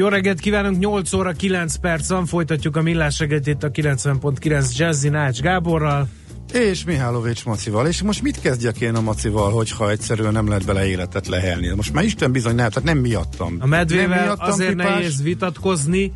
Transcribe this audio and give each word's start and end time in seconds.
Jó 0.00 0.08
reggelt 0.08 0.40
kívánunk, 0.40 0.78
8 0.78 1.12
óra 1.12 1.32
9 1.32 1.76
perc 1.76 2.28
folytatjuk 2.28 2.76
a 2.76 2.82
millás 2.82 3.18
reggelit 3.18 3.62
a 3.62 3.70
90.9 3.70 4.76
Jazzy 4.76 5.08
Nács 5.08 5.40
Gáborral. 5.40 6.08
És 6.52 6.84
Mihálovics 6.84 7.44
Macival. 7.44 7.86
És 7.86 8.02
most 8.02 8.22
mit 8.22 8.40
kezdjek 8.40 8.80
én 8.80 8.94
a 8.94 9.00
Macival, 9.00 9.50
hogyha 9.50 9.90
egyszerűen 9.90 10.32
nem 10.32 10.48
lehet 10.48 10.66
bele 10.66 10.86
életet 10.86 11.26
lehelni? 11.26 11.74
Most 11.74 11.92
már 11.92 12.04
Isten 12.04 12.32
bizony 12.32 12.54
nem, 12.54 12.68
tehát 12.68 12.84
nem 12.84 12.98
miattam. 12.98 13.56
A 13.58 13.66
medvével 13.66 14.08
nem 14.08 14.24
miattam, 14.24 14.50
azért 14.50 14.70
pipás. 14.70 14.94
nehéz 14.94 15.22
vitatkozni, 15.22 16.12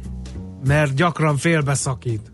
mert 0.67 0.95
gyakran 0.95 1.37
félbeszakít. 1.37 2.34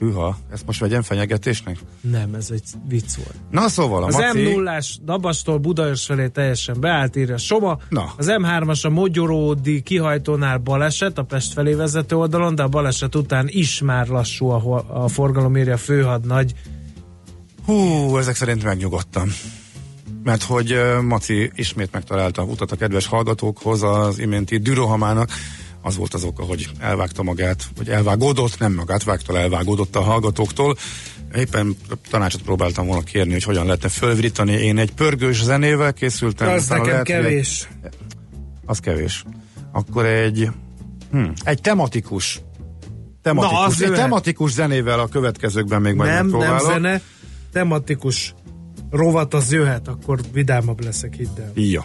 Hűha, 0.00 0.38
ezt 0.52 0.66
most 0.66 0.80
vegyem 0.80 1.02
fenyegetésnek? 1.02 1.78
Nem, 2.00 2.34
ez 2.34 2.50
egy 2.50 2.62
vicc 2.88 3.14
volt. 3.14 3.34
Na 3.50 3.68
szóval 3.68 4.02
a 4.02 4.06
Az 4.06 4.14
Maci... 4.14 4.42
m 4.42 4.50
0 4.50 4.78
Dabastól 5.04 5.58
Budaörs 5.58 6.04
felé 6.04 6.28
teljesen 6.28 6.80
beállt, 6.80 7.16
írja 7.16 7.36
Soma. 7.38 7.78
Na. 7.88 8.12
Az 8.16 8.26
M3-as 8.30 8.84
a 8.84 8.88
Mogyoródi 8.88 9.82
kihajtónál 9.82 10.58
baleset, 10.58 11.18
a 11.18 11.22
Pest 11.22 11.52
felé 11.52 11.72
vezető 11.72 12.16
oldalon, 12.16 12.54
de 12.54 12.62
a 12.62 12.68
baleset 12.68 13.14
után 13.14 13.46
is 13.48 13.80
már 13.80 14.08
lassú 14.08 14.48
a, 14.48 14.84
a 14.88 15.08
forgalom, 15.08 15.56
írja 15.56 15.76
főhadnagy. 15.76 16.52
Hú, 17.66 18.16
ezek 18.18 18.34
szerint 18.34 18.64
megnyugodtam. 18.64 19.32
Mert 20.22 20.42
hogy 20.42 20.80
Maci 21.02 21.50
ismét 21.54 21.92
megtalálta 21.92 22.42
utat 22.42 22.72
a 22.72 22.76
kedves 22.76 23.06
hallgatókhoz 23.06 23.82
az 23.82 24.18
iménti 24.18 24.58
dürohamának. 24.58 25.30
Az 25.82 25.96
volt 25.96 26.14
az 26.14 26.24
oka, 26.24 26.42
hogy 26.42 26.68
elvágta 26.78 27.22
magát, 27.22 27.64
vagy 27.76 27.88
elvágódott, 27.88 28.58
nem 28.58 28.72
magát 28.74 29.04
vágta, 29.04 29.38
elvágódott 29.38 29.96
a 29.96 30.00
hallgatóktól. 30.00 30.76
Éppen 31.36 31.76
tanácsot 32.10 32.42
próbáltam 32.42 32.86
volna 32.86 33.02
kérni, 33.02 33.32
hogy 33.32 33.42
hogyan 33.44 33.64
lehetne 33.66 33.88
fölvirítani. 33.88 34.52
Én 34.52 34.78
egy 34.78 34.92
pörgős 34.92 35.42
zenével 35.42 35.92
készültem. 35.92 36.48
Az 36.48 36.68
nekem 36.68 36.84
lehet, 36.86 37.06
hogy 37.06 37.14
egy- 37.16 37.22
kevés. 37.22 37.68
Az 38.66 38.78
kevés. 38.78 39.24
Akkor 39.72 40.06
egy, 40.06 40.48
hm, 41.10 41.24
egy 41.44 41.60
tematikus 41.60 42.40
tematikus, 43.22 43.58
Na, 43.58 43.64
az 43.64 43.82
egy 43.82 43.92
tematikus 43.92 44.52
zenével 44.52 45.00
a 45.00 45.06
következőkben 45.08 45.80
még 45.80 45.94
majd 45.94 46.10
Nem, 46.10 46.26
nem 46.26 46.38
megpróbálok. 46.38 46.72
zene, 46.72 47.00
tematikus 47.52 48.34
rovat 48.90 49.34
az 49.34 49.52
jöhet, 49.52 49.88
akkor 49.88 50.20
vidámabb 50.32 50.84
leszek, 50.84 51.14
hidd 51.14 51.38
el. 51.40 51.52
Ja. 51.54 51.84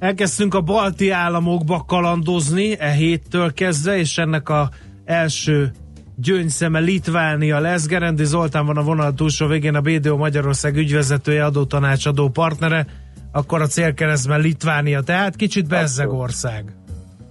Elkezdtünk 0.00 0.54
a 0.54 0.60
balti 0.60 1.10
államokba 1.10 1.84
kalandozni 1.86 2.78
e 2.78 2.90
héttől 2.90 3.52
kezdve, 3.52 3.98
és 3.98 4.18
ennek 4.18 4.48
a 4.48 4.68
első 5.04 5.70
gyöngyszeme 6.16 6.78
Litvánia 6.78 7.58
lesz. 7.58 7.86
Gerendi 7.86 8.24
Zoltán 8.24 8.66
van 8.66 8.76
a 8.76 8.82
vonal 8.82 9.14
túlsó 9.14 9.46
végén, 9.46 9.74
a 9.74 9.80
BDO 9.80 10.16
Magyarország 10.16 10.76
ügyvezetője, 10.76 11.44
adótanácsadó 11.44 12.28
partnere, 12.28 12.86
akkor 13.32 13.60
a 13.60 13.66
célkeresztben 13.66 14.40
Litvánia, 14.40 15.00
tehát 15.00 15.36
kicsit 15.36 15.68
bezzeg 15.68 16.12
ország. 16.12 16.64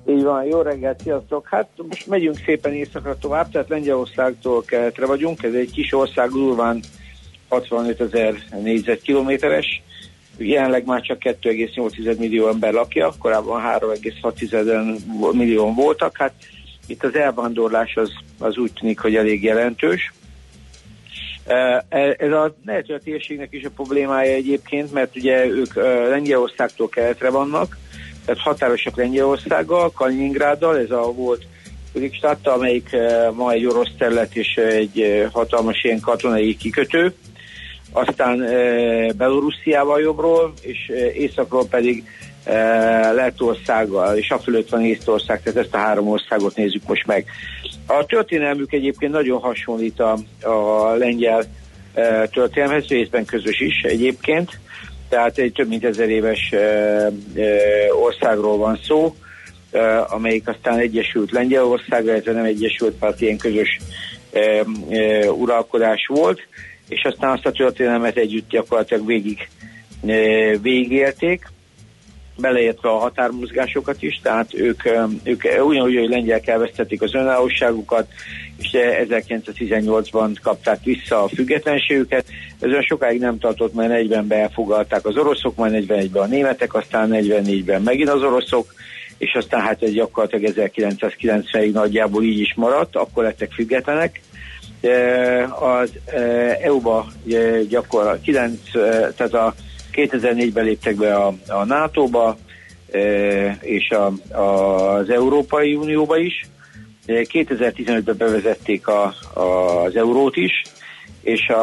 Így 0.09 0.23
van, 0.23 0.43
jó 0.43 0.61
reggelt, 0.61 0.99
sziasztok! 1.01 1.47
Hát 1.49 1.69
most 1.87 2.07
megyünk 2.07 2.37
szépen 2.45 2.73
északra 2.73 3.17
tovább, 3.17 3.51
tehát 3.51 3.69
Lengyelországtól 3.69 4.63
keletre 4.63 5.05
vagyunk, 5.05 5.43
ez 5.43 5.53
egy 5.53 5.71
kis 5.71 5.93
ország, 5.93 6.29
durván 6.29 6.79
65 7.47 8.01
ezer 8.01 8.33
négyzetkilométeres, 8.63 9.81
jelenleg 10.39 10.85
már 10.85 11.01
csak 11.01 11.17
2,8 11.19 12.17
millió 12.17 12.47
ember 12.47 12.73
lakja, 12.73 13.11
korábban 13.19 13.61
3,6 13.61 15.33
millió 15.33 15.73
voltak, 15.73 16.17
hát 16.17 16.33
itt 16.87 17.03
az 17.03 17.15
elvándorlás 17.15 17.95
az, 17.95 18.11
az 18.39 18.57
úgy 18.57 18.73
tűnik, 18.73 18.99
hogy 18.99 19.15
elég 19.15 19.43
jelentős. 19.43 20.13
Eh, 21.45 21.79
Ez 22.17 22.31
a 22.31 22.55
lehet, 22.65 22.89
a 22.89 22.99
térségnek 23.03 23.47
is 23.51 23.63
a 23.63 23.69
problémája 23.69 24.33
egyébként, 24.33 24.93
mert 24.93 25.15
ugye 25.15 25.45
ők 25.45 25.75
eh, 25.75 26.09
Lengyelországtól 26.09 26.89
keletre 26.89 27.29
vannak, 27.29 27.77
tehát 28.25 28.41
határosak 28.41 28.97
Lengyelországgal, 28.97 29.91
Kaliningráddal, 29.91 30.77
ez 30.77 30.91
a 30.91 31.11
volt 31.11 31.45
Rikstadt, 31.93 32.47
amelyik 32.47 32.89
ma 33.33 33.51
egy 33.51 33.65
orosz 33.65 33.91
terület 33.97 34.35
és 34.35 34.55
egy 34.55 35.27
hatalmas 35.31 35.83
ilyen 35.83 35.99
katonai 35.99 36.55
kikötő, 36.57 37.13
aztán 37.91 38.41
eh, 38.41 39.07
Belorussziával 39.17 40.01
jobbról, 40.01 40.53
és 40.61 40.87
eh, 40.87 41.15
északról 41.15 41.65
pedig 41.67 42.03
eh, 42.43 43.13
Lettországgal, 43.13 44.17
és 44.17 44.29
a 44.29 44.39
fölött 44.39 44.69
van 44.69 44.85
Észtország, 44.85 45.41
tehát 45.41 45.59
ezt 45.59 45.73
a 45.73 45.77
három 45.77 46.07
országot 46.07 46.55
nézzük 46.55 46.87
most 46.87 47.05
meg. 47.05 47.25
A 47.85 48.05
történelmük 48.05 48.71
egyébként 48.71 49.11
nagyon 49.11 49.39
hasonlít 49.39 49.99
a, 49.99 50.17
a 50.41 50.93
lengyel 50.93 51.43
történelmhez, 52.31 52.87
részben 52.87 53.25
közös 53.25 53.59
is 53.59 53.81
egyébként, 53.81 54.59
tehát 55.09 55.37
egy 55.37 55.51
több 55.51 55.67
mint 55.67 55.85
ezer 55.85 56.09
éves 56.09 56.53
országról 58.03 58.57
van 58.57 58.79
szó, 58.83 59.15
amelyik 60.07 60.47
aztán 60.47 60.77
egyesült 60.77 61.31
Lengyelországra, 61.31 62.13
ez 62.13 62.23
nem 62.25 62.43
egyesült, 62.43 62.99
mert 62.99 63.21
ilyen 63.21 63.37
közös 63.37 63.79
uralkodás 65.37 66.05
volt, 66.07 66.39
és 66.89 67.03
aztán 67.03 67.31
azt 67.31 67.45
a 67.45 67.51
történelmet 67.51 68.17
együtt 68.17 68.49
gyakorlatilag 68.49 69.05
végig 69.05 69.47
végigélték, 70.61 71.47
beleértve 72.39 72.89
a 72.89 72.97
határmozgásokat 72.97 74.01
is, 74.01 74.19
tehát 74.23 74.53
ők, 74.53 74.83
ők 75.23 75.43
ugyanúgy, 75.43 75.97
hogy 75.97 76.09
lengyelek 76.09 76.47
elvesztették 76.47 77.01
az 77.01 77.13
önállóságukat, 77.13 78.07
és 78.57 78.71
eh, 78.71 79.05
1918-ban 79.09 80.35
kapták 80.41 80.83
vissza 80.83 81.23
a 81.23 81.27
függetlenségüket. 81.27 82.25
Ez 82.59 82.69
olyan 82.69 82.81
sokáig 82.81 83.19
nem 83.19 83.39
tartott, 83.39 83.73
mert 83.73 84.07
40-ben 84.07 84.39
elfogalták 84.39 85.05
az 85.05 85.17
oroszok, 85.17 85.55
majd 85.55 85.85
41-ben 85.87 86.23
a 86.23 86.25
németek, 86.25 86.73
aztán 86.73 87.09
44-ben 87.11 87.81
megint 87.81 88.09
az 88.09 88.21
oroszok, 88.21 88.73
és 89.17 89.33
aztán 89.33 89.61
hát 89.61 89.83
ez 89.83 89.91
gyakorlatilag 89.91 90.53
1990-ig 90.55 91.71
nagyjából 91.71 92.23
így 92.23 92.39
is 92.39 92.53
maradt, 92.55 92.95
akkor 92.95 93.23
lettek 93.23 93.51
függetlenek. 93.51 94.21
Eh, 94.81 95.63
Az 95.63 95.91
EU-ba 96.61 97.05
eh, 97.31 97.61
gyakorlatilag 97.69 98.21
9, 98.21 98.75
eh, 98.75 99.07
tehát 99.15 99.33
a 99.33 99.53
2004-ben 99.93 100.63
léptek 100.65 100.95
be 100.95 101.15
a, 101.15 101.33
a 101.47 101.65
NATO-ba, 101.65 102.37
és 103.61 103.89
a, 103.89 104.35
a, 104.37 104.41
az 104.93 105.09
Európai 105.09 105.75
Unióba 105.75 106.17
is. 106.17 106.47
Eh, 107.05 107.21
2015-ben 107.33 108.17
bevezették 108.17 108.87
a, 108.87 109.13
a, 109.33 109.41
az 109.83 109.95
eurót 109.95 110.35
is, 110.35 110.61
és 111.21 111.47
a, 111.47 111.61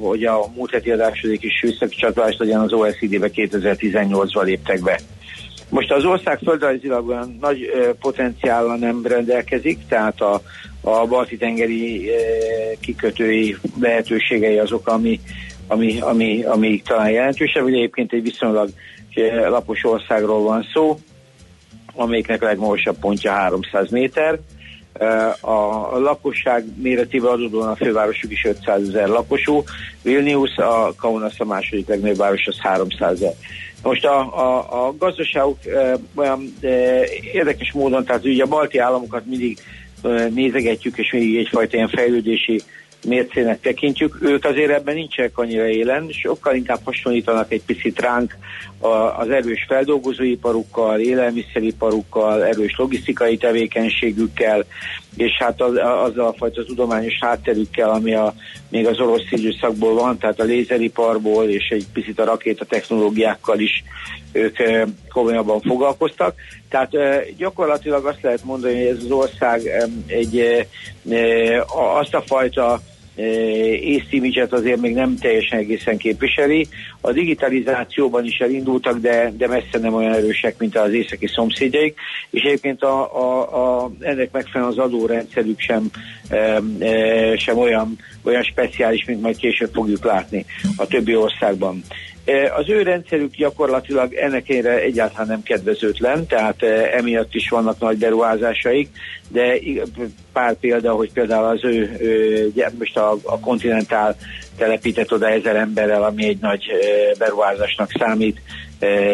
hogy 0.00 0.24
a 0.24 0.46
múlt 0.54 0.70
heti 0.70 0.90
adásodik 0.90 1.42
is 1.42 1.60
visszacsatolás 1.62 2.36
legyen 2.38 2.60
az 2.60 2.72
OECD-be 2.72 3.28
2018-ban 3.34 4.44
léptek 4.44 4.82
be. 4.82 5.00
Most 5.68 5.92
az 5.92 6.04
ország 6.04 6.38
földrajzilag 6.38 7.08
olyan 7.08 7.36
nagy 7.40 7.70
potenciállal 8.00 8.76
nem 8.76 9.06
rendelkezik, 9.06 9.78
tehát 9.88 10.20
a, 10.20 10.42
a 10.84 11.06
balti 11.06 11.36
tengeri 11.36 12.08
ö, 12.08 12.12
kikötői 12.80 13.56
lehetőségei 13.80 14.58
azok, 14.58 14.88
ami, 14.88 15.20
ami, 15.66 16.00
ami, 16.00 16.42
ami 16.42 16.82
talán 16.84 17.10
jelentősebb. 17.10 17.64
Ugye 17.64 17.76
egyébként 17.76 18.12
egy 18.12 18.22
viszonylag 18.22 18.68
ö, 19.14 19.48
lapos 19.48 19.84
országról 19.84 20.42
van 20.42 20.66
szó, 20.72 20.98
amelyiknek 21.94 22.42
a 22.42 22.46
legmagasabb 22.46 22.98
pontja 22.98 23.32
300 23.32 23.90
méter. 23.90 24.38
Ö, 24.92 25.04
A 25.40 25.98
lakosság 25.98 26.64
méretében 26.76 27.30
adódóan 27.30 27.68
a 27.68 27.76
fővárosuk 27.76 28.32
is 28.32 28.44
500 28.44 28.88
ezer 28.88 29.08
lakosú, 29.08 29.62
Vilnius, 30.02 30.56
a 30.56 30.94
Kaunas 30.96 31.40
a 31.40 31.44
második 31.44 31.88
legnagyobb 31.88 32.16
város, 32.16 32.46
az 32.46 32.58
300 32.58 33.12
ezer. 33.12 33.32
Most 33.82 34.04
a, 34.04 34.18
a, 34.18 34.86
a 34.86 34.96
gazdaságuk 34.98 35.66
e, 35.66 35.96
olyan 36.14 36.54
érdekes 37.32 37.72
módon, 37.72 38.04
tehát 38.04 38.24
ugye 38.24 38.42
a 38.42 38.46
balti 38.46 38.78
államokat 38.78 39.26
mindig 39.26 39.58
nézegetjük, 40.30 40.98
és 40.98 41.12
még 41.12 41.36
egyfajta 41.36 41.76
ilyen 41.76 41.88
fejlődési 41.88 42.60
mércének 43.04 43.60
tekintjük, 43.60 44.18
ők 44.22 44.44
azért 44.44 44.70
ebben 44.70 44.94
nincsenek 44.94 45.38
annyira 45.38 45.68
élen, 45.68 46.08
sokkal 46.10 46.54
inkább 46.54 46.80
hasonlítanak 46.84 47.52
egy 47.52 47.62
picit 47.66 48.00
ránk 48.00 48.36
az 48.84 49.30
erős 49.30 49.64
feldolgozóiparukkal, 49.68 51.00
élelmiszeriparukkal, 51.00 52.44
erős 52.44 52.74
logisztikai 52.76 53.36
tevékenységükkel, 53.36 54.64
és 55.16 55.32
hát 55.38 55.60
az, 55.60 55.76
azzal 55.76 56.26
a 56.26 56.34
fajta 56.36 56.64
tudományos 56.64 57.18
hátterükkel, 57.20 57.90
ami 57.90 58.14
a, 58.14 58.34
még 58.68 58.86
az 58.86 59.00
orosz 59.00 59.30
időszakból 59.30 59.94
van, 59.94 60.18
tehát 60.18 60.40
a 60.40 60.44
lézeriparból 60.44 61.44
és 61.44 61.68
egy 61.68 61.86
picit 61.92 62.20
a 62.20 62.24
rakéta 62.24 62.64
technológiákkal 62.64 63.58
is 63.58 63.84
ők 64.32 64.56
komolyabban 65.12 65.60
foglalkoztak. 65.60 66.34
Tehát 66.68 66.90
gyakorlatilag 67.36 68.06
azt 68.06 68.22
lehet 68.22 68.44
mondani, 68.44 68.74
hogy 68.74 68.96
ez 68.96 69.04
az 69.04 69.10
ország 69.10 69.62
egy 70.06 70.66
azt 72.00 72.14
a 72.14 72.22
fajta 72.26 72.80
észimicset 73.80 74.52
azért 74.52 74.80
még 74.80 74.94
nem 74.94 75.16
teljesen 75.16 75.58
egészen 75.58 75.96
képviseli. 75.96 76.66
A 77.00 77.12
digitalizációban 77.12 78.24
is 78.24 78.38
elindultak, 78.38 78.98
de, 78.98 79.32
de 79.36 79.48
messze 79.48 79.78
nem 79.80 79.94
olyan 79.94 80.12
erősek, 80.12 80.58
mint 80.58 80.76
az 80.76 80.92
északi 80.92 81.26
szomszédjaik, 81.26 81.98
és 82.30 82.42
egyébként 82.42 82.82
a, 82.82 83.16
a, 83.16 83.82
a, 83.82 83.90
ennek 84.00 84.32
megfelelően 84.32 84.78
az 84.78 84.84
adórendszerük 84.84 85.60
sem, 85.60 85.90
e, 86.28 86.60
e, 86.78 87.36
sem 87.36 87.58
olyan, 87.58 87.98
olyan 88.22 88.42
speciális, 88.42 89.04
mint 89.04 89.20
majd 89.20 89.36
később 89.36 89.70
fogjuk 89.72 90.04
látni 90.04 90.44
a 90.76 90.86
többi 90.86 91.16
országban. 91.16 91.82
Az 92.56 92.68
ő 92.68 92.82
rendszerük 92.82 93.34
gyakorlatilag 93.34 94.14
ennek 94.14 94.48
ennyire 94.48 94.80
egyáltalán 94.80 95.26
nem 95.26 95.42
kedvezőtlen, 95.42 96.26
tehát 96.26 96.62
emiatt 96.92 97.34
is 97.34 97.48
vannak 97.48 97.78
nagy 97.78 97.98
beruházásaik, 97.98 98.88
de 99.28 99.58
pár 100.32 100.54
példa, 100.54 100.92
hogy 100.92 101.12
például 101.12 101.44
az 101.44 101.64
ő, 101.64 102.52
most 102.78 102.96
a, 102.96 103.16
a 103.22 103.40
kontinentál 103.40 104.16
telepített 104.56 105.12
oda 105.12 105.28
ezer 105.28 105.56
emberrel, 105.56 106.02
ami 106.02 106.26
egy 106.26 106.38
nagy 106.40 106.64
beruházásnak 107.18 107.90
számít, 107.98 108.40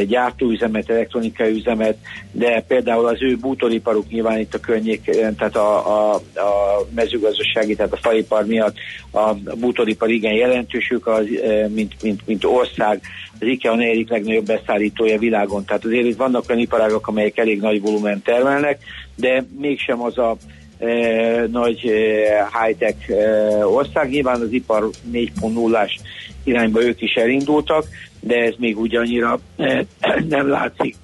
gyártóüzemet, 0.06 0.90
elektronikai 0.90 1.50
üzemet, 1.50 1.96
de 2.32 2.64
például 2.68 3.06
az 3.06 3.22
ő 3.22 3.36
bútoriparuk 3.36 4.08
nyilván 4.08 4.38
itt 4.38 4.54
a 4.54 4.60
környék, 4.60 5.10
tehát 5.36 5.56
a, 5.56 5.86
a, 5.86 6.14
a 6.14 6.86
mezőgazdasági, 6.94 7.74
tehát 7.74 7.92
a 7.92 7.96
faipar 7.96 8.46
miatt 8.46 8.76
a 9.10 9.34
bútoripar 9.58 10.10
igen 10.10 10.32
jelentős, 10.32 10.90
ők 10.90 11.06
az, 11.06 11.24
mint, 11.68 12.02
mint, 12.02 12.26
mint 12.26 12.44
ország, 12.44 13.00
az 13.40 13.46
IKEA 13.46 13.72
a 13.72 13.76
negyedik 13.76 14.10
legnagyobb 14.10 14.46
beszállítója 14.46 15.18
világon. 15.18 15.64
Tehát 15.64 15.84
azért 15.84 16.06
itt 16.06 16.16
vannak 16.16 16.44
olyan 16.48 16.60
iparágok, 16.60 17.08
amelyek 17.08 17.38
elég 17.38 17.60
nagy 17.60 17.80
volumen 17.80 18.22
termelnek, 18.22 18.78
de 19.16 19.44
mégsem 19.58 20.02
az 20.02 20.18
a 20.18 20.36
e, 20.78 21.46
nagy 21.46 21.86
e, 21.86 22.48
high-tech 22.58 23.10
e, 23.10 23.66
ország. 23.66 24.10
Nyilván 24.10 24.40
az 24.40 24.52
ipar 24.52 24.88
4.0-ás 25.12 25.98
irányba 26.44 26.82
ők 26.82 27.02
is 27.02 27.14
elindultak, 27.14 27.84
de 28.20 28.34
ez 28.34 28.54
még 28.58 28.78
ugyannyira 28.78 29.38
eh, 29.56 29.80
nem 30.28 30.48
látszik. 30.48 30.96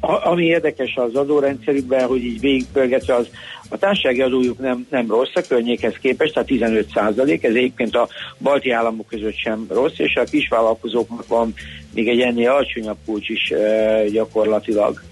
A, 0.00 0.28
ami 0.28 0.44
érdekes 0.44 0.96
az 0.96 1.14
adórendszerükben, 1.14 2.06
hogy 2.06 2.24
így 2.24 2.40
végigpörgetve 2.40 3.14
az 3.14 3.28
a 3.68 3.78
társasági 3.78 4.22
adójuk 4.22 4.58
nem, 4.58 4.86
nem 4.90 5.06
rossz 5.08 5.34
a 5.34 5.40
környékhez 5.48 5.94
képest, 6.00 6.32
tehát 6.32 6.48
15 6.48 6.88
százalék, 6.94 7.44
ez 7.44 7.54
egyébként 7.54 7.96
a 7.96 8.08
balti 8.38 8.70
államok 8.70 9.06
között 9.06 9.36
sem 9.36 9.66
rossz, 9.68 9.98
és 9.98 10.14
a 10.16 10.24
kisvállalkozóknak 10.24 11.26
van 11.26 11.54
még 11.94 12.08
egy 12.08 12.20
ennél 12.20 12.50
alacsonyabb 12.50 12.96
kulcs 13.06 13.28
is 13.28 13.50
e, 13.50 14.04
gyakorlatilag, 14.08 15.02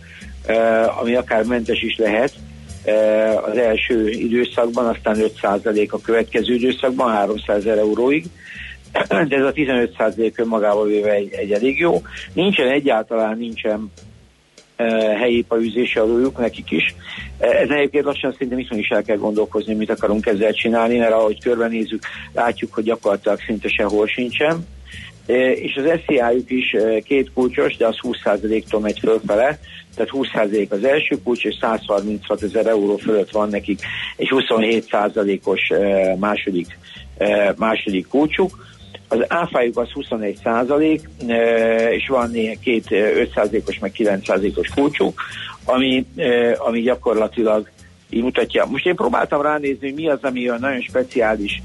e, 0.47 0.89
ami 0.91 1.15
akár 1.15 1.45
mentes 1.45 1.83
is 1.83 1.97
lehet 1.97 2.33
e, 2.85 2.93
az 3.39 3.57
első 3.57 4.09
időszakban, 4.11 4.87
aztán 4.87 5.21
5 5.21 5.39
százalék 5.41 5.93
a 5.93 6.01
következő 6.01 6.55
időszakban, 6.55 7.11
300 7.11 7.57
ezer 7.57 7.79
euróig 7.79 8.25
de 9.09 9.37
ez 9.37 9.45
a 9.45 9.53
15 9.53 9.95
százalék 9.99 10.39
önmagával 10.39 10.87
véve 10.87 11.11
egy, 11.11 11.33
egy 11.33 11.53
elég 11.53 11.79
jó. 11.79 12.03
Nincsen 12.33 12.69
egyáltalán, 12.69 13.39
nincsen 13.39 13.93
e, 14.77 14.85
helyi 15.17 15.37
iparűzési 15.37 15.99
adójuk 15.99 16.39
nekik 16.39 16.71
is. 16.71 16.95
E, 17.39 17.47
ez 17.47 17.69
egyébként 17.69 18.05
lassan 18.05 18.33
szerintem 18.33 18.59
itthon 18.59 18.79
is 18.79 18.89
el 18.89 19.03
kell 19.03 19.17
gondolkozni, 19.17 19.75
mit 19.75 19.91
akarunk 19.91 20.27
ezzel 20.27 20.53
csinálni, 20.53 20.99
mert 20.99 21.13
ahogy 21.13 21.43
körbenézzük, 21.43 22.03
látjuk, 22.33 22.75
hogy 22.75 22.85
gyakorlatilag 22.85 23.39
szinte 23.47 23.69
sehol 23.69 24.07
sincsen. 24.07 24.67
E, 25.27 25.53
és 25.53 25.75
az 25.77 26.01
SZIA-juk 26.07 26.51
is 26.51 26.77
két 27.05 27.33
kulcsos, 27.33 27.77
de 27.77 27.87
az 27.87 27.99
20%-tól 28.03 28.81
megy 28.81 28.99
fölfele, 28.99 29.59
tehát 29.95 30.11
20% 30.13 30.69
az 30.69 30.85
első 30.85 31.23
kulcs, 31.23 31.45
és 31.45 31.57
136 31.61 32.43
ezer 32.43 32.67
euró 32.67 32.97
fölött 32.97 33.31
van 33.31 33.49
nekik 33.49 33.81
egy 34.17 34.29
27%-os 34.31 35.71
e, 35.71 36.17
második, 36.19 36.79
második 37.57 38.09
kulcsuk 38.09 38.71
az 39.13 39.25
áfájuk 39.29 39.79
az 39.79 39.91
21 39.91 40.39
százalék, 40.43 41.09
és 41.91 42.09
van 42.09 42.31
néha 42.31 42.55
két 42.61 42.91
5 42.91 43.33
százalékos, 43.35 43.79
meg 43.79 43.93
9 43.93 44.27
százalékos 44.27 44.69
kulcsuk, 44.69 45.21
ami, 45.65 46.07
ami 46.59 46.81
gyakorlatilag 46.81 47.69
így 48.11 48.23
mutatja. 48.23 48.65
Most 48.65 48.87
én 48.87 48.95
próbáltam 48.95 49.43
ránézni, 49.43 49.87
hogy 49.87 49.95
mi 49.95 50.09
az, 50.09 50.19
ami 50.23 50.49
olyan 50.49 50.61
nagyon 50.61 50.81
speciális 50.81 51.63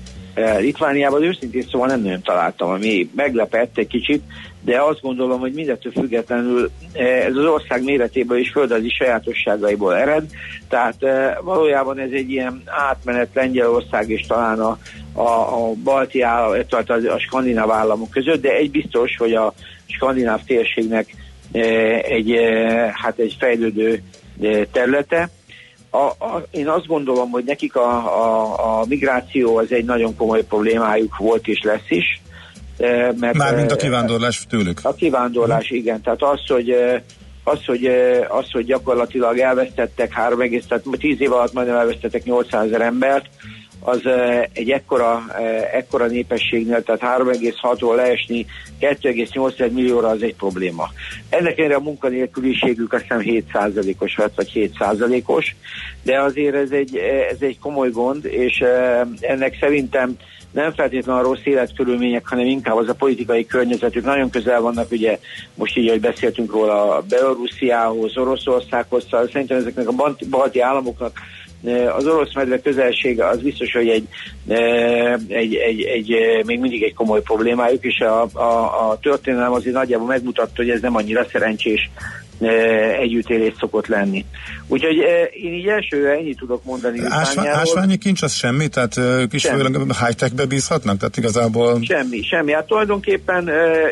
Litvániában, 0.60 1.24
őszintén 1.24 1.66
szóval 1.72 1.88
nem 1.88 2.02
nagyon 2.02 2.22
találtam, 2.22 2.70
ami 2.70 3.10
meglepett 3.16 3.78
egy 3.78 3.88
kicsit, 3.88 4.24
de 4.68 4.82
azt 4.82 5.02
gondolom, 5.02 5.40
hogy 5.40 5.54
mindettől 5.54 5.92
függetlenül 5.92 6.70
ez 6.94 7.36
az 7.36 7.46
ország 7.46 7.84
méretéből 7.84 8.38
és 8.38 8.52
földrajzi 8.52 8.90
sajátosságaiból 8.90 9.96
ered, 9.96 10.24
tehát 10.70 10.96
valójában 11.42 12.00
ez 12.00 12.10
egy 12.12 12.32
ilyen 12.32 12.62
átmenet 12.66 13.30
Lengyelország 13.34 14.10
és 14.10 14.26
talán 14.28 14.60
a, 14.60 14.78
a, 15.14 15.22
a 15.22 15.74
balti 15.84 16.22
állam, 16.22 16.60
tehát 16.70 16.90
a, 16.90 17.14
a 17.14 17.20
skandináv 17.20 17.72
államok 17.72 18.10
között, 18.10 18.42
de 18.42 18.54
egy 18.54 18.72
biztos, 18.72 19.16
hogy 19.18 19.34
a 19.34 19.54
skandináv 19.86 20.44
térségnek 20.44 21.16
e, 21.52 21.60
egy, 22.02 22.36
hát 22.94 23.18
egy 23.18 23.36
fejlődő 23.40 24.04
területe. 24.72 25.30
A, 25.90 26.04
a, 26.26 26.44
én 26.52 26.68
azt 26.68 26.88
gondolom, 26.88 27.30
hogy 27.30 27.44
nekik 27.44 27.76
a, 27.76 27.90
a, 28.24 28.80
a 28.80 28.86
migráció 28.86 29.58
az 29.58 29.72
egy 29.72 29.86
nagyon 29.86 30.16
komoly 30.16 30.46
problémájuk 30.46 31.18
volt 31.18 31.48
és 31.48 31.62
lesz 31.64 31.90
is. 31.90 32.22
Mert, 33.20 33.34
Mármint 33.34 33.72
a 33.72 33.76
kivándorlás 33.76 34.46
tőlük. 34.50 34.80
A 34.84 34.94
kivándorlás, 34.94 35.70
igen. 35.70 36.02
Tehát 36.02 36.24
az, 36.24 36.40
hogy 36.48 36.76
az, 37.44 37.66
hogy, 37.66 37.86
az, 38.28 38.52
hogy 38.52 38.66
gyakorlatilag 38.66 39.38
elvesztettek 39.38 40.14
három 40.14 40.42
egész, 40.42 40.66
tehát 40.68 40.86
tíz 41.00 41.22
év 41.22 41.32
alatt 41.32 41.54
majdnem 41.54 41.76
elvesztettek 41.76 42.24
800 42.24 42.66
ezer 42.66 42.82
embert, 42.82 43.30
az 43.80 44.02
egy 44.54 44.70
ekkora, 44.70 45.26
ekkora 45.74 46.06
népességnél, 46.06 46.84
tehát 46.84 47.22
3,6-ról 47.22 47.96
leesni 47.96 48.46
2,8 48.80 49.72
millióra 49.72 50.08
az 50.08 50.22
egy 50.22 50.36
probléma. 50.36 50.90
Ennek 51.30 51.58
erre 51.58 51.76
a 51.76 51.80
munkanélküliségük 51.80 52.94
azt 52.94 53.02
hiszem 53.02 53.22
7%-os 53.24 54.16
vagy 54.36 54.52
7%-os, 54.54 55.56
de 56.04 56.22
azért 56.22 56.56
ez 56.56 56.72
egy, 56.72 56.98
ez 57.32 57.38
egy 57.40 57.60
komoly 57.60 57.90
gond, 57.90 58.26
és 58.26 58.64
ennek 59.20 59.58
szerintem 59.60 60.16
nem 60.52 60.74
feltétlenül 60.74 61.22
a 61.22 61.28
rossz 61.28 61.44
életkörülmények, 61.44 62.28
hanem 62.28 62.46
inkább 62.46 62.78
az 62.78 62.90
a 62.90 62.94
politikai 62.94 63.46
környezetük. 63.46 64.04
Nagyon 64.04 64.30
közel 64.30 64.62
vannak, 64.62 64.92
ugye 64.92 65.20
most 65.56 65.78
így, 65.78 65.90
hogy 65.90 66.00
beszéltünk 66.00 66.52
róla, 66.52 67.04
Belorussziához, 67.10 68.18
Oroszországhoz, 68.18 69.04
szóval 69.10 69.30
szerintem 69.32 69.58
ezeknek 69.58 69.88
a 69.88 70.16
balti 70.30 70.60
államoknak 70.60 71.20
az 71.96 72.08
orosz 72.08 72.34
medve 72.34 72.62
közelsége 72.62 73.28
az 73.28 73.42
biztos, 73.42 73.74
hogy 73.74 73.88
egy, 73.88 74.08
egy, 75.28 75.56
egy, 75.56 75.82
egy, 75.82 76.16
még 76.46 76.60
mindig 76.60 76.84
egy 76.84 76.94
komoly 76.94 77.22
problémájuk, 77.22 77.84
és 77.84 78.00
a, 78.00 78.28
a, 78.34 78.90
a 78.90 78.98
történelem 79.02 79.52
azért 79.52 79.76
nagyjából 79.76 80.08
megmutatta, 80.08 80.52
hogy 80.56 80.70
ez 80.70 80.82
nem 80.82 80.96
annyira 80.96 81.26
szerencsés 81.32 81.90
együttélés 83.00 83.54
szokott 83.60 83.88
lenni. 83.88 84.26
Úgyhogy 84.68 84.96
én 85.44 85.54
így 85.54 85.68
elsőre 85.68 86.12
ennyit 86.12 86.38
tudok 86.38 86.64
mondani. 86.64 87.00
Ásvá, 87.10 87.54
ásványi 87.54 87.98
kincs 87.98 88.22
az 88.22 88.34
semmi? 88.34 88.68
Tehát 88.68 88.98
ők 88.98 89.34
is 89.34 89.48
high-techbe 90.06 90.46
bízhatnak? 90.46 90.98
Tehát 90.98 91.18
igazából... 91.18 91.80
Semmi, 91.82 92.22
semmi. 92.22 92.52
Hát 92.54 92.66
tulajdonképpen 92.66 93.50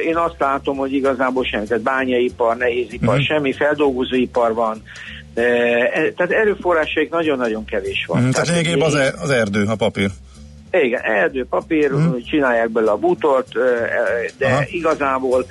én 0.08 0.18
azt 0.18 0.36
látom, 0.38 0.78
hogy 0.78 0.94
igazából 0.94 1.44
semmi. 1.44 1.66
Tehát 1.66 1.84
bányaipar, 1.84 2.58
nehézipar, 2.58 3.08
uh-huh. 3.08 3.26
semmi, 3.26 3.54
feldolgozóipar 3.54 4.54
van, 4.54 4.82
E, 5.36 6.12
tehát 6.16 6.32
erőforrásaik 6.32 7.10
nagyon-nagyon 7.10 7.66
kevés 7.66 8.06
van. 8.08 8.24
Mm, 8.24 8.30
tehát 8.30 8.48
lényegében 8.48 8.88
az, 8.88 8.96
e- 8.96 9.14
az 9.22 9.30
erdő, 9.30 9.64
a 9.68 9.76
papír. 9.76 10.10
Igen, 10.84 11.02
erdő, 11.02 11.46
papír, 11.46 11.92
mm. 11.92 12.16
csinálják 12.30 12.70
belőle 12.70 12.92
a 12.92 12.98
bútort, 12.98 13.54
de 14.38 14.46
Aha. 14.46 14.64
igazából 14.68 15.46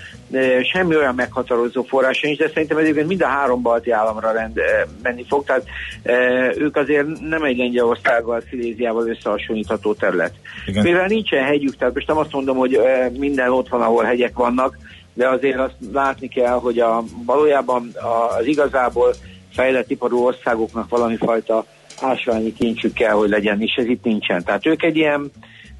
semmi 0.72 0.96
olyan 0.96 1.14
meghatározó 1.14 1.82
forrás 1.82 2.20
nincs, 2.20 2.38
de 2.38 2.48
szerintem 2.48 2.76
egyébként 2.76 3.08
mind 3.08 3.22
a 3.22 3.26
három 3.26 3.62
balti 3.62 3.90
államra 3.90 4.32
rend, 4.32 4.60
menni 5.02 5.24
fog, 5.28 5.44
tehát 5.44 5.64
ők 6.58 6.76
azért 6.76 7.06
nem 7.20 7.42
egy 7.42 7.56
Lengyelországgal, 7.56 8.42
Sziléziával 8.50 9.08
összehasonlítható 9.08 9.94
terület. 9.94 10.32
Igen. 10.66 10.82
Mivel 10.82 11.06
nincsen 11.06 11.44
hegyük, 11.44 11.76
tehát 11.76 11.94
most 11.94 12.06
nem 12.06 12.16
azt 12.16 12.32
mondom, 12.32 12.56
hogy 12.56 12.80
minden 13.18 13.50
ott 13.50 13.68
van, 13.68 13.80
ahol 13.80 14.04
hegyek 14.04 14.34
vannak, 14.34 14.78
de 15.14 15.28
azért 15.28 15.58
azt 15.58 15.74
látni 15.92 16.28
kell, 16.28 16.58
hogy 16.58 16.78
a, 16.78 17.02
valójában 17.26 17.90
az 18.38 18.46
igazából 18.46 19.14
fejlett 19.52 19.90
iparú 19.90 20.24
országoknak 20.24 20.88
valami 20.88 21.16
fajta 21.16 21.64
ásványi 22.00 22.52
kincsük 22.52 22.92
kell, 22.92 23.12
hogy 23.12 23.28
legyen, 23.28 23.60
és 23.60 23.74
ez 23.76 23.86
itt 23.86 24.04
nincsen. 24.04 24.44
Tehát 24.44 24.66
ők 24.66 24.82
egy 24.82 24.96
ilyen 24.96 25.30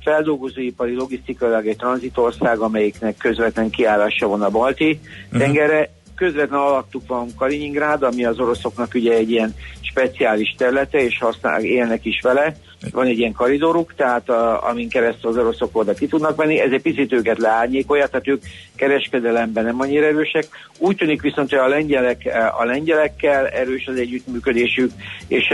feldolgozóipari, 0.03 0.95
logisztikailag 0.95 1.67
egy 1.67 1.77
tranzitország, 1.77 2.59
amelyiknek 2.59 3.17
közvetlen 3.17 3.71
kiállása 3.71 4.29
van 4.29 4.43
a 4.43 4.51
balti 4.51 5.01
uh-huh. 5.27 5.41
tengerre. 5.41 5.91
Közvetlen 6.15 6.61
alattuk 6.61 7.03
van 7.07 7.29
Kaliningrád, 7.37 8.03
ami 8.03 8.25
az 8.25 8.39
oroszoknak 8.39 8.95
ugye 8.95 9.13
egy 9.13 9.31
ilyen 9.31 9.55
speciális 9.81 10.55
területe, 10.59 10.99
és 10.99 11.19
használ, 11.19 11.63
élnek 11.63 12.05
is 12.05 12.21
vele 12.23 12.57
van 12.93 13.07
egy 13.07 13.19
ilyen 13.19 13.33
karidoruk, 13.33 13.95
tehát 13.97 14.29
a, 14.29 14.69
amin 14.69 14.89
keresztül 14.89 15.31
az 15.31 15.37
oroszok 15.37 15.77
oda 15.77 15.93
ki 15.93 16.07
tudnak 16.07 16.37
menni, 16.37 16.61
ez 16.61 16.73
egy 16.73 16.83
picit 16.83 17.13
őket 17.13 17.39
leárnyékolja, 17.39 18.07
tehát 18.07 18.29
ők 18.29 18.43
kereskedelemben 18.77 19.65
nem 19.65 19.81
annyira 19.81 20.07
erősek. 20.07 20.47
Úgy 20.79 20.97
tűnik 20.97 21.23
viszont, 21.23 21.51
hogy 21.51 21.59
a, 21.59 21.69
lengyelek, 21.69 22.21
a 22.59 22.65
lengyelekkel 22.65 23.47
erős 23.49 23.87
az 23.87 23.97
együttműködésük, 23.97 24.91
és 25.29 25.45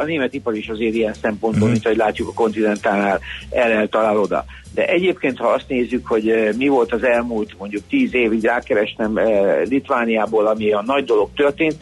a 0.00 0.04
német 0.04 0.34
ipar 0.34 0.56
is 0.56 0.68
azért 0.68 0.94
ilyen 0.94 1.14
szempontból, 1.14 1.68
mm. 1.68 1.70
mint 1.70 1.84
ahogy 1.84 1.96
látjuk 1.96 2.28
a 2.28 2.32
kontinentálnál, 2.32 3.20
el 3.50 3.88
talál 3.88 4.18
oda. 4.18 4.44
De 4.74 4.86
egyébként, 4.86 5.38
ha 5.38 5.46
azt 5.46 5.68
nézzük, 5.68 6.06
hogy 6.06 6.54
mi 6.56 6.68
volt 6.68 6.92
az 6.92 7.04
elmúlt 7.04 7.54
mondjuk 7.58 7.82
tíz 7.88 8.14
évig 8.14 8.44
rákerestem 8.44 9.20
Litvániából, 9.64 10.46
ami 10.46 10.72
a 10.72 10.82
nagy 10.86 11.04
dolog 11.04 11.28
történt, 11.34 11.76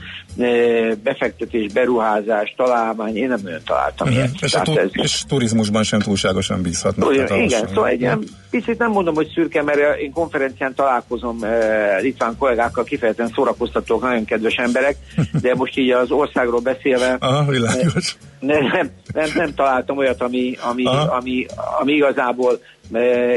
befektetés, 1.02 1.72
beruházás, 1.72 2.54
találmány, 2.56 3.16
én 3.16 3.28
nem 3.28 3.40
nagyon 3.42 3.60
találtam 3.64 4.08
uh-huh. 4.08 4.24
ilyet. 4.24 4.42
És, 4.42 4.50
tu- 4.50 4.79
ez... 4.80 4.90
és 4.92 5.22
turizmusban 5.28 5.82
sem 5.82 6.00
túlságosan 6.00 6.62
bízhatnak. 6.62 7.08
Ugyan, 7.08 7.40
igen, 7.40 7.66
szóval 7.66 7.88
egy 7.88 8.00
ilyen, 8.00 8.24
picit 8.50 8.78
nem 8.78 8.90
mondom, 8.90 9.14
hogy 9.14 9.30
szürke, 9.34 9.62
mert 9.62 9.98
én 9.98 10.12
konferencián 10.12 10.74
találkozom 10.74 11.36
uh, 11.40 12.00
litván 12.00 12.36
kollégákkal, 12.38 12.84
kifejezetten 12.84 13.32
szórakoztatók, 13.34 14.02
nagyon 14.02 14.24
kedves 14.24 14.54
emberek, 14.54 14.96
de 15.42 15.54
most 15.54 15.78
így 15.78 15.90
az 15.90 16.10
országról 16.10 16.60
beszélve 16.60 17.16
Aha, 17.20 17.50
világos. 17.50 18.16
Nem, 18.40 18.64
nem, 18.64 18.90
nem, 19.14 19.28
nem 19.34 19.54
találtam 19.54 19.96
olyat, 19.96 20.22
ami, 20.22 20.56
ami, 20.60 20.86
ami, 20.86 21.46
ami 21.80 21.92
igazából 21.92 22.60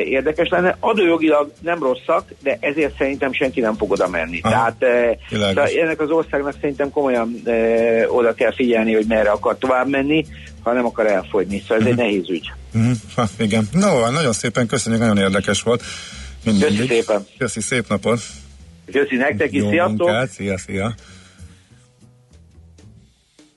érdekes 0.06 0.50
lenne. 0.50 0.78
Adójogilag 0.80 1.52
nem 1.62 1.84
rosszak, 1.84 2.34
de 2.44 2.58
ezért 2.60 2.98
szerintem 2.98 3.34
senki 3.34 3.60
nem 3.60 3.76
fog 3.76 3.92
oda 3.92 4.08
menni. 4.08 4.40
Aha, 4.42 4.76
Tehát 4.80 5.10
tehát 5.30 5.72
ennek 5.74 6.02
az 6.02 6.10
országnak 6.10 6.54
szerintem 6.62 6.92
komolyan 6.92 7.42
e, 7.46 7.52
oda 8.10 8.34
kell 8.34 8.54
figyelni, 8.54 8.94
hogy 8.94 9.06
merre 9.08 9.30
akar 9.30 9.58
tovább 9.58 9.90
menni, 9.90 10.26
ha 10.62 10.74
nem 10.74 10.86
akar 10.86 11.06
elfogyni. 11.06 11.60
Szóval 11.60 11.78
ez 11.78 11.84
uh-huh. 11.84 11.92
egy 11.92 12.06
mhm. 12.06 12.06
nehéz 12.06 12.30
ügy. 12.30 12.52
Uh-huh. 12.74 12.98
Ha, 13.16 13.28
igen. 13.40 13.68
No, 13.72 14.10
nagyon 14.12 14.34
szépen 14.34 14.68
köszönjük, 14.68 15.02
nagyon 15.02 15.18
érdekes 15.18 15.62
volt. 15.62 15.84
Mindig. 16.46 16.68
Köszi 16.68 16.88
szépen. 16.88 17.26
Köszi, 17.38 17.62
szép 17.62 17.88
napot. 17.88 18.20
Köszi 18.92 19.16
nektek 19.16 19.54
is, 19.54 19.62
sziasztok. 19.62 19.98
Munkát. 19.98 20.30
Szia, 20.30 20.58
szia. 20.58 20.94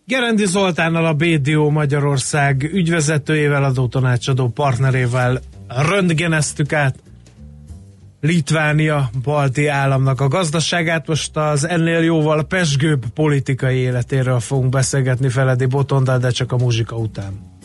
Gerendi 0.07 0.47
Zoltánnal 0.47 1.07
a 1.07 1.13
BDO 1.13 1.71
Magyarország 1.71 2.63
ügyvezetőjével, 2.63 3.65
adótanácsadó 3.65 4.49
partnerével 4.49 5.41
röntgeneztük 5.69 6.73
át 6.73 6.95
Litvánia 8.21 9.11
balti 9.23 9.67
államnak 9.67 10.21
a 10.21 10.29
gazdaságát. 10.29 11.07
Most 11.07 11.37
az 11.37 11.69
ennél 11.69 12.03
jóval 12.03 12.45
pesgőbb 12.45 13.07
politikai 13.15 13.77
életéről 13.77 14.41
fogunk 14.41 14.71
beszélgetni 14.71 15.29
Feledi 15.29 15.67
Botondal, 15.67 16.19
de 16.19 16.31
csak 16.31 16.53
a 16.53 16.57
muzsika 16.57 16.97
után. 16.97 17.56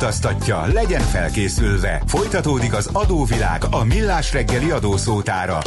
Utaztatja, 0.00 0.66
legyen 0.72 1.00
felkészülve. 1.00 2.02
Folytatódik 2.06 2.74
az 2.74 2.90
adóvilág 2.92 3.62
a 3.70 3.84
millás 3.84 4.32
reggeli 4.32 4.70
adószótára. 4.70 5.58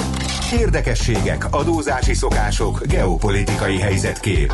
Érdekességek, 0.59 1.53
adózási 1.53 2.13
szokások, 2.13 2.85
geopolitikai 2.85 3.79
helyzetkép. 3.79 4.53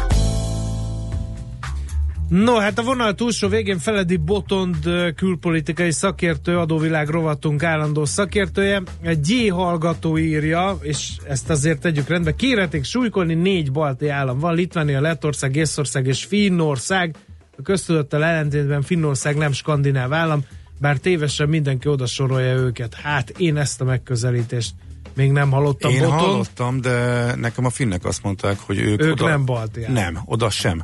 No, 2.30 2.56
hát 2.56 2.80
a 2.80 2.84
vonal 2.84 3.14
túlsó 3.14 3.48
végén 3.48 3.78
Feledi 3.80 4.18
Botond 4.18 4.76
külpolitikai 5.16 5.92
szakértő, 5.92 6.58
adóvilág 6.58 7.10
rovatunk 7.10 7.64
állandó 7.64 8.06
szakértője. 8.06 8.84
Egy 9.02 9.20
G 9.20 9.52
hallgató 9.52 10.18
írja, 10.18 10.78
és 10.82 11.12
ezt 11.28 11.50
azért 11.50 11.80
tegyük 11.80 12.08
rendbe, 12.08 12.36
kéreték 12.36 12.84
súlykolni 12.84 13.34
négy 13.34 13.72
balti 13.72 14.10
állam 14.10 14.40
van, 14.40 14.56
Litvánia, 14.56 15.02
Lettország, 15.02 15.56
Észország 15.56 16.08
és 16.08 16.24
Finnország. 16.24 17.16
A 17.60 17.62
köztudottal 17.62 18.24
ellentétben 18.24 18.82
Finnország 18.82 19.38
nem 19.38 19.52
skandináv 19.52 20.14
állam, 20.14 20.46
bár 20.80 20.98
tévesen 20.98 21.50
mindenki 21.50 21.88
oda 21.88 22.06
sorolja 22.06 22.54
őket. 22.54 22.94
Hát 22.94 23.30
én 23.30 23.58
ezt 23.58 23.82
a 23.82 23.84
megközelítést 23.84 24.74
még 25.14 25.32
nem 25.32 25.52
hallottam. 25.52 25.92
Én 25.92 26.00
Botond. 26.00 26.20
hallottam, 26.20 26.82
de 26.82 27.36
nekem 27.36 27.66
a 27.66 27.70
finnek 27.70 28.06
azt 28.06 28.24
mondták, 28.24 28.60
hogy 28.60 28.80
ők, 28.80 29.02
Ők 29.02 29.12
oda, 29.12 29.28
nem 29.28 29.46
balti 29.46 29.84
állam. 29.84 29.94
Nem, 29.94 30.22
oda 30.26 30.50
sem. 30.50 30.84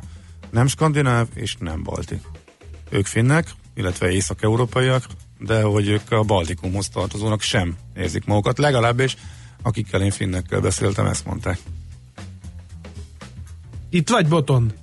Nem 0.50 0.66
skandináv 0.66 1.26
és 1.34 1.56
nem 1.58 1.82
balti. 1.82 2.20
Ők 2.90 3.06
finnek, 3.06 3.50
illetve 3.74 4.10
észak-európaiak, 4.10 5.04
de 5.38 5.62
hogy 5.62 5.88
ők 5.88 6.10
a 6.10 6.22
Baltikumhoz 6.22 6.88
tartozónak 6.88 7.40
sem 7.40 7.76
érzik 7.94 8.24
magukat. 8.24 8.58
Legalábbis 8.58 9.16
akikkel 9.62 10.02
én 10.02 10.10
finnekkel 10.10 10.60
beszéltem, 10.60 11.06
ezt 11.06 11.24
mondták. 11.24 11.58
Itt 13.90 14.08
vagy 14.08 14.28
Botond? 14.28 14.74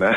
Ne. 0.00 0.10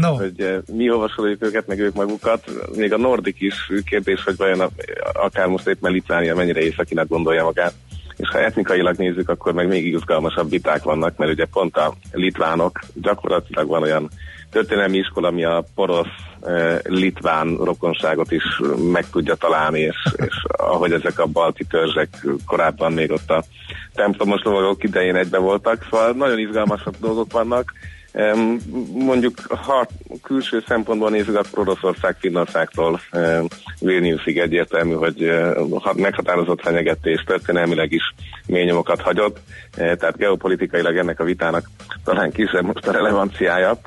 No. 0.00 0.14
hogy 0.22 0.40
eh, 0.40 0.58
mi 0.72 0.88
hova 0.88 1.08
soroljuk 1.08 1.44
őket, 1.44 1.66
meg 1.66 1.78
ők 1.78 1.94
magukat. 1.94 2.44
Még 2.76 2.92
a 2.92 2.98
Nordik 2.98 3.40
is 3.40 3.70
kérdés, 3.84 4.24
hogy 4.24 4.36
vajon 4.36 4.60
a, 4.60 4.68
akár 5.12 5.46
most 5.46 5.66
éppen 5.66 5.92
Litvánia 5.92 6.34
mennyire 6.34 6.60
északinak 6.60 7.08
gondolja 7.08 7.44
magát. 7.44 7.74
És 8.16 8.28
ha 8.28 8.38
etnikailag 8.38 8.96
nézzük, 8.96 9.28
akkor 9.28 9.52
meg 9.52 9.68
még 9.68 9.86
izgalmasabb 9.86 10.50
viták 10.50 10.82
vannak, 10.82 11.16
mert 11.16 11.32
ugye 11.32 11.46
pont 11.52 11.76
a 11.76 11.94
litvánok 12.12 12.80
gyakorlatilag 12.94 13.68
van 13.68 13.82
olyan 13.82 14.10
történelmi 14.50 14.98
iskola, 14.98 15.28
ami 15.28 15.44
a 15.44 15.64
porosz 15.74 16.06
eh, 16.42 16.78
litván 16.82 17.56
rokonságot 17.56 18.30
is 18.30 18.44
meg 18.92 19.10
tudja 19.10 19.34
találni, 19.34 19.80
és, 19.80 19.96
és 20.26 20.44
ahogy 20.46 20.92
ezek 20.92 21.18
a 21.18 21.26
balti 21.26 21.64
törzsek 21.64 22.08
korábban 22.46 22.92
még 22.92 23.10
ott 23.10 23.30
a 23.30 23.44
templomos 23.94 24.42
lovagok 24.42 24.84
idején 24.84 25.16
egybe 25.16 25.38
voltak, 25.38 25.86
szóval 25.90 26.12
nagyon 26.12 26.38
izgalmasabb 26.38 26.94
dolgok 27.00 27.32
vannak. 27.32 27.72
Mondjuk, 28.92 29.40
ha 29.48 29.86
külső 30.22 30.64
szempontból 30.68 31.10
nézzük, 31.10 31.36
akkor 31.36 31.58
Oroszország 31.68 32.16
Finnországtól 32.18 33.00
Vilniusig 33.80 34.38
egyértelmű, 34.38 34.94
hogy 34.94 35.22
eh, 35.22 35.54
ha- 35.80 35.94
meghatározott 35.94 36.60
fenyegetés 36.60 37.22
történelmileg 37.26 37.92
is 37.92 38.14
mély 38.46 38.64
nyomokat 38.64 39.00
hagyott, 39.00 39.38
eh, 39.76 39.94
tehát 39.94 40.16
geopolitikailag 40.16 40.96
ennek 40.96 41.20
a 41.20 41.24
vitának 41.24 41.70
talán 42.04 42.32
kisebb 42.32 42.64
most 42.64 42.86
a 42.86 42.92
relevanciája, 42.92 43.78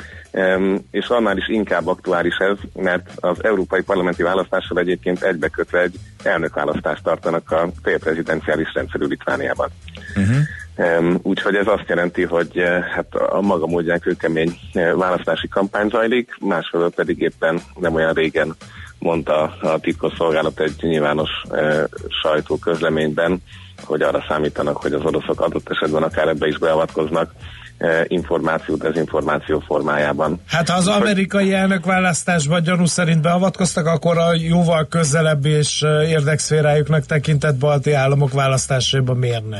és 0.91 1.07
annál 1.07 1.37
is 1.37 1.47
inkább 1.47 1.87
aktuális 1.87 2.35
ez, 2.37 2.57
mert 2.73 3.09
az 3.15 3.43
európai 3.43 3.81
parlamenti 3.81 4.23
választással 4.23 4.79
egyébként 4.79 5.23
egybekötve 5.23 5.81
egy 5.81 5.99
elnökválasztást 6.23 7.03
tartanak 7.03 7.51
a 7.51 7.69
félprezidenciális 7.83 8.73
rendszerű 8.73 9.05
Litvániában. 9.05 9.69
Um, 10.15 10.47
úgyhogy 11.21 11.55
ez 11.55 11.67
azt 11.67 11.87
jelenti, 11.87 12.23
hogy 12.23 12.57
eh, 12.57 12.83
hát 12.83 13.15
a 13.15 13.41
maga 13.41 13.67
módján 13.67 13.99
kőkemény 13.99 14.59
eh, 14.73 14.93
választási 14.93 15.47
kampány 15.47 15.89
zajlik, 15.89 16.37
másfelől 16.39 16.91
pedig 16.91 17.19
éppen 17.19 17.61
nem 17.79 17.93
olyan 17.93 18.13
régen 18.13 18.55
mondta 18.99 19.41
a 19.61 19.79
titkosszolgálat 19.79 20.59
egy 20.59 20.75
nyilvános 20.81 21.29
eh, 21.51 21.83
sajtóközleményben, 22.21 23.41
hogy 23.83 24.01
arra 24.01 24.23
számítanak, 24.27 24.77
hogy 24.77 24.93
az 24.93 25.03
oroszok 25.03 25.41
adott 25.41 25.69
esetben 25.69 26.03
akár 26.03 26.27
ebbe 26.27 26.47
is 26.47 26.57
beavatkoznak 26.57 27.31
információ, 28.07 28.75
dezinformáció 28.75 29.59
formájában. 29.59 30.41
Hát 30.47 30.69
ha 30.69 30.77
az 30.77 30.87
amerikai 30.87 31.53
elnökválasztásban 31.53 32.63
gyanú 32.63 32.85
szerint 32.85 33.21
beavatkoztak, 33.21 33.85
akkor 33.85 34.17
a 34.17 34.33
jóval 34.33 34.87
közelebb 34.87 35.45
és 35.45 35.81
érdekszférájuknak 36.07 37.05
tekintett 37.05 37.55
balti 37.55 37.91
államok 37.91 38.33
választásában 38.33 39.17
miért 39.17 39.49
ne? 39.49 39.59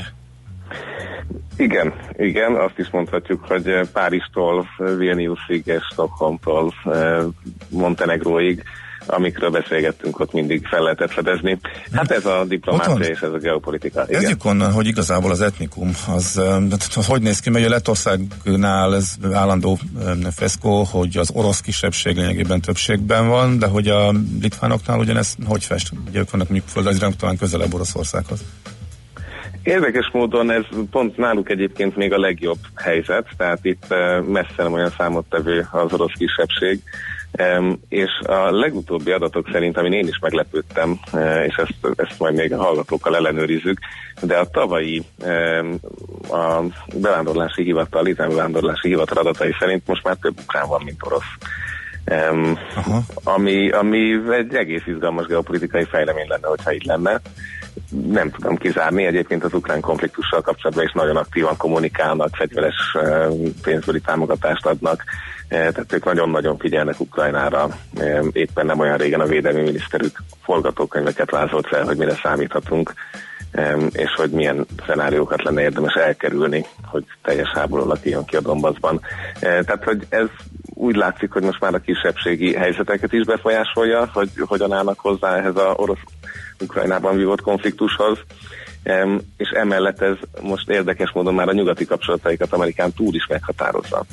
Igen, 1.58 1.94
igen, 2.18 2.56
azt 2.56 2.78
is 2.78 2.90
mondhatjuk, 2.92 3.46
hogy 3.48 3.68
eh, 3.68 3.86
Párizstól, 3.94 4.68
eh, 4.78 4.98
Vilniusig 4.98 5.62
és 5.66 5.82
Stockholmtól 5.92 6.74
eh, 6.86 7.24
Montenegróig, 7.70 8.64
amikről 9.08 9.50
beszélgettünk, 9.50 10.20
ott 10.20 10.34
mindig 10.34 10.68
fel 10.68 10.82
lehetett 10.82 11.12
fedezni. 11.12 11.60
Hát 11.92 12.12
ez 12.12 12.26
a 12.26 12.44
diplomácia 12.48 13.06
és 13.06 13.20
ez 13.20 13.32
a 13.32 13.38
geopolitika. 13.38 14.04
Igen. 14.08 14.20
Kezdjük 14.20 14.46
onnan, 14.46 14.72
hogy 14.72 14.88
igazából 14.88 15.32
az 15.32 15.42
etnikum, 15.42 15.92
az, 16.16 16.42
t- 16.70 17.06
hogy 17.06 17.22
néz 17.22 17.40
ki, 17.40 17.50
mert 17.50 17.66
ugye 17.66 17.74
Lettországnál 17.74 18.96
ez 18.96 19.14
állandó 19.34 19.80
feszkó, 20.36 20.84
hogy 20.84 21.18
az 21.18 21.30
orosz 21.34 21.62
kisebbség 21.62 22.16
lényegében 22.16 22.62
többségben 22.62 23.28
van, 23.28 23.60
de 23.60 23.68
hogy 23.68 23.88
a 23.88 24.14
litvánoknál 24.42 25.00
ugyanez 25.00 25.36
hogy 25.46 25.64
fest? 25.64 25.92
Ugye 26.10 26.20
ők 26.20 26.32
vannak 26.32 26.50
mondjuk 26.50 26.70
földrajzilag 26.70 27.16
talán 27.16 27.38
közelebb 27.38 27.74
Oroszországhoz. 27.74 28.44
Érdekes 29.66 30.10
módon 30.12 30.52
ez 30.52 30.64
pont 30.92 31.18
náluk 31.18 31.50
egyébként 31.50 31.96
még 31.96 32.14
a 32.14 32.20
legjobb 32.20 32.58
helyzet, 32.76 33.28
tehát 33.38 33.60
itt 33.62 33.86
eh, 33.92 34.22
messze 34.22 34.54
nem 34.58 34.74
olyan 34.74 34.94
számottevő 34.98 35.68
az 35.72 35.94
orosz 35.94 36.14
kisebbség, 36.18 36.80
és 37.90 38.10
a 38.26 38.52
legutóbbi 38.52 39.12
adatok 39.12 39.50
szerint, 39.52 39.78
amin 39.78 39.94
én 39.94 40.08
is 40.08 40.20
meglepődtem, 40.22 41.00
eh, 41.14 41.46
és 41.46 41.56
ezt, 41.56 41.74
ezt 41.96 42.20
majd 42.20 42.36
még 42.36 42.54
a 42.54 42.64
hallgatókkal 42.64 43.16
ellenőrizzük, 43.16 43.80
de 44.22 44.38
a 44.38 44.50
tavalyi 44.50 45.04
a 46.30 46.62
bevándorlási 46.96 47.64
hivatal, 47.64 48.00
a 48.00 48.04
Litván 48.04 48.30
bevándorlási 48.30 48.88
hivatal 48.88 49.18
adatai 49.18 49.56
szerint 49.60 49.88
most 49.88 50.04
már 50.04 50.16
több 50.16 50.40
ukrán 50.40 50.68
van, 50.68 50.82
mint 50.84 51.02
orosz. 51.06 51.34
Um, 52.32 52.60
ami, 53.24 53.70
ami 53.70 54.20
egy 54.32 54.56
egész 54.56 54.84
izgalmas 54.86 55.26
geopolitikai 55.26 55.84
fejlemény 55.84 56.28
lenne, 56.28 56.48
hogyha 56.48 56.74
így 56.74 56.86
lenne. 56.86 57.22
Nem 58.08 58.32
tudom 58.32 58.58
kizárni, 58.58 59.06
egyébként 59.06 59.44
az 59.44 59.54
ukrán 59.54 59.82
konfliktussal 59.82 60.42
kapcsolatban 60.42 60.86
is 60.86 60.92
nagyon 60.92 61.16
aktívan 61.16 61.58
kommunikálnak, 61.58 62.36
fegyveres 62.36 62.98
pénzbeli 63.62 64.00
támogatást 64.00 64.66
adnak, 64.66 65.04
Eh, 65.48 65.72
tehát 65.72 65.94
ők 65.94 66.06
nagyon-nagyon 66.06 66.58
figyelnek 66.58 67.00
Ukrajnára. 67.00 67.68
Éppen 68.32 68.66
nem 68.66 68.80
olyan 68.80 68.98
régen 68.98 69.20
a 69.20 69.26
védelmi 69.26 69.62
miniszterük 69.62 70.18
forgatókönyveket 70.44 71.32
vázolt 71.32 71.68
fel, 71.68 71.84
hogy 71.84 71.98
mire 71.98 72.16
számíthatunk, 72.24 72.94
és 73.92 74.14
hogy 74.16 74.30
milyen 74.30 74.66
szenáriókat 74.86 75.44
lenne 75.44 75.62
érdemes 75.62 75.94
elkerülni, 75.94 76.66
hogy 76.86 77.06
teljes 77.24 77.52
háború 77.54 77.84
alakuljon 77.84 78.26
ki 78.26 78.36
a 78.36 78.42
Donbassban. 78.42 79.02
Eh, 79.40 79.40
Tehát, 79.40 79.84
hogy 79.84 80.06
ez 80.10 80.28
úgy 80.74 80.96
látszik, 80.96 81.32
hogy 81.32 81.44
most 81.44 81.60
már 81.60 81.74
a 81.74 81.80
kisebbségi 81.80 82.54
helyzeteket 82.54 83.14
is 83.14 83.26
befolyásolja, 83.26 84.10
hogy 84.14 84.30
hogyan 84.46 84.74
állnak 84.74 85.00
hozzá 85.00 85.38
ehhez 85.38 85.56
a 85.56 85.74
orosz 85.76 86.04
Ukrajnában 86.60 87.18
vívott 87.18 87.42
konfliktushoz. 87.42 88.20
És 89.38 89.50
emellett 89.50 90.02
ez 90.02 90.16
most 90.42 90.70
érdekes 90.70 91.12
módon 91.12 91.34
már 91.34 91.48
a 91.48 91.54
nyugati 91.54 91.86
kapcsolataikat 91.86 92.54
Amerikán 92.54 92.94
túl 92.94 93.16
is 93.16 93.28
meghatározza. 93.28 94.06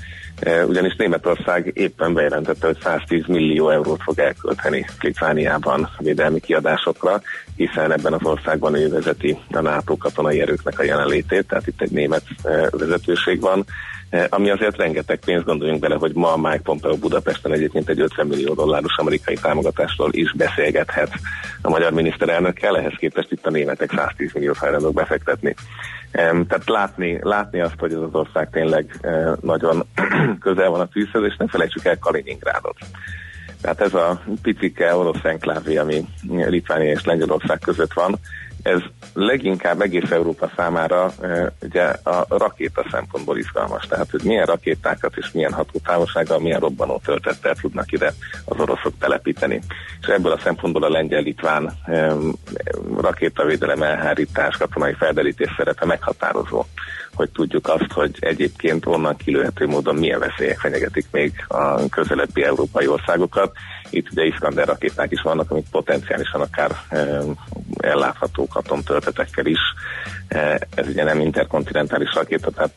E, 0.42 0.64
ugyanis 0.64 0.96
Németország 0.96 1.70
éppen 1.74 2.14
bejelentette, 2.14 2.66
hogy 2.66 2.78
110 2.83 3.26
millió 3.26 3.70
eurót 3.70 4.02
fog 4.02 4.18
elkölteni 4.18 4.87
Litvániában 5.00 5.88
védelmi 5.98 6.40
kiadásokra, 6.40 7.20
hiszen 7.57 7.92
ebben 7.92 8.12
az 8.12 8.24
országban 8.24 8.74
ő 8.74 8.88
vezeti 8.88 9.38
a 9.50 9.61
NATO 9.61 9.96
katonai 9.96 10.40
erőknek 10.40 10.78
a 10.78 10.83
jelenlétét, 10.83 11.46
tehát 11.48 11.66
itt 11.66 11.81
egy 11.81 11.90
német 11.90 12.22
e, 12.42 12.68
vezetőség 12.70 13.40
van, 13.40 13.64
e, 14.11 14.26
ami 14.31 14.50
azért 14.50 14.76
rengeteg 14.76 15.18
pénz, 15.24 15.44
gondoljunk 15.44 15.81
bele, 15.81 15.94
hogy 15.94 16.12
ma 16.14 16.37
Mike 16.37 16.61
Pompeo 16.62 16.96
Budapesten 16.96 17.52
egyébként 17.52 17.88
egy 17.88 18.00
50 18.00 18.26
millió 18.26 18.55
dolláros 18.55 18.96
amerikai 18.96 19.37
támogatásról 19.42 20.12
is 20.12 20.33
beszélgethet 20.37 21.12
a 21.62 21.68
magyar 21.68 21.92
miniszterelnökkel, 21.92 22.78
ehhez 22.78 22.94
képest 22.98 23.33
itt 23.33 23.46
a 23.46 23.50
németek 23.50 23.90
110 23.90 24.33
milliót 24.33 24.59
hajlandók 24.59 24.94
befektetni. 24.94 25.55
Tehát 26.12 26.68
látni, 26.68 27.18
látni 27.22 27.61
azt, 27.61 27.79
hogy 27.79 27.92
ez 27.92 28.01
az 28.01 28.14
ország 28.14 28.51
tényleg 28.51 28.98
eh, 29.01 29.33
nagyon 29.40 29.87
közel 30.40 30.70
van 30.70 30.81
a 30.81 30.88
tűzhez, 30.88 31.22
és 31.22 31.37
ne 31.37 31.46
felejtsük 31.46 31.85
el 31.85 31.98
Kaliningrádot. 31.98 32.77
Tehát 33.61 33.81
ez 33.81 33.94
a 33.94 34.22
picike 34.42 34.96
orosz 34.96 35.25
enklávé, 35.25 35.77
ami 35.77 36.05
Litvánia 36.29 36.90
és 36.90 37.05
Lengyelország 37.05 37.59
között 37.59 37.92
van, 37.92 38.18
ez 38.62 38.81
leginkább 39.12 39.81
egész 39.81 40.11
Európa 40.11 40.51
számára 40.57 41.12
e, 41.20 41.53
ugye 41.62 41.83
a 42.03 42.27
rakéta 42.29 42.85
szempontból 42.90 43.38
izgalmas. 43.38 43.87
Tehát, 43.87 44.11
hogy 44.11 44.22
milyen 44.25 44.46
rakétákat 44.46 45.16
és 45.16 45.31
milyen 45.33 45.53
hatótávolsággal, 45.53 46.38
milyen 46.38 46.61
robbanó 46.61 47.01
töltettel 47.05 47.55
tudnak 47.55 47.92
ide 47.92 48.12
az 48.44 48.61
oroszok 48.61 48.92
telepíteni. 48.98 49.61
És 50.01 50.07
ebből 50.07 50.33
a 50.33 50.40
szempontból 50.42 50.83
a 50.83 50.90
lengyel-litván 50.90 51.72
e, 51.85 52.14
rakétavédelem 52.96 53.83
elhárítás, 53.83 54.57
katonai 54.57 54.92
felderítés 54.92 55.55
szerepe 55.57 55.87
meghatározó 55.87 56.64
hogy 57.14 57.31
tudjuk 57.31 57.68
azt, 57.68 57.92
hogy 57.92 58.16
egyébként 58.20 58.87
onnan 58.87 59.16
kilőhető 59.16 59.66
módon 59.66 59.94
milyen 59.94 60.18
veszélyek 60.18 60.59
fenyegetik 60.59 61.07
még 61.11 61.33
a 61.48 61.88
közelebbi 61.88 62.44
európai 62.44 62.87
országokat. 62.87 63.53
Itt 63.92 64.11
ugye 64.11 64.24
Iskander 64.24 64.66
rakéták 64.66 65.11
is 65.11 65.22
vannak, 65.22 65.50
amik 65.50 65.66
potenciálisan 65.70 66.40
akár 66.40 66.70
e, 66.88 67.18
elláthatók 67.76 68.57
atomtöltetekkel 68.57 69.46
is. 69.46 69.61
E, 70.28 70.61
ez 70.74 70.87
ugye 70.87 71.05
nem 71.05 71.20
interkontinentális 71.20 72.14
rakéta, 72.14 72.50
tehát 72.50 72.70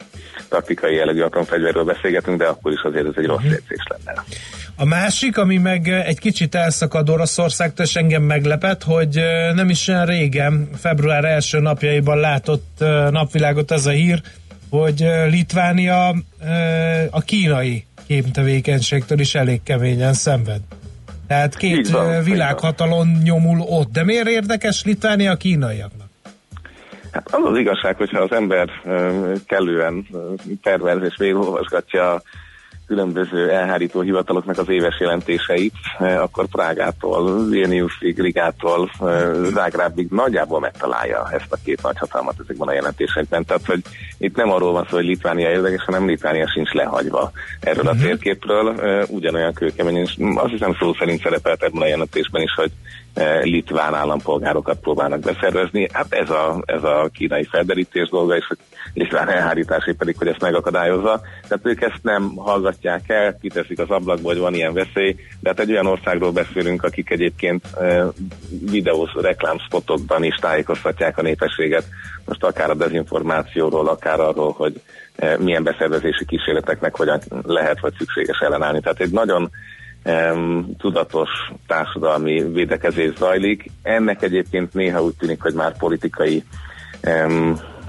taktikai 0.49 0.95
jellegű 0.95 1.21
atomfegyverről 1.21 1.83
beszélgetünk, 1.83 2.37
de 2.37 2.45
akkor 2.45 2.71
is 2.71 2.81
azért 2.81 3.05
ez 3.05 3.13
egy 3.15 3.25
rossz 3.25 3.43
érzés 3.43 3.83
lenne. 3.87 4.23
A 4.75 4.85
másik, 4.85 5.37
ami 5.37 5.57
meg 5.57 5.87
egy 5.87 6.19
kicsit 6.19 6.55
elszakad 6.55 7.09
Oroszországtól, 7.09 7.85
és 7.85 7.95
engem 7.95 8.23
meglepet, 8.23 8.83
hogy 8.83 9.19
nem 9.53 9.69
is 9.69 9.87
olyan 9.87 10.05
régen, 10.05 10.69
február 10.77 11.25
első 11.25 11.59
napjaiban 11.59 12.19
látott 12.19 12.79
napvilágot 13.09 13.71
ez 13.71 13.85
a 13.85 13.91
hír, 13.91 14.21
hogy 14.69 15.05
Litvánia 15.29 16.07
a 17.09 17.21
kínai 17.21 17.85
kémtevékenységtől 18.07 19.19
is 19.19 19.35
elég 19.35 19.63
keményen 19.63 20.13
szenved. 20.13 20.61
Tehát 21.27 21.55
két 21.55 21.89
van, 21.89 22.23
világhatalon 22.23 23.07
nyomul 23.23 23.59
ott. 23.59 23.91
De 23.91 24.03
miért 24.03 24.27
érdekes 24.27 24.83
Litvánia 24.83 25.31
a 25.31 25.35
kínaiaknak? 25.35 26.07
Hát 27.11 27.27
az 27.33 27.51
az 27.51 27.57
igazság, 27.57 27.95
hogyha 27.95 28.19
az 28.19 28.31
ember 28.31 28.69
kellően 29.47 30.07
tervez 30.61 31.03
és 31.03 31.15
végigolvasgatja 31.17 32.21
különböző 32.87 33.49
elhárító 33.49 34.01
hivataloknak 34.01 34.57
az 34.57 34.69
éves 34.69 34.99
jelentéseit, 34.99 35.73
eh, 35.99 36.21
akkor 36.21 36.45
Prágától, 36.45 37.45
Vilniusig, 37.49 38.19
Rigától, 38.19 38.91
eh, 38.99 39.33
Zágrábig 39.53 40.07
nagyjából 40.09 40.59
megtalálja 40.59 41.27
ezt 41.31 41.51
a 41.51 41.57
két 41.63 41.81
nagy 41.81 41.97
hatalmat 41.97 42.35
ezekben 42.43 42.67
a 42.67 42.73
jelentésekben. 42.73 43.45
Tehát, 43.45 43.65
hogy 43.65 43.81
itt 44.17 44.35
nem 44.35 44.51
arról 44.51 44.71
van 44.71 44.87
szó, 44.89 44.95
hogy 44.95 45.05
Litvánia 45.05 45.49
érdekes, 45.49 45.83
hanem 45.83 46.07
Litvánia 46.07 46.49
sincs 46.49 46.71
lehagyva 46.71 47.31
erről 47.59 47.87
a 47.87 47.93
mhm. 47.93 48.03
térképről. 48.03 48.81
Eh, 48.81 49.09
ugyanolyan 49.09 49.53
kőkemény, 49.53 49.97
és 49.97 50.15
azt 50.35 50.51
hiszem 50.51 50.75
szó 50.79 50.93
szerint 50.93 51.21
szerepelt 51.21 51.63
ebben 51.63 51.81
a 51.81 51.87
jelentésben 51.87 52.41
is, 52.41 52.53
hogy 52.53 52.71
litván 53.41 53.93
állampolgárokat 53.93 54.79
próbálnak 54.79 55.19
beszervezni. 55.19 55.87
Hát 55.91 56.13
ez 56.13 56.29
a, 56.29 56.61
ez 56.65 56.83
a 56.83 57.09
kínai 57.13 57.43
felderítés 57.43 58.09
dolga, 58.09 58.35
és 58.35 58.47
a 58.49 58.55
litván 58.93 59.29
elhárításé 59.29 59.91
pedig, 59.91 60.17
hogy 60.17 60.27
ezt 60.27 60.41
megakadályozza. 60.41 61.21
Tehát 61.47 61.65
ők 61.65 61.81
ezt 61.81 61.99
nem 62.01 62.35
hallgatják 62.35 63.09
el, 63.09 63.37
kiteszik 63.41 63.79
az 63.79 63.89
ablakból, 63.89 64.31
hogy 64.31 64.41
van 64.41 64.53
ilyen 64.53 64.73
veszély, 64.73 65.15
de 65.39 65.49
hát 65.49 65.59
egy 65.59 65.71
olyan 65.71 65.85
országról 65.85 66.31
beszélünk, 66.31 66.83
akik 66.83 67.09
egyébként 67.09 67.67
videós 68.71 69.13
reklámspotokban 69.21 70.23
is 70.23 70.35
tájékoztatják 70.35 71.17
a 71.17 71.21
népességet, 71.21 71.85
most 72.25 72.43
akár 72.43 72.69
a 72.69 72.75
dezinformációról, 72.75 73.87
akár 73.87 74.19
arról, 74.19 74.51
hogy 74.51 74.81
milyen 75.37 75.63
beszervezési 75.63 76.25
kísérleteknek 76.25 76.95
hogyan 76.95 77.19
lehet 77.43 77.79
vagy 77.79 77.93
szükséges 77.97 78.39
ellenállni. 78.39 78.79
Tehát 78.79 78.99
egy 78.99 79.11
nagyon 79.11 79.51
tudatos 80.77 81.29
társadalmi 81.67 82.51
védekezés 82.51 83.13
zajlik. 83.17 83.71
Ennek 83.81 84.21
egyébként 84.21 84.73
néha 84.73 85.03
úgy 85.03 85.15
tűnik, 85.15 85.41
hogy 85.41 85.53
már 85.53 85.77
politikai 85.77 86.43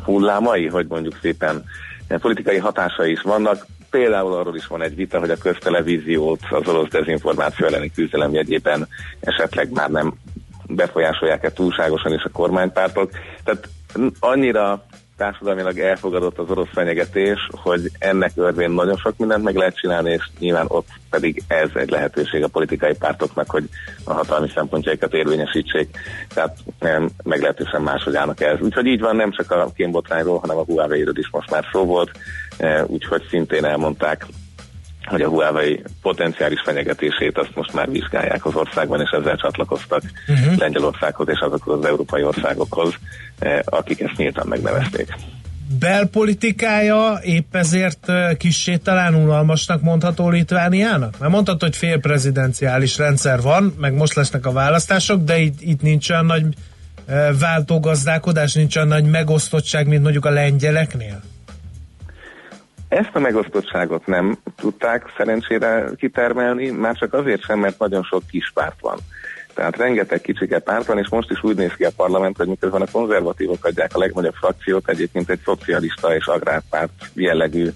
hullámai, 0.04 0.66
hogy 0.66 0.86
mondjuk 0.88 1.18
szépen 1.22 1.64
politikai 2.08 2.58
hatásai 2.58 3.10
is 3.10 3.22
vannak. 3.22 3.66
Például 3.90 4.32
arról 4.32 4.56
is 4.56 4.66
van 4.66 4.82
egy 4.82 4.94
vita, 4.94 5.18
hogy 5.18 5.30
a 5.30 5.36
köztelevíziót 5.36 6.40
az 6.50 6.68
orosz 6.68 6.88
dezinformáció 6.88 7.66
elleni 7.66 7.92
küzdelem 7.94 8.32
jegyében 8.32 8.88
esetleg 9.20 9.72
már 9.72 9.90
nem 9.90 10.14
befolyásolják-e 10.68 11.52
túlságosan 11.52 12.12
is 12.12 12.22
a 12.22 12.30
kormánypártok. 12.32 13.10
Tehát 13.44 13.68
annyira 14.18 14.86
társadalmilag 15.16 15.78
elfogadott 15.78 16.38
az 16.38 16.50
orosz 16.50 16.68
fenyegetés, 16.72 17.48
hogy 17.50 17.90
ennek 17.98 18.32
örvén 18.34 18.70
nagyon 18.70 18.96
sok 18.96 19.16
mindent 19.16 19.42
meg 19.42 19.54
lehet 19.54 19.78
csinálni, 19.78 20.10
és 20.10 20.28
nyilván 20.38 20.64
ott 20.68 20.88
pedig 21.10 21.42
ez 21.48 21.68
egy 21.74 21.90
lehetőség 21.90 22.42
a 22.42 22.48
politikai 22.48 22.94
pártoknak, 22.94 23.50
hogy 23.50 23.68
a 24.04 24.12
hatalmi 24.12 24.50
szempontjaikat 24.54 25.14
érvényesítsék. 25.14 25.98
Tehát 26.34 26.56
nem, 26.78 27.08
meglehetősen 27.24 27.82
máshogy 27.82 28.16
állnak 28.16 28.40
ez. 28.40 28.60
Úgyhogy 28.60 28.86
így 28.86 29.00
van, 29.00 29.16
nem 29.16 29.30
csak 29.30 29.50
a 29.50 29.70
kémbotrányról, 29.74 30.38
hanem 30.38 30.56
a 30.56 30.64
huawei 30.64 31.04
is 31.12 31.28
most 31.30 31.50
már 31.50 31.64
szó 31.72 31.84
volt, 31.84 32.10
e, 32.58 32.84
úgyhogy 32.84 33.22
szintén 33.30 33.64
elmondták 33.64 34.26
hogy 35.06 35.22
a 35.22 35.28
Huawei 35.28 35.82
potenciális 36.02 36.60
fenyegetését 36.64 37.38
azt 37.38 37.54
most 37.54 37.72
már 37.72 37.90
vizsgálják 37.90 38.46
az 38.46 38.54
országban, 38.54 39.00
és 39.00 39.10
ezzel 39.10 39.36
csatlakoztak 39.36 40.02
uh-huh. 40.28 40.56
Lengyelországhoz 40.56 41.28
és 41.28 41.38
azokhoz 41.38 41.78
az 41.78 41.84
európai 41.84 42.22
országokhoz, 42.22 42.94
eh, 43.38 43.58
akik 43.64 44.00
ezt 44.00 44.16
nyíltan 44.16 44.46
megnevezték. 44.46 45.14
Belpolitikája 45.78 47.18
épp 47.22 47.54
ezért 47.54 48.08
eh, 48.08 48.34
kissé 48.36 48.76
talán 48.76 49.14
unalmasnak 49.14 49.82
mondható 49.82 50.28
Litvániának? 50.28 51.18
Mert 51.18 51.32
mondhatod, 51.32 51.62
hogy 51.62 51.76
félprezidenciális 51.76 52.98
rendszer 52.98 53.40
van, 53.40 53.74
meg 53.78 53.94
most 53.94 54.14
lesznek 54.14 54.46
a 54.46 54.52
választások, 54.52 55.22
de 55.22 55.38
itt, 55.38 55.60
itt 55.60 55.82
nincs 55.82 56.10
olyan 56.10 56.26
nagy 56.26 56.44
eh, 57.06 57.28
váltógazdálkodás, 57.40 58.54
nincs 58.54 58.76
olyan 58.76 58.88
nagy 58.88 59.04
megosztottság, 59.04 59.86
mint 59.86 60.02
mondjuk 60.02 60.24
a 60.24 60.30
lengyeleknél? 60.30 61.22
Ezt 62.88 63.10
a 63.12 63.18
megosztottságot 63.18 64.06
nem 64.06 64.38
tudták 64.56 65.12
szerencsére 65.16 65.84
kitermelni, 65.96 66.70
már 66.70 66.94
csak 66.94 67.14
azért 67.14 67.42
sem, 67.42 67.58
mert 67.58 67.78
nagyon 67.78 68.02
sok 68.02 68.22
kis 68.30 68.50
párt 68.54 68.80
van. 68.80 68.98
Tehát 69.54 69.76
rengeteg 69.76 70.20
kicsike 70.20 70.58
párt 70.58 70.86
van, 70.86 70.98
és 70.98 71.08
most 71.08 71.30
is 71.30 71.42
úgy 71.42 71.56
néz 71.56 71.72
ki 71.72 71.84
a 71.84 71.90
parlament, 71.96 72.36
hogy 72.36 72.46
miközben 72.46 72.82
a 72.82 72.90
konzervatívok 72.92 73.64
adják 73.64 73.90
a 73.94 73.98
legnagyobb 73.98 74.34
frakciót, 74.34 74.88
egyébként 74.88 75.30
egy 75.30 75.40
szocialista 75.44 76.14
és 76.14 76.26
agrárpárt 76.26 76.90
jellegű 77.14 77.68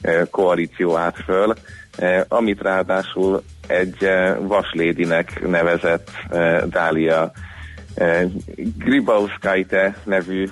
eh, 0.00 0.22
koalíció 0.30 0.96
állt 0.96 1.16
föl, 1.24 1.54
eh, 1.96 2.22
amit 2.28 2.62
ráadásul 2.62 3.42
egy 3.66 4.04
eh, 4.04 4.36
vaslédinek 4.40 5.46
nevezett 5.48 6.10
Dália 6.64 7.32
Gribauskaite 8.78 9.96
nevű 10.04 10.48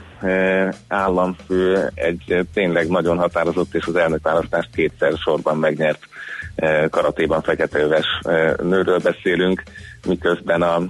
államfő 0.89 1.91
egy 1.95 2.47
tényleg 2.55 2.89
nagyon 2.89 3.19
határozott 3.19 3.75
és 3.75 3.87
az 3.87 3.97
elnökválasztást 3.97 4.75
kétszer 4.75 5.13
sorban 5.17 5.59
megnyert 5.59 6.07
karatéban 6.91 7.43
feketeöves 7.43 8.07
nőről 8.63 8.99
beszélünk, 8.99 9.63
miközben 10.07 10.63
a 10.63 10.83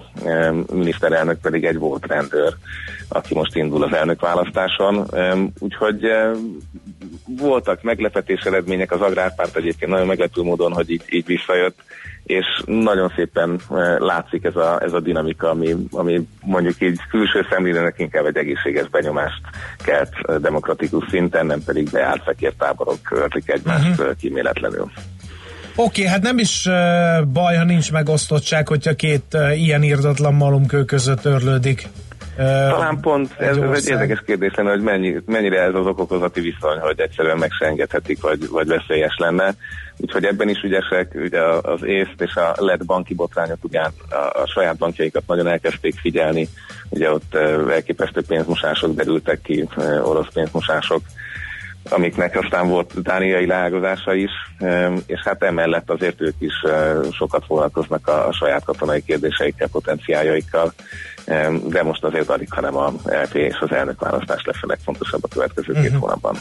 miniszterelnök 0.73 1.41
pedig 1.41 1.65
egy 1.65 1.79
volt 1.79 2.07
rendőr, 2.07 2.55
aki 3.09 3.35
most 3.35 3.57
indul 3.57 3.83
az 3.83 3.93
elnökválasztáson. 3.93 5.07
Úgyhogy 5.59 6.01
voltak 7.25 7.83
meglepetés 7.83 8.41
eredmények, 8.41 8.93
az 8.93 9.01
agrárpárt 9.01 9.57
egyébként 9.57 9.91
nagyon 9.91 10.07
meglepő 10.07 10.43
módon, 10.43 10.73
hogy 10.73 10.91
így, 10.91 11.03
így 11.09 11.27
visszajött, 11.27 11.79
és 12.27 12.63
nagyon 12.65 13.13
szépen 13.17 13.61
látszik 13.99 14.45
ez 14.45 14.57
a, 14.57 14.83
ez 14.83 14.93
a 14.93 15.01
dinamika, 15.01 15.51
ami, 15.51 15.75
ami 15.91 16.29
mondjuk 16.45 16.81
így 16.81 17.01
külső 17.11 17.47
szemlélőnek 17.51 17.99
inkább 17.99 18.27
egy 18.27 18.37
egészséges 18.37 18.89
benyomást 18.89 19.41
kelt 19.85 20.41
demokratikus 20.41 21.05
szinten, 21.11 21.47
nem 21.47 21.63
pedig 21.65 21.91
beállt 21.91 22.23
fekér 22.23 22.53
táborok 22.59 23.03
körlik 23.03 23.51
egymást 23.51 23.89
uh-huh. 23.89 24.17
kíméletlenül. 24.21 24.91
Oké, 25.77 26.01
okay, 26.01 26.05
hát 26.05 26.23
nem 26.23 26.39
is 26.39 26.69
baj, 27.33 27.57
ha 27.57 27.65
nincs 27.65 27.93
megosztottság, 27.93 28.69
hogyha 28.69 28.95
két 28.95 29.37
ilyen 29.55 29.83
írdatlan 29.83 30.35
malomkő 30.35 30.85
között 30.85 31.25
örlődik. 31.25 31.89
Talán 32.37 33.01
pont 33.01 33.35
ez, 33.39 33.57
ez 33.57 33.85
egy 33.85 33.89
érdekes 33.89 34.23
kérdés 34.27 34.55
lenne, 34.55 34.71
hogy 34.71 34.83
mennyi, 34.83 35.17
mennyire 35.27 35.63
ez 35.63 35.75
az 35.75 35.87
okokozati 35.87 36.41
viszony, 36.41 36.79
hogy 36.79 37.01
egyszerűen 37.01 37.39
meg 37.39 37.51
se 37.59 37.67
engedhetik, 37.67 38.21
vagy, 38.21 38.49
vagy 38.49 38.67
veszélyes 38.67 39.17
lenne. 39.19 39.55
Úgyhogy 39.99 40.25
ebben 40.25 40.49
is 40.49 40.63
ügyesek, 40.63 41.13
ugye 41.15 41.41
az 41.43 41.85
észt 41.85 42.21
és 42.21 42.35
a 42.35 42.55
lett 42.57 42.85
banki 42.85 43.15
botrányok 43.15 43.65
ugyan 43.65 43.93
a, 44.11 44.15
a 44.15 44.47
saját 44.47 44.77
bankjaikat 44.77 45.27
nagyon 45.27 45.47
elkezdték 45.47 45.99
figyelni. 45.99 46.49
Ugye 46.89 47.13
ott 47.13 47.35
elképesztő 47.71 48.23
pénzmosások 48.23 48.95
derültek 48.95 49.41
ki, 49.43 49.69
orosz 50.03 50.33
pénzmosások 50.33 51.01
amiknek 51.91 52.37
aztán 52.37 52.69
volt 52.69 53.03
dániai 53.03 53.47
leágazása 53.47 54.15
is, 54.15 54.31
és 55.07 55.21
hát 55.25 55.43
emellett 55.43 55.91
azért 55.91 56.21
ők 56.21 56.35
is 56.39 56.53
sokat 57.13 57.45
foglalkoznak 57.45 58.09
a, 58.09 58.33
saját 58.33 58.65
katonai 58.65 59.03
kérdéseikkel, 59.03 59.69
potenciáljaikkal, 59.69 60.73
de 61.67 61.83
most 61.83 62.05
azért 62.05 62.29
alig, 62.29 62.53
hanem 62.53 62.77
a 62.77 62.93
LP 63.05 63.35
és 63.35 63.57
az 63.61 63.73
elnökválasztás 63.73 64.45
lesz 64.45 64.63
a 64.63 64.67
legfontosabb 64.67 65.25
a 65.25 65.29
következő 65.29 65.73
uh-huh. 65.73 65.87
két 65.87 65.99
hónapban. 65.99 66.37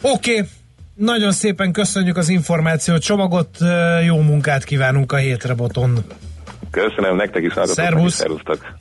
Oké, 0.00 0.30
okay. 0.30 0.48
Nagyon 0.94 1.32
szépen 1.32 1.72
köszönjük 1.72 2.16
az 2.16 2.28
információt, 2.28 3.02
csomagot, 3.02 3.58
jó 4.04 4.20
munkát 4.20 4.64
kívánunk 4.64 5.12
a 5.12 5.16
hétre, 5.16 5.54
Boton. 5.54 6.04
Köszönöm, 6.70 7.16
nektek 7.16 7.42
is 7.42 7.52
Szervusz. 7.64 8.14
Szervusztok. 8.14 8.76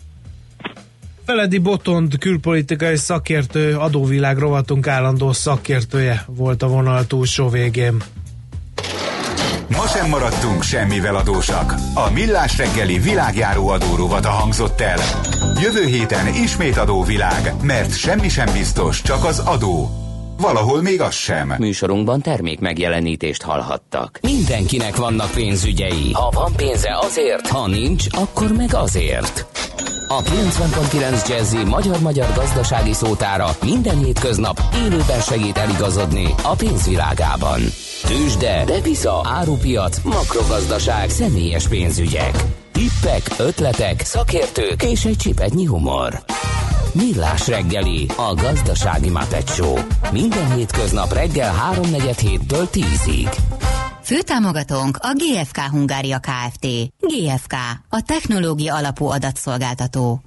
Feledi 1.25 1.57
Botond 1.57 2.17
külpolitikai 2.17 2.95
szakértő, 2.95 3.77
adóvilág 3.77 4.37
rovatunk 4.37 4.87
állandó 4.87 5.31
szakértője 5.31 6.23
volt 6.27 6.63
a 6.63 6.67
vonal 6.67 7.07
túlsó 7.07 7.49
végén. 7.49 8.03
Ma 9.67 9.87
sem 9.87 10.09
maradtunk 10.09 10.63
semmivel 10.63 11.15
adósak. 11.15 11.73
A 11.93 12.11
Millás 12.13 12.57
reggeli 12.57 12.99
világjáró 12.99 13.67
adórovata 13.67 14.29
hangzott 14.29 14.81
el. 14.81 14.99
Jövő 15.61 15.85
héten 15.85 16.27
ismét 16.27 16.77
adóvilág, 16.77 17.53
mert 17.61 17.97
semmi 17.97 18.29
sem 18.29 18.53
biztos, 18.53 19.01
csak 19.01 19.25
az 19.25 19.39
adó. 19.39 20.02
Valahol 20.43 20.81
még 20.81 21.01
az 21.01 21.13
sem. 21.13 21.53
Műsorunkban 21.57 22.21
termék 22.21 22.59
megjelenítést 22.59 23.41
hallhattak. 23.41 24.19
Mindenkinek 24.21 24.95
vannak 24.95 25.31
pénzügyei. 25.31 26.11
Ha 26.13 26.29
van 26.33 26.51
pénze 26.55 26.97
azért, 27.01 27.47
ha 27.47 27.67
nincs, 27.67 28.05
akkor 28.09 28.51
meg 28.57 28.73
azért. 28.73 29.45
A 30.07 30.21
90.9 30.21 31.29
Jazzy 31.29 31.63
magyar-magyar 31.63 32.27
gazdasági 32.35 32.93
szótára 32.93 33.47
minden 33.61 33.97
hétköznap 33.97 34.61
élőben 34.75 35.21
segít 35.21 35.57
eligazodni 35.57 36.27
a 36.43 36.55
pénzvilágában. 36.55 37.59
Tősde, 38.07 38.63
depisza, 38.65 39.21
árupiac, 39.23 39.97
makrogazdaság, 40.03 41.09
személyes 41.09 41.67
pénzügyek. 41.67 42.62
Tippek, 42.83 43.39
ötletek, 43.39 44.01
szakértők 44.01 44.83
és 44.83 45.05
egy 45.05 45.15
csipetnyi 45.15 45.65
humor. 45.65 46.23
Millás 46.93 47.47
reggeli, 47.47 48.07
a 48.17 48.33
gazdasági 48.33 49.09
mapetsó. 49.09 49.77
Minden 50.11 50.53
hétköznap 50.55 51.13
reggel 51.13 51.53
3.47-től 51.73 52.67
10-ig. 52.71 53.37
Főtámogatónk 54.01 54.97
a 55.01 55.13
GFK 55.13 55.57
Hungária 55.57 56.19
Kft. 56.19 56.67
GFK, 56.99 57.53
a 57.89 58.01
technológia 58.05 58.75
alapú 58.75 59.05
adatszolgáltató. 59.05 60.21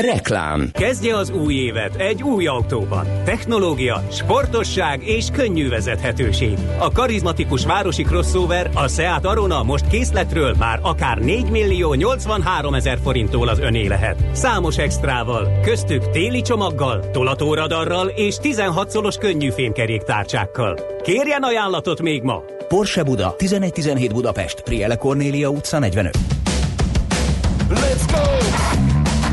Reklám. 0.00 0.70
Kezdje 0.72 1.16
az 1.16 1.30
új 1.30 1.54
évet 1.54 1.94
egy 1.94 2.22
új 2.22 2.46
autóban. 2.46 3.06
Technológia, 3.24 4.02
sportosság 4.10 5.06
és 5.06 5.26
könnyű 5.32 5.68
vezethetőség. 5.68 6.58
A 6.78 6.90
karizmatikus 6.90 7.64
városi 7.64 8.02
crossover, 8.02 8.70
a 8.74 8.88
Seat 8.88 9.24
Arona 9.24 9.62
most 9.62 9.88
készletről 9.88 10.54
már 10.58 10.78
akár 10.82 11.18
4 11.18 11.50
millió 11.50 11.94
83 11.94 12.74
ezer 12.74 12.98
forinttól 13.02 13.48
az 13.48 13.58
öné 13.58 13.86
lehet. 13.86 14.22
Számos 14.32 14.78
extrával, 14.78 15.60
köztük 15.62 16.10
téli 16.10 16.40
csomaggal, 16.40 17.10
tolatóradarral 17.10 18.08
és 18.08 18.36
16 18.36 18.90
szolos 18.90 19.16
könnyű 19.16 19.50
fémkeréktárcsákkal. 19.50 20.78
Kérjen 21.02 21.42
ajánlatot 21.42 22.02
még 22.02 22.22
ma! 22.22 22.42
Porsche 22.68 23.02
Buda, 23.02 23.34
1117 23.38 24.12
Budapest, 24.12 24.60
Priele 24.60 24.96
Cornélia 24.96 25.48
utca 25.48 25.78
45. 25.78 26.18
Let's 27.70 28.12
go! 28.12 28.39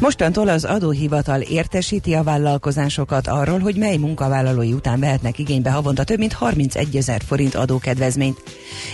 Mostantól 0.00 0.48
az 0.48 0.64
adóhivatal 0.64 1.40
értesíti 1.40 2.14
a 2.14 2.22
vállalkozásokat 2.22 3.26
arról, 3.26 3.58
hogy 3.58 3.76
mely 3.76 3.96
munkavállalói 3.96 4.72
után 4.72 5.00
vehetnek 5.00 5.38
igénybe 5.38 5.70
havonta 5.70 6.04
több 6.04 6.18
mint 6.18 6.32
31 6.32 6.96
ezer 6.96 7.20
forint 7.26 7.54
adókedvezményt. 7.54 8.42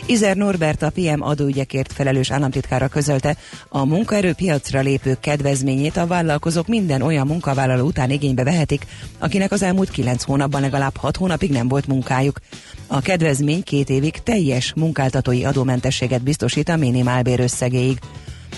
Izer 0.06 0.36
Norbert 0.36 0.82
a 0.82 0.90
PM 0.90 1.20
adóügyekért 1.20 1.92
felelős 1.92 2.30
államtitkára 2.30 2.88
közölte, 2.88 3.36
a 3.68 3.84
munkaerőpiacra 3.84 4.80
lépők 4.80 5.20
kedvezményét 5.20 5.96
a 5.96 6.06
vállalkozók 6.06 6.66
minden 6.66 7.02
olyan 7.02 7.26
munkavállaló 7.26 7.86
után 7.86 8.10
igénybe 8.10 8.44
vehetik, 8.44 8.86
akinek 9.18 9.52
az 9.52 9.62
elmúlt 9.62 9.90
9 9.90 10.22
hónapban 10.22 10.60
legalább 10.60 10.96
6 10.96 11.16
hónapig 11.16 11.50
nem 11.50 11.68
volt 11.68 11.86
munkájuk. 11.86 12.38
A 12.86 13.00
kedvezmény 13.00 13.62
két 13.62 13.90
évig 13.90 14.22
teljes 14.22 14.72
munkáltatói 14.74 15.44
adómentességet 15.44 16.22
biztosít 16.22 16.68
a 16.68 16.76
minimálbér 16.76 17.40
összegéig. 17.40 17.98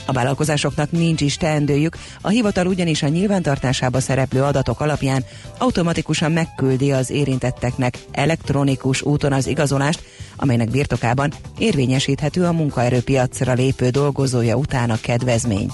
A 0.07 0.13
vállalkozásoknak 0.13 0.91
nincs 0.91 1.21
is 1.21 1.37
teendőjük, 1.37 1.97
a 2.21 2.29
hivatal 2.29 2.67
ugyanis 2.67 3.03
a 3.03 3.09
nyilvántartásába 3.09 4.01
szereplő 4.01 4.43
adatok 4.43 4.81
alapján 4.81 5.25
automatikusan 5.59 6.33
megküldi 6.33 6.93
az 6.93 7.11
érintetteknek 7.11 7.99
elektronikus 8.13 9.03
úton 9.03 9.33
az 9.33 9.47
igazolást, 9.47 10.03
amelynek 10.37 10.71
birtokában 10.71 11.33
érvényesíthető 11.59 12.45
a 12.45 12.53
munkaerőpiacra 12.53 13.53
lépő 13.53 13.89
dolgozója 13.89 14.57
után 14.57 14.91
a 14.91 15.01
kedvezmény. 15.01 15.71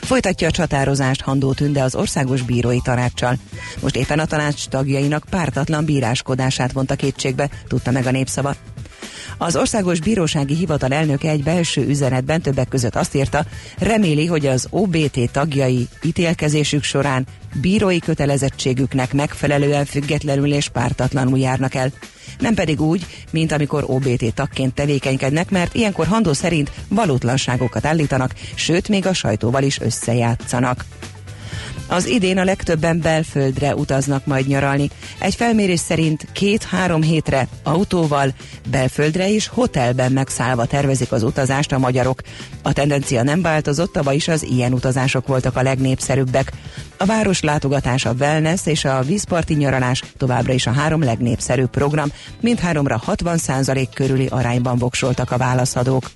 Folytatja 0.00 0.48
a 0.48 0.50
csatározást 0.50 1.20
Handó 1.20 1.52
Tünde 1.52 1.82
az 1.82 1.94
Országos 1.94 2.42
Bírói 2.42 2.80
Tanácssal. 2.82 3.36
Most 3.80 3.96
éppen 3.96 4.18
a 4.18 4.26
tanács 4.26 4.68
tagjainak 4.68 5.24
pártatlan 5.30 5.84
bíráskodását 5.84 6.72
vonta 6.72 6.94
kétségbe, 6.94 7.50
tudta 7.68 7.90
meg 7.90 8.06
a 8.06 8.10
népszava. 8.10 8.54
Az 9.38 9.56
Országos 9.56 10.00
Bírósági 10.00 10.54
Hivatal 10.54 10.92
elnöke 10.92 11.28
egy 11.28 11.42
belső 11.42 11.86
üzenetben 11.86 12.40
többek 12.40 12.68
között 12.68 12.94
azt 12.96 13.14
írta, 13.14 13.44
reméli, 13.78 14.26
hogy 14.26 14.46
az 14.46 14.66
OBT 14.70 15.30
tagjai 15.32 15.88
ítélkezésük 16.02 16.82
során 16.82 17.26
bírói 17.60 17.98
kötelezettségüknek 17.98 19.12
megfelelően 19.12 19.84
függetlenül 19.84 20.52
és 20.52 20.68
pártatlanul 20.68 21.38
járnak 21.38 21.74
el. 21.74 21.92
Nem 22.38 22.54
pedig 22.54 22.80
úgy, 22.80 23.06
mint 23.30 23.52
amikor 23.52 23.84
OBT 23.86 24.34
tagként 24.34 24.74
tevékenykednek, 24.74 25.50
mert 25.50 25.74
ilyenkor 25.74 26.06
Handó 26.06 26.32
szerint 26.32 26.70
valótlanságokat 26.88 27.84
állítanak, 27.84 28.34
sőt 28.54 28.88
még 28.88 29.06
a 29.06 29.12
sajtóval 29.12 29.62
is 29.62 29.80
összejátszanak. 29.80 30.84
Az 31.94 32.06
idén 32.06 32.38
a 32.38 32.44
legtöbben 32.44 33.00
belföldre 33.00 33.74
utaznak 33.74 34.26
majd 34.26 34.46
nyaralni. 34.46 34.90
Egy 35.18 35.34
felmérés 35.34 35.80
szerint 35.80 36.26
két-három 36.32 37.02
hétre 37.02 37.48
autóval, 37.62 38.34
belföldre 38.70 39.32
és 39.32 39.46
hotelben 39.46 40.12
megszállva 40.12 40.64
tervezik 40.64 41.12
az 41.12 41.22
utazást 41.22 41.72
a 41.72 41.78
magyarok. 41.78 42.20
A 42.62 42.72
tendencia 42.72 43.22
nem 43.22 43.42
változott, 43.42 43.92
tavaly 43.92 44.14
is 44.14 44.28
az 44.28 44.42
ilyen 44.42 44.72
utazások 44.72 45.26
voltak 45.26 45.56
a 45.56 45.62
legnépszerűbbek. 45.62 46.52
A 46.96 47.04
város 47.04 47.40
látogatása 47.40 48.12
wellness 48.18 48.66
és 48.66 48.84
a 48.84 49.02
vízparti 49.02 49.54
nyaralás 49.54 50.02
továbbra 50.16 50.52
is 50.52 50.66
a 50.66 50.72
három 50.72 51.02
legnépszerűbb 51.02 51.70
program, 51.70 52.08
mindháromra 52.40 53.02
60% 53.06 53.88
körüli 53.94 54.26
arányban 54.26 54.78
voksoltak 54.78 55.30
a 55.30 55.36
válaszadók. 55.36 56.10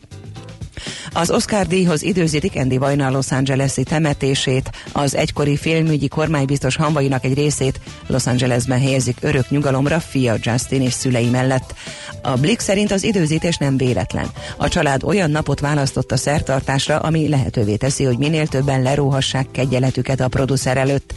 Az 1.13 1.31
Oscar 1.31 1.67
díjhoz 1.67 2.03
időzítik 2.03 2.57
Andy 2.57 2.79
Vajna 2.79 3.11
Los 3.11 3.31
Angeles-i 3.31 3.83
temetését. 3.83 4.71
Az 4.93 5.15
egykori 5.15 5.57
filmügyi 5.57 6.09
kormánybiztos 6.09 6.77
hanvainak 6.77 7.25
egy 7.25 7.35
részét 7.35 7.81
Los 8.07 8.27
Angelesben 8.27 8.81
helyezik 8.81 9.17
örök 9.21 9.51
nyugalomra 9.51 10.01
fia 10.01 10.37
Justin 10.41 10.83
és 10.83 10.93
szülei 10.93 11.29
mellett. 11.29 11.75
A 12.23 12.35
Blick 12.35 12.61
szerint 12.61 12.91
az 12.91 13.05
időzítés 13.05 13.57
nem 13.57 13.77
véletlen. 13.77 14.31
A 14.57 14.69
család 14.69 15.05
olyan 15.05 15.31
napot 15.31 15.61
választott 15.61 16.13
a 16.13 16.17
szertartásra, 16.17 16.99
ami 16.99 17.29
lehetővé 17.29 17.77
teszi, 17.77 18.05
hogy 18.05 18.19
minél 18.19 18.47
többen 18.47 18.83
leróhassák 18.83 19.51
kegyeletüket 19.51 20.21
a 20.21 20.29
producer 20.29 20.77
előtt. 20.77 21.15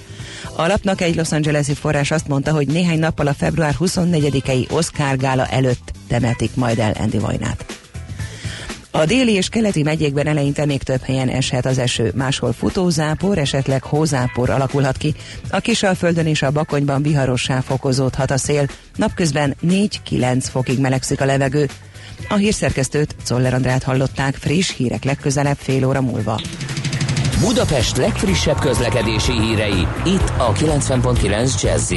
A 0.56 0.68
lapnak 0.68 1.02
egy 1.02 1.16
Los 1.16 1.32
Angeles-i 1.32 1.74
forrás 1.74 2.12
azt 2.12 2.28
mondta, 2.28 2.52
hogy 2.52 2.68
néhány 2.68 3.00
nappal 3.00 3.28
a 3.28 3.34
február 3.34 3.76
24-i 3.80 4.72
Oscar 4.72 5.18
gála 5.18 5.46
előtt 5.48 5.92
temetik 6.08 6.56
majd 6.56 6.80
el 6.80 6.96
Andy 7.00 7.18
Vajnát. 7.18 7.81
A 8.92 9.06
déli 9.06 9.34
és 9.34 9.50
keleti 9.50 9.84
megyékben 9.84 10.28
eleinte 10.28 10.66
még 10.66 10.84
több 10.84 11.02
helyen 11.04 11.30
eshet 11.30 11.66
az 11.66 11.78
eső, 11.78 12.12
máshol 12.16 12.54
futózápor, 12.54 13.38
esetleg 13.38 13.84
hózápor 13.84 14.50
alakulhat 14.50 14.98
ki. 14.98 15.16
A 15.50 15.60
Kisalföldön 15.60 16.26
és 16.26 16.42
a 16.42 16.52
Bakonyban 16.52 17.02
viharossá 17.02 17.60
fokozódhat 17.60 18.32
a 18.32 18.38
szél, 18.38 18.66
napközben 18.96 19.56
4-9 19.68 20.44
fokig 20.52 20.80
melegszik 20.80 21.22
a 21.22 21.26
levegő. 21.26 21.70
A 22.30 22.36
hírszerkesztőt 22.36 23.16
Czoller 23.24 23.54
Andrát 23.54 23.84
hallották 23.84 24.36
friss 24.36 24.76
hírek 24.76 25.04
legközelebb 25.04 25.58
fél 25.58 25.88
óra 25.88 26.02
múlva. 26.02 26.42
Budapest 27.40 27.98
legfrissebb 27.98 28.60
közlekedési 28.60 29.32
hírei, 29.32 29.88
itt 30.06 30.34
a 30.38 30.52
90.9 30.54 31.62
jazz 31.62 31.92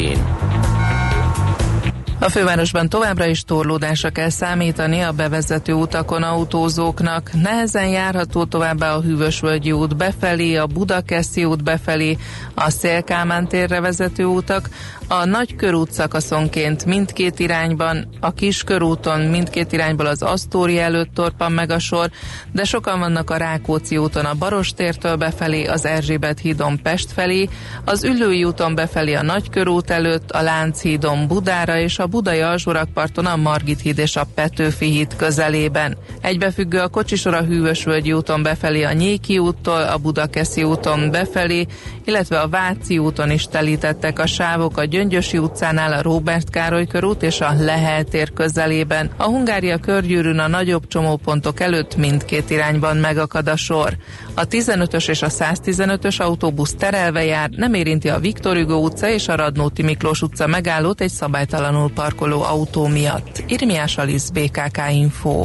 a 2.24 2.28
fővárosban 2.28 2.88
továbbra 2.88 3.26
is 3.26 3.44
torlódásra 3.44 4.10
kell 4.10 4.28
számítani 4.28 5.00
a 5.00 5.12
bevezető 5.12 5.72
utakon 5.72 6.22
autózóknak. 6.22 7.30
Nehezen 7.42 7.88
járható 7.88 8.44
továbbá 8.44 8.94
a 8.94 9.00
Hűvösvölgyi 9.00 9.72
út 9.72 9.96
befelé, 9.96 10.56
a 10.56 10.66
Budakeszi 10.66 11.44
út 11.44 11.62
befelé, 11.62 12.18
a 12.54 12.70
Szélkámán 12.70 13.48
térre 13.48 13.80
vezető 13.80 14.24
utak, 14.24 14.68
A 15.08 15.24
nagy 15.24 15.56
körút 15.56 15.92
szakaszonként 15.92 16.84
mindkét 16.84 17.38
irányban, 17.38 18.08
a 18.20 18.32
kis 18.32 18.62
körúton 18.62 19.20
mindkét 19.20 19.72
irányból 19.72 20.06
az 20.06 20.22
Asztóri 20.22 20.78
előtt 20.78 21.14
torpan 21.14 21.52
meg 21.52 21.70
a 21.70 21.78
sor, 21.78 22.10
de 22.52 22.64
sokan 22.64 22.98
vannak 22.98 23.30
a 23.30 23.36
Rákóczi 23.36 23.96
úton 23.96 24.24
a 24.24 24.34
Barostértől 24.34 25.16
befelé, 25.16 25.64
az 25.64 25.84
Erzsébet 25.84 26.38
hídon 26.38 26.82
Pest 26.82 27.12
felé, 27.12 27.48
az 27.84 28.04
Üllői 28.04 28.44
úton 28.44 28.74
befelé 28.74 29.14
a 29.14 29.22
Nagykörút 29.22 29.90
előtt, 29.90 30.30
a 30.30 30.42
Lánchídon 30.42 31.26
Budára 31.26 31.78
és 31.78 31.98
a 31.98 32.06
Budai 32.06 32.40
alsórakparton 32.40 33.26
a 33.26 33.36
Margit 33.36 33.80
híd 33.80 33.98
és 33.98 34.16
a 34.16 34.26
Petőfi 34.34 34.86
híd 34.90 35.16
közelében. 35.16 35.96
Egybefüggő 36.20 36.78
a 36.78 36.88
kocsisor 36.88 37.34
a 37.34 37.42
Hűvösvölgyi 37.42 38.12
úton 38.12 38.42
befelé 38.42 38.82
a 38.82 38.92
Nyéki 38.92 39.38
úttól, 39.38 39.82
a 39.82 39.98
Budakeszi 39.98 40.62
úton 40.62 41.10
befelé, 41.10 41.66
illetve 42.04 42.40
a 42.40 42.48
Váci 42.48 42.98
úton 42.98 43.30
is 43.30 43.46
telítettek 43.46 44.18
a 44.18 44.26
sávok 44.26 44.78
a 44.78 44.84
Gyöngyösi 44.94 45.38
utcánál, 45.38 45.92
a 45.92 46.02
Róbert 46.02 46.50
Károly 46.50 46.86
körút 46.86 47.22
és 47.22 47.40
a 47.40 47.54
Lehel 47.58 48.04
tér 48.04 48.32
közelében. 48.32 49.10
A 49.16 49.24
Hungária 49.24 49.78
körgyűrűn 49.78 50.38
a 50.38 50.48
nagyobb 50.48 50.86
csomópontok 50.86 51.60
előtt 51.60 51.96
mindkét 51.96 52.50
irányban 52.50 52.96
megakad 52.96 53.48
a 53.48 53.56
sor. 53.56 53.96
A 54.34 54.46
15-ös 54.46 55.08
és 55.08 55.22
a 55.22 55.28
115-ös 55.28 56.16
autóbusz 56.16 56.74
terelve 56.74 57.24
jár, 57.24 57.50
nem 57.50 57.74
érinti 57.74 58.08
a 58.08 58.18
Viktor 58.18 58.56
Hugo 58.56 58.76
utca 58.76 59.08
és 59.08 59.28
a 59.28 59.34
Radnóti 59.34 59.82
Miklós 59.82 60.22
utca 60.22 60.46
megállót 60.46 61.00
egy 61.00 61.10
szabálytalanul 61.10 61.90
parkoló 61.92 62.42
autó 62.42 62.86
miatt. 62.86 63.42
Irmiás 63.46 63.98
Alisz, 63.98 64.28
BKK 64.28 64.80
Info. 64.90 65.44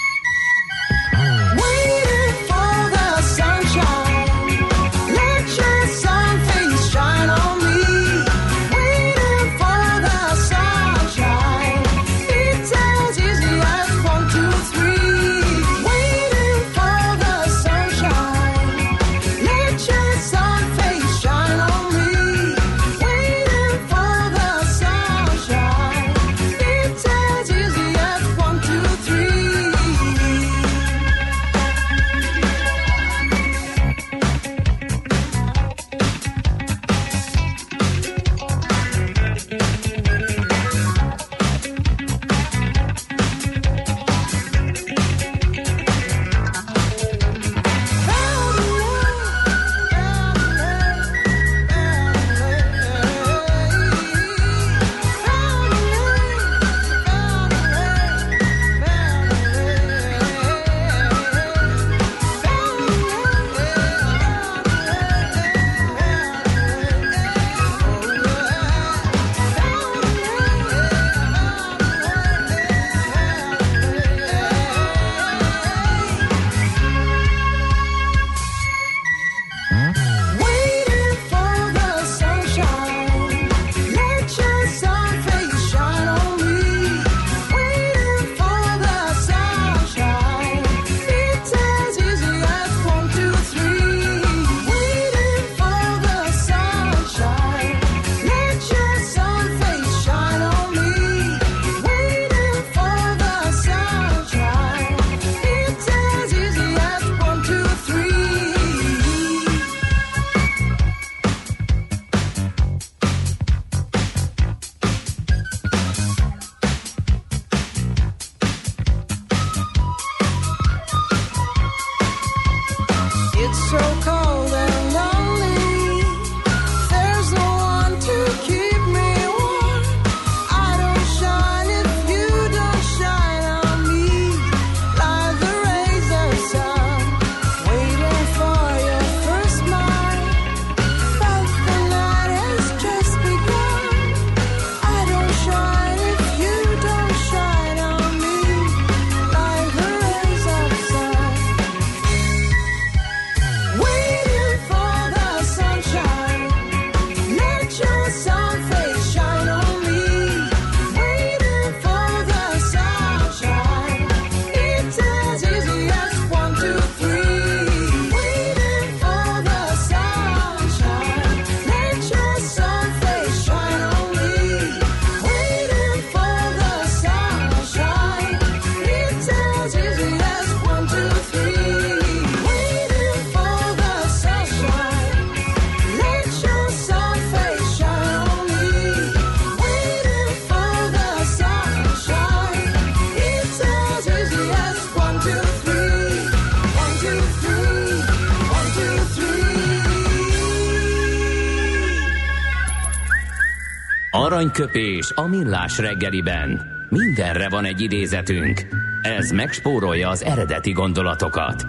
Aranyköpés 204.51 205.11
a 205.15 205.27
millás 205.27 205.77
reggeliben. 205.77 206.61
Mindenre 206.89 207.49
van 207.49 207.65
egy 207.65 207.81
idézetünk. 207.81 208.67
Ez 209.01 209.31
megspórolja 209.31 210.09
az 210.09 210.23
eredeti 210.23 210.71
gondolatokat. 210.71 211.65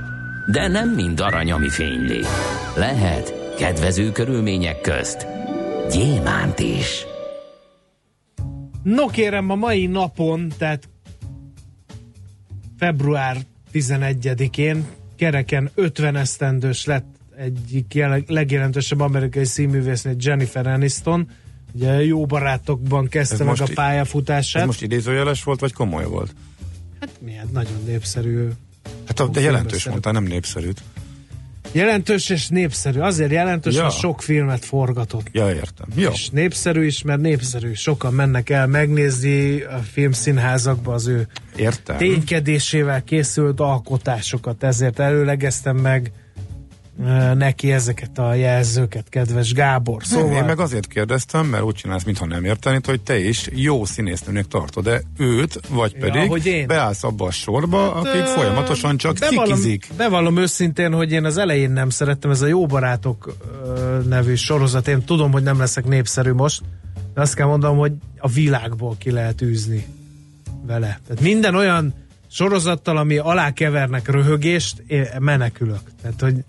De 0.50 0.68
nem 0.68 0.88
mind 0.88 1.20
arany, 1.20 1.52
ami 1.52 1.68
fényli. 1.68 2.20
Lehet 2.76 3.54
kedvező 3.58 4.12
körülmények 4.12 4.80
közt 4.80 5.26
gyémánt 5.90 6.58
is. 6.58 7.06
No 8.82 9.06
kérem, 9.06 9.50
a 9.50 9.54
mai 9.54 9.86
napon, 9.86 10.52
tehát 10.58 10.88
február 12.78 13.36
11-én 13.72 14.84
kereken 15.16 15.70
50 15.74 16.16
esztendős 16.16 16.85
lett 16.85 17.14
egyik 17.37 18.04
legjelentősebb 18.26 19.00
amerikai 19.00 19.44
színművésznél 19.44 20.14
Jennifer 20.18 20.66
Aniston, 20.66 21.28
Ugye 21.73 22.04
jó 22.04 22.27
barátokban 22.27 23.08
kezdte 23.08 23.44
meg 23.44 23.60
a 23.60 23.66
pályafutását. 23.75 24.60
Ez 24.62 24.66
most 24.66 24.83
idézőjeles 24.83 25.42
volt, 25.42 25.60
vagy 25.60 25.73
komoly 25.73 26.04
volt? 26.04 26.35
Hát 27.00 27.10
milyen 27.20 27.48
nagyon 27.52 27.83
népszerű. 27.87 28.48
Hát 29.06 29.20
a, 29.20 29.29
de 29.29 29.40
jelentős 29.40 29.85
mondta, 29.88 30.10
nem 30.12 30.25
népszerűt. 30.25 30.83
Jelentős 31.73 32.29
és 32.29 32.48
népszerű. 32.48 32.98
Azért 33.00 33.31
jelentős, 33.31 33.75
Ja. 33.75 33.83
mert 33.83 33.94
sok 33.98 34.23
filmet 34.23 34.64
forgatott. 34.64 35.27
Ja, 35.33 35.48
értem. 35.54 35.87
Jó. 35.94 36.10
És 36.10 36.29
népszerű 36.29 36.85
is, 36.87 37.02
mert 37.02 37.20
népszerű. 37.20 37.73
Sokan 37.73 38.12
mennek 38.14 38.50
el 38.50 38.66
megnézni 38.66 39.60
a 39.62 39.79
filmszínházakba 39.92 40.92
az 40.94 41.06
ő 41.06 41.27
Értem. 41.56 41.96
ténykedésével 41.96 43.04
készült 43.04 43.60
alkotásokat. 43.60 44.62
Ezért 44.62 44.98
előlegeztem 44.98 45.77
meg 45.77 46.12
neki 47.34 47.72
ezeket 47.72 48.18
a 48.18 48.34
jelzőket, 48.34 49.08
kedves 49.08 49.52
Gábor. 49.52 50.02
Szóval... 50.04 50.24
Szóval 50.24 50.38
Én 50.40 50.44
meg 50.44 50.58
azért 50.58 50.86
kérdeztem, 50.86 51.46
mert 51.46 51.62
úgy 51.62 51.74
csinálsz, 51.74 52.04
mintha 52.04 52.26
nem 52.26 52.44
értenéd, 52.44 52.86
hogy 52.86 53.00
te 53.00 53.18
is 53.18 53.48
jó 53.52 53.84
színésznőnek 53.84 54.46
tartod, 54.46 54.84
de 54.84 55.02
őt, 55.18 55.60
vagy 55.68 55.92
Ja, 55.92 55.98
pedig 56.06 56.28
hogy 56.28 56.46
én. 56.46 56.66
beállsz 56.66 57.04
abba 57.04 57.26
a 57.26 57.30
sorba, 57.30 57.94
akik 57.94 58.20
ö, 58.20 58.24
folyamatosan 58.24 58.96
csak 58.96 59.18
bevallom, 59.18 59.44
cikizik. 59.44 59.88
Bevallom 59.96 60.36
őszintén, 60.36 60.92
hogy 60.92 61.12
én 61.12 61.24
az 61.24 61.36
elején 61.36 61.70
nem 61.70 61.90
szerettem, 61.90 62.30
ez 62.30 62.42
a 62.42 62.46
Jó 62.46 62.66
Barátok 62.66 63.36
nevű 64.08 64.34
sorozat, 64.34 64.88
én 64.88 65.04
tudom, 65.04 65.32
hogy 65.32 65.42
nem 65.42 65.58
leszek 65.58 65.84
népszerű 65.84 66.32
most, 66.32 66.62
de 67.14 67.20
azt 67.20 67.34
kell 67.34 67.46
mondanom, 67.46 67.78
hogy 67.78 67.92
a 68.18 68.28
világból 68.28 68.96
ki 68.98 69.10
lehet 69.10 69.42
űzni 69.42 69.86
vele. 70.66 71.00
Tehát 71.06 71.22
minden 71.22 71.54
olyan 71.54 71.94
sorozattal, 72.30 72.96
ami 72.96 73.16
alá 73.16 73.50
kevernek 73.52 74.08
röhögést, 74.08 74.82
én 74.86 75.06
menekülök. 75.18 75.80
Tehát, 76.02 76.20
hogy 76.20 76.44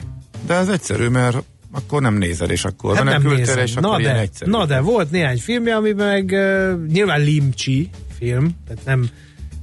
De 0.46 0.54
ez 0.54 0.68
egyszerű, 0.68 1.08
mert 1.08 1.38
akkor 1.72 2.02
nem 2.02 2.16
nézel, 2.18 2.50
és 2.50 2.66
akkor 2.66 2.96
hát 2.96 3.04
nem 3.04 3.22
nézem. 3.36 3.58
és 3.58 3.76
akkor 3.76 3.92
Na 3.92 4.00
ilyen 4.00 4.14
de, 4.14 4.20
egyszerű. 4.20 4.52
na 4.52 4.66
de, 4.66 4.80
volt 4.80 5.12
néhány 5.12 5.38
filmje, 5.38 5.76
amiben 5.76 6.08
meg 6.08 6.30
uh, 6.32 6.86
nyilván 6.92 7.22
Limcsi 7.22 7.90
film, 8.18 8.56
tehát 8.68 8.86
nem, 8.86 9.10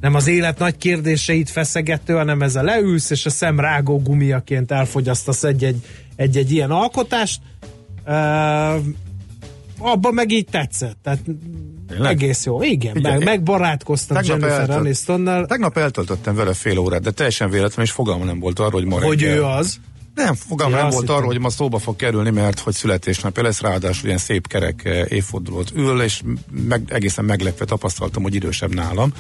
nem 0.01 0.15
az 0.15 0.27
élet 0.27 0.59
nagy 0.59 0.77
kérdéseit 0.77 1.51
feszegető, 1.51 2.15
hanem 2.15 2.43
ez 2.43 2.57
a 2.57 2.63
leülsz, 2.63 3.11
és 3.11 3.27
a 3.27 3.31
szem 3.31 3.61
rágó 3.61 4.01
gumiaként 4.03 4.71
elfogyasztasz 4.73 5.45
egy-egy, 5.45 5.77
egy-egy 6.17 6.53
ilyen 6.53 6.71
alkotást. 6.71 7.41
Uh, 8.07 8.75
abban 9.79 10.15
meg 10.15 10.33
így 10.33 10.47
tetszett. 10.51 10.97
Tehát 11.03 11.19
Tényleg? 11.89 12.11
egész 12.13 12.45
jó. 12.45 12.63
Igen, 12.63 12.95
Figyelj, 12.95 13.15
meg, 13.17 13.25
megbarátkoztam 13.25 14.17
tegnap 14.17 14.39
Jennifer 14.39 14.61
eltölt- 14.61 14.79
Anistonnal, 14.79 15.47
Tegnap 15.47 15.77
eltöltöttem 15.77 16.35
vele 16.35 16.53
fél 16.55 16.79
órát, 16.79 17.01
de 17.03 17.11
teljesen 17.11 17.51
véletlen, 17.51 17.85
és 17.85 17.91
fogalma 17.91 18.25
nem 18.25 18.39
volt 18.41 18.59
arról, 18.59 18.81
hogy 18.81 18.85
ma 18.85 19.01
hogy 19.03 19.21
reggel- 19.21 19.37
ő 19.37 19.43
az. 19.45 19.81
Nem, 20.15 20.35
fogalma 20.35 20.77
Ja, 20.77 20.83
nem 20.83 20.91
volt 20.91 21.09
arról, 21.09 21.27
hogy 21.27 21.39
ma 21.41 21.51
szóba 21.51 21.79
fog 21.79 21.97
kerülni, 21.97 22.31
mert 22.31 22.59
hogy 22.59 22.75
születésnapja 22.75 23.43
lesz, 23.43 23.61
ráadásul 23.61 24.07
ilyen 24.07 24.19
szép 24.19 24.47
kerek 24.47 24.85
eh, 24.85 25.05
évfordulót 25.09 25.71
ül, 25.75 26.03
és 26.03 26.23
meg, 26.69 26.83
egészen 26.89 27.25
meglepve 27.25 27.65
tapasztaltam, 27.65 28.23
hogy 28.23 28.35
idősebb 28.35 28.75
nálam. 28.75 29.13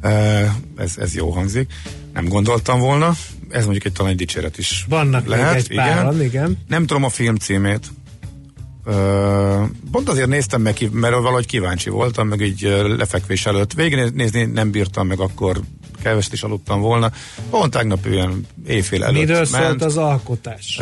Eh, 0.00 0.52
Ez, 0.76 0.96
ez 0.98 1.14
jó 1.14 1.30
hangzik. 1.30 1.72
Nem 2.12 2.28
gondoltam 2.28 2.80
volna. 2.80 3.14
Ez 3.50 3.62
mondjuk 3.62 3.84
egy 3.84 3.92
talán 3.92 4.10
egy 4.10 4.16
dicséret 4.18 4.58
is 4.58 4.84
Vannak 4.88 5.26
lehet. 5.26 5.52
még 5.54 5.62
egy 5.62 5.76
páran, 5.76 6.22
igen. 6.22 6.58
Nem 6.68 6.86
tudom 6.86 7.04
a 7.04 7.08
film 7.08 7.36
címét. 7.36 7.86
Pont 9.90 10.08
azért 10.08 10.28
néztem 10.28 10.62
meg, 10.62 10.88
mert 10.92 11.14
valahogy 11.14 11.46
kíváncsi 11.46 11.90
voltam, 11.90 12.28
meg 12.28 12.40
így 12.40 12.60
lefekvés 12.98 13.46
előtt. 13.46 13.72
Végignézni 13.72 14.44
nem 14.44 14.70
bírtam, 14.70 15.06
meg 15.06 15.20
akkor 15.20 15.60
keveset 16.02 16.32
is 16.32 16.42
aludtam 16.42 16.80
volna. 16.80 17.12
Pont 17.50 17.70
tegnap 17.70 18.06
ilyen 18.06 18.46
éjfél 18.66 19.04
előtt 19.04 19.18
Miről 19.18 19.46
ment. 19.50 19.64
szólt 19.64 19.82
az 19.82 19.96
alkotás? 19.96 20.80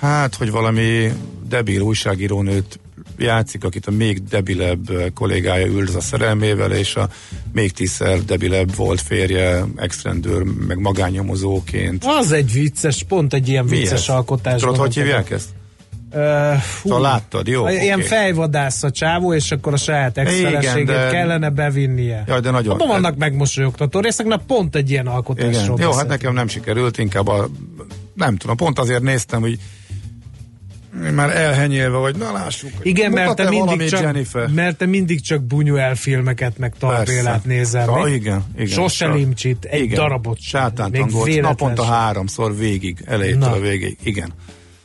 Hát, 0.00 0.34
hogy 0.34 0.50
valami 0.50 1.12
debil 1.48 1.80
újságírónőt 1.80 2.80
játszik, 3.18 3.64
akit 3.64 3.86
a 3.86 3.90
még 3.90 4.24
debilebb 4.24 5.12
kollégája 5.14 5.66
üldöz 5.66 5.94
a 5.94 6.00
szerelmével, 6.00 6.72
és 6.72 6.96
a 6.96 7.08
még 7.52 7.72
tízszer 7.72 8.24
debilebb 8.24 8.74
volt 8.74 9.00
férje, 9.00 9.64
extrendőr, 9.76 10.42
meg 10.42 10.78
magánnyomozóként. 10.78 12.04
Az 12.06 12.32
egy 12.32 12.52
vicces, 12.52 13.02
pont 13.08 13.34
egy 13.34 13.48
ilyen 13.48 13.64
Mi 13.64 13.70
vicces 13.76 14.08
ez? 14.08 14.14
alkotás. 14.14 14.60
Tudod, 14.60 14.76
hogy 14.76 14.94
hívják 14.94 15.30
ezt? 15.30 15.48
Uh, 16.14 16.62
Szóval 16.82 17.00
láttad, 17.00 17.46
jó, 17.46 17.68
Ilyen 17.68 17.98
oké. 17.98 18.06
fejvadász 18.08 18.82
a 18.82 18.90
csávó, 18.90 19.34
és 19.34 19.50
akkor 19.50 19.72
a 19.72 19.76
saját 19.76 20.16
Igen, 20.16 20.84
de- 20.84 21.08
kellene 21.10 21.50
bevinnie. 21.50 22.24
Jaj, 22.26 22.40
de 22.40 22.50
nagyon- 22.50 22.74
Abban 22.74 22.88
vannak 22.88 23.16
megmosolyogtató 23.16 24.00
részek, 24.00 24.26
na 24.26 24.36
pont 24.36 24.76
egy 24.76 24.90
ilyen 24.90 25.06
alkotásról. 25.06 25.78
Jó, 25.80 25.92
hát 25.92 26.08
nekem 26.08 26.32
nem 26.34 26.48
sikerült, 26.48 26.98
inkább 26.98 27.28
a, 27.28 27.48
nem 28.14 28.36
tudom, 28.36 28.56
pont 28.56 28.78
azért 28.78 29.02
néztem, 29.02 29.40
hogy 29.40 29.58
már 31.14 31.36
elhenyélve, 31.36 31.96
hogy 31.96 32.16
na 32.16 32.32
lássuk. 32.32 32.70
Igen, 32.82 33.10
mert 33.10 33.36
te, 33.36 33.48
mindig 33.48 33.88
csak, 33.88 34.00
Jennifer? 34.00 34.48
mert 34.48 34.76
te 34.76 34.86
mindig 34.86 35.20
csak 35.20 35.42
Bunyuel 35.42 35.94
filmeket, 35.94 36.58
meg 36.58 36.74
Tarbélát 36.78 37.44
nézel. 37.44 37.84
Ja, 37.98 38.04
mi? 38.04 38.10
igen, 38.10 38.44
igen. 38.54 38.66
Sose 38.66 39.04
Sa- 39.04 39.14
limcsit, 39.14 39.64
egy 39.64 39.82
igen. 39.82 39.98
darabot 39.98 40.40
sem. 40.40 40.60
Sátántangolt, 40.60 41.24
véletlen 41.26 41.50
naponta 41.50 41.84
háromszor 41.84 42.56
végig, 42.56 42.98
elejétől 43.06 43.38
Na. 43.48 43.58
végig. 43.60 43.98
Igen. 44.02 44.32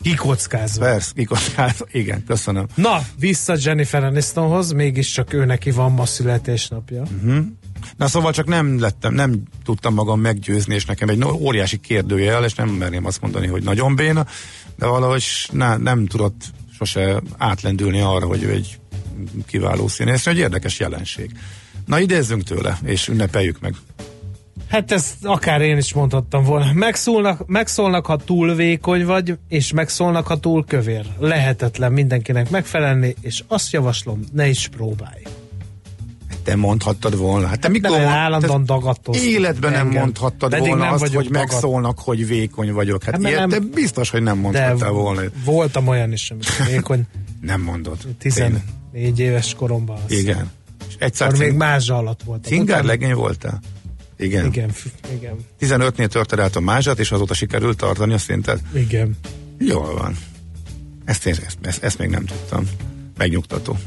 Kikockázva. 0.06 0.86
Persze, 0.86 1.12
kikockázva. 1.16 1.86
Igen, 1.92 2.24
köszönöm. 2.28 2.66
Na, 2.76 3.02
vissza 3.20 3.56
Jennifer 3.60 4.04
Anistonhoz, 4.04 4.72
mégiscsak 4.72 5.34
ő 5.34 5.46
neki 5.46 5.72
van 5.72 5.92
ma 5.92 6.06
születésnapja. 6.06 7.02
Uh-huh. 7.02 7.46
Na 7.98 8.08
szóval 8.08 8.32
csak 8.32 8.48
nem 8.48 8.80
lettem, 8.80 9.14
nem 9.14 9.44
tudtam 9.64 9.94
magam 9.94 10.20
meggyőzni, 10.20 10.76
és 10.76 10.86
nekem 10.86 11.10
egy 11.10 11.24
óriási 11.24 11.80
kérdőjel, 11.80 12.44
és 12.44 12.54
nem 12.54 12.70
merném 12.70 13.06
azt 13.06 13.22
mondani, 13.22 13.48
hogy 13.48 13.64
nagyon 13.64 13.96
béna, 13.96 14.26
de 14.76 14.86
valahogy 14.86 15.24
na, 15.52 15.78
nem 15.78 16.06
tudott 16.06 16.44
sose 16.78 17.22
átlendülni 17.38 18.02
arra, 18.02 18.26
hogy 18.26 18.44
ő 18.44 18.50
egy 18.50 18.80
kiváló 19.48 19.88
színész, 19.88 20.28
egy 20.28 20.38
érdekes 20.38 20.80
jelenség. 20.80 21.32
Na 21.86 22.00
idézzünk 22.00 22.44
tőle, 22.44 22.80
és 22.84 23.08
ünnepeljük 23.08 23.60
meg. 23.60 23.76
Hát 24.76 24.92
ezt 24.92 25.26
akár 25.26 25.62
én 25.62 25.78
is 25.78 25.94
mondhattam 25.94 26.44
volna. 26.44 26.74
Megszólnak, 26.74 27.48
megszólnak, 27.48 28.06
ha 28.06 28.18
túl 28.18 28.56
vékony 28.56 29.06
vagy, 29.06 29.38
és 29.50 29.72
megszólnak, 29.74 30.28
ha 30.28 30.40
túl 30.40 30.66
kövér. 30.66 31.06
Lehetetlen 31.20 31.92
mindenkinek 31.92 32.50
megfelelni, 32.50 33.16
és 33.22 33.44
azt 33.48 33.72
javaslom, 33.72 34.20
ne 34.34 34.48
is 34.48 34.68
próbálj. 34.68 35.22
Te 36.44 36.56
mondhattad 36.56 37.18
volna. 37.18 37.48
Hát 37.48 37.60
te 37.60 37.68
mikor 37.70 37.98
nem, 37.98 38.08
állandóan 38.08 38.66
dagadtoztat 38.66 39.26
Életben 39.26 39.72
nem 39.72 39.86
engem. 39.86 40.02
mondhattad 40.02 40.50
Pedig 40.50 40.68
volna 40.68 40.84
nem 40.84 40.94
azt, 40.94 41.02
hogy 41.02 41.12
dagadt. 41.12 41.30
megszólnak, 41.30 42.00
hogy 42.00 42.28
vékony 42.28 42.72
vagyok. 42.74 43.04
Hát, 43.04 43.14
Hát, 43.16 43.24
ilyet, 43.24 43.40
nem- 43.40 43.50
te 43.50 43.60
biztos, 43.60 44.10
hogy 44.10 44.22
nem 44.24 44.38
mondhattál 44.38 44.92
volna. 44.92 45.22
voltam 45.46 45.88
olyan 45.88 46.12
is, 46.12 46.32
amikor 46.32 46.54
vékony 46.72 47.02
Nem 47.42 47.62
mondod. 47.62 47.98
14 48.20 49.20
éves 49.20 49.54
koromban. 49.54 49.96
azt 50.04 50.12
Igen. 50.12 50.52
És 50.88 50.96
egyszer 51.00 51.28
Akkor 51.28 51.40
még 51.40 51.48
cing- 51.48 51.60
mázsa 51.62 51.96
alatt 51.98 52.24
voltam. 52.24 52.52
cingár 52.52 52.84
legény 52.84 53.14
voltál? 53.14 53.60
Igen. 54.18 54.46
Igen, 54.46 54.72
igen, 55.14 55.36
15-nél 55.60 56.08
törted 56.08 56.40
át 56.40 56.56
a 56.56 56.60
mázsát, 56.60 57.00
és 57.00 57.12
azóta 57.12 57.34
sikerült 57.34 57.78
tartani 57.78 58.14
a 58.14 58.18
szintet? 58.18 58.60
igen. 58.74 59.18
Jól 59.58 59.94
van. 59.94 60.18
Ezt, 61.06 61.26
én, 61.26 61.36
ezt, 61.46 61.58
ezt, 61.62 61.84
ezt 61.84 61.98
még 61.98 62.10
nem 62.10 62.26
tudtam. 62.26 62.70
Megnyugtató. 63.18 63.78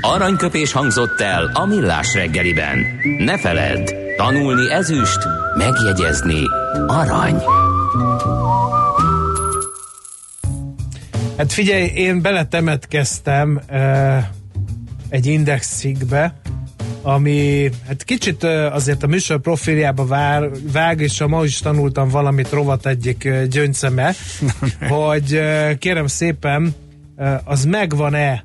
Aranyköpés 0.00 0.72
hangzott 0.72 1.20
el 1.20 1.50
a 1.54 1.66
millás 1.66 2.14
reggeliben. 2.14 2.86
Ne 3.18 3.38
feledd, 3.38 3.90
tanulni 4.16 4.70
ezüst, 4.70 5.18
megjegyezni 5.56 6.42
arany. 6.86 7.42
Hát 11.36 11.52
figyelj, 11.52 11.84
én 11.84 12.22
beletemetkeztem 12.22 13.60
uh, 13.70 14.24
egy 15.08 15.26
index 15.26 15.76
cikkbe, 15.76 16.40
ami 17.06 17.70
hát 17.86 18.04
kicsit 18.04 18.44
azért 18.72 19.02
a 19.02 19.06
műsor 19.06 19.40
profiljába 19.40 20.06
vár, 20.06 20.48
vág, 20.72 21.00
és 21.00 21.20
a 21.20 21.28
ma 21.28 21.44
is 21.44 21.58
tanultam 21.58 22.08
valamit 22.08 22.50
rovat 22.50 22.86
egyik 22.86 23.28
gyöngyszeme, 23.50 24.14
hogy 24.88 25.40
kérem 25.78 26.06
szépen, 26.06 26.74
az 27.44 27.64
megvan-e 27.64 28.44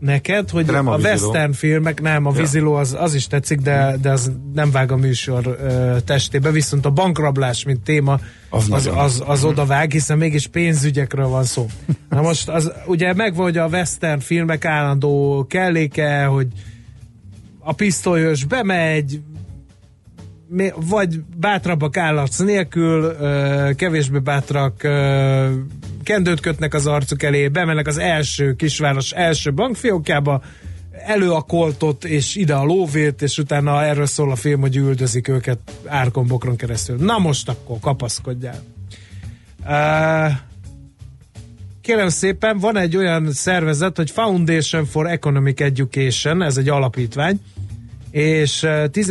neked, 0.00 0.50
hogy 0.50 0.66
Nem 0.66 0.86
a 0.88 0.92
a, 0.92 0.96
víziló. 0.96 1.12
western 1.12 1.52
filmek, 1.52 2.00
nem, 2.00 2.26
a 2.26 2.32
Ja. 2.34 2.40
víziló 2.40 2.74
az, 2.74 2.96
az 2.98 3.14
is 3.14 3.26
tetszik, 3.26 3.58
de, 3.60 3.96
de 4.02 4.10
az 4.10 4.32
nem 4.54 4.70
vág 4.70 4.92
a 4.92 4.96
műsor 4.96 5.56
testébe, 6.04 6.50
viszont 6.50 6.86
a 6.86 6.90
bankrablás, 6.90 7.64
mint 7.64 7.80
téma, 7.80 8.20
Az 8.50 8.66
az, 8.70 8.86
az, 8.86 8.92
az, 8.96 9.22
az 9.26 9.44
oda 9.44 9.64
vág, 9.66 9.90
hiszen 9.92 10.18
mégis 10.18 10.46
pénzügyekről 10.46 11.28
van 11.28 11.44
szó. 11.44 11.66
Na 12.08 12.20
most 12.20 12.48
az, 12.48 12.72
ugye 12.86 13.14
megvan, 13.14 13.44
hogy 13.44 13.56
a 13.56 13.66
western 13.66 14.20
filmek 14.20 14.64
állandó 14.64 15.46
kelléke, 15.48 16.24
hogy 16.24 16.46
a 17.68 17.72
pisztolyos 17.72 18.44
bemegy, 18.44 19.20
vagy 20.76 21.20
bátrabbak 21.36 21.96
állatsz 21.96 22.38
nélkül, 22.38 23.16
kevésbé 23.74 24.18
bátrak 24.18 24.76
kendőt 26.02 26.40
kötnek 26.40 26.74
az 26.74 26.86
arcuk 26.86 27.22
elé, 27.22 27.48
bemennek 27.48 27.86
az 27.86 27.98
első 27.98 28.54
kisváros 28.54 29.10
első 29.10 29.52
bankfiókjába, 29.52 30.42
elő 31.06 31.30
a 31.30 31.40
koltot, 31.40 32.04
és 32.04 32.34
ide 32.36 32.54
a 32.54 32.64
lóvét, 32.64 33.22
és 33.22 33.38
utána 33.38 33.84
erről 33.84 34.06
szól 34.06 34.30
a 34.30 34.36
film, 34.36 34.60
hogy 34.60 34.76
üldözik 34.76 35.28
őket 35.28 35.58
árkombokron 35.86 36.56
keresztül. 36.56 36.96
Na 36.96 37.18
most 37.18 37.48
akkor 37.48 37.78
kapaszkodjál. 37.80 38.62
Uh, 39.64 40.32
kérem 41.80 42.08
szépen, 42.08 42.58
van 42.58 42.76
egy 42.76 42.96
olyan 42.96 43.32
szervezet, 43.32 43.96
hogy 43.96 44.10
Foundation 44.10 44.84
for 44.84 45.06
Economic 45.06 45.60
Education, 45.60 46.42
ez 46.42 46.56
egy 46.56 46.68
alapítvány, 46.68 47.40
és 48.18 48.62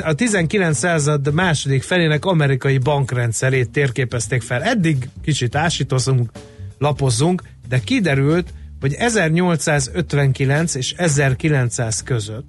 a 0.03 0.13
19. 0.13 0.77
század 0.77 1.33
második 1.33 1.83
felének 1.83 2.25
amerikai 2.25 2.77
bankrendszerét 2.77 3.69
térképezték 3.69 4.41
fel. 4.41 4.63
Eddig 4.63 5.09
kicsit 5.23 5.55
ásítozunk, 5.55 6.31
lapozzunk, 6.77 7.43
de 7.69 7.79
kiderült, 7.79 8.53
hogy 8.79 8.93
1859 8.93 10.75
és 10.75 10.93
1900 10.97 12.03
között, 12.03 12.45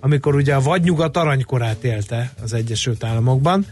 amikor 0.00 0.34
ugye 0.34 0.54
a 0.54 0.60
vadnyugat 0.60 1.16
aranykorát 1.16 1.84
élte 1.84 2.32
az 2.42 2.52
Egyesült 2.52 3.04
Államokban, 3.04 3.66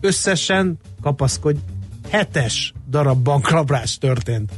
összesen 0.00 0.78
kapaszkodj, 1.02 1.58
hetes 2.10 2.72
darab 2.88 3.22
bankrablás 3.22 3.98
történt 3.98 4.52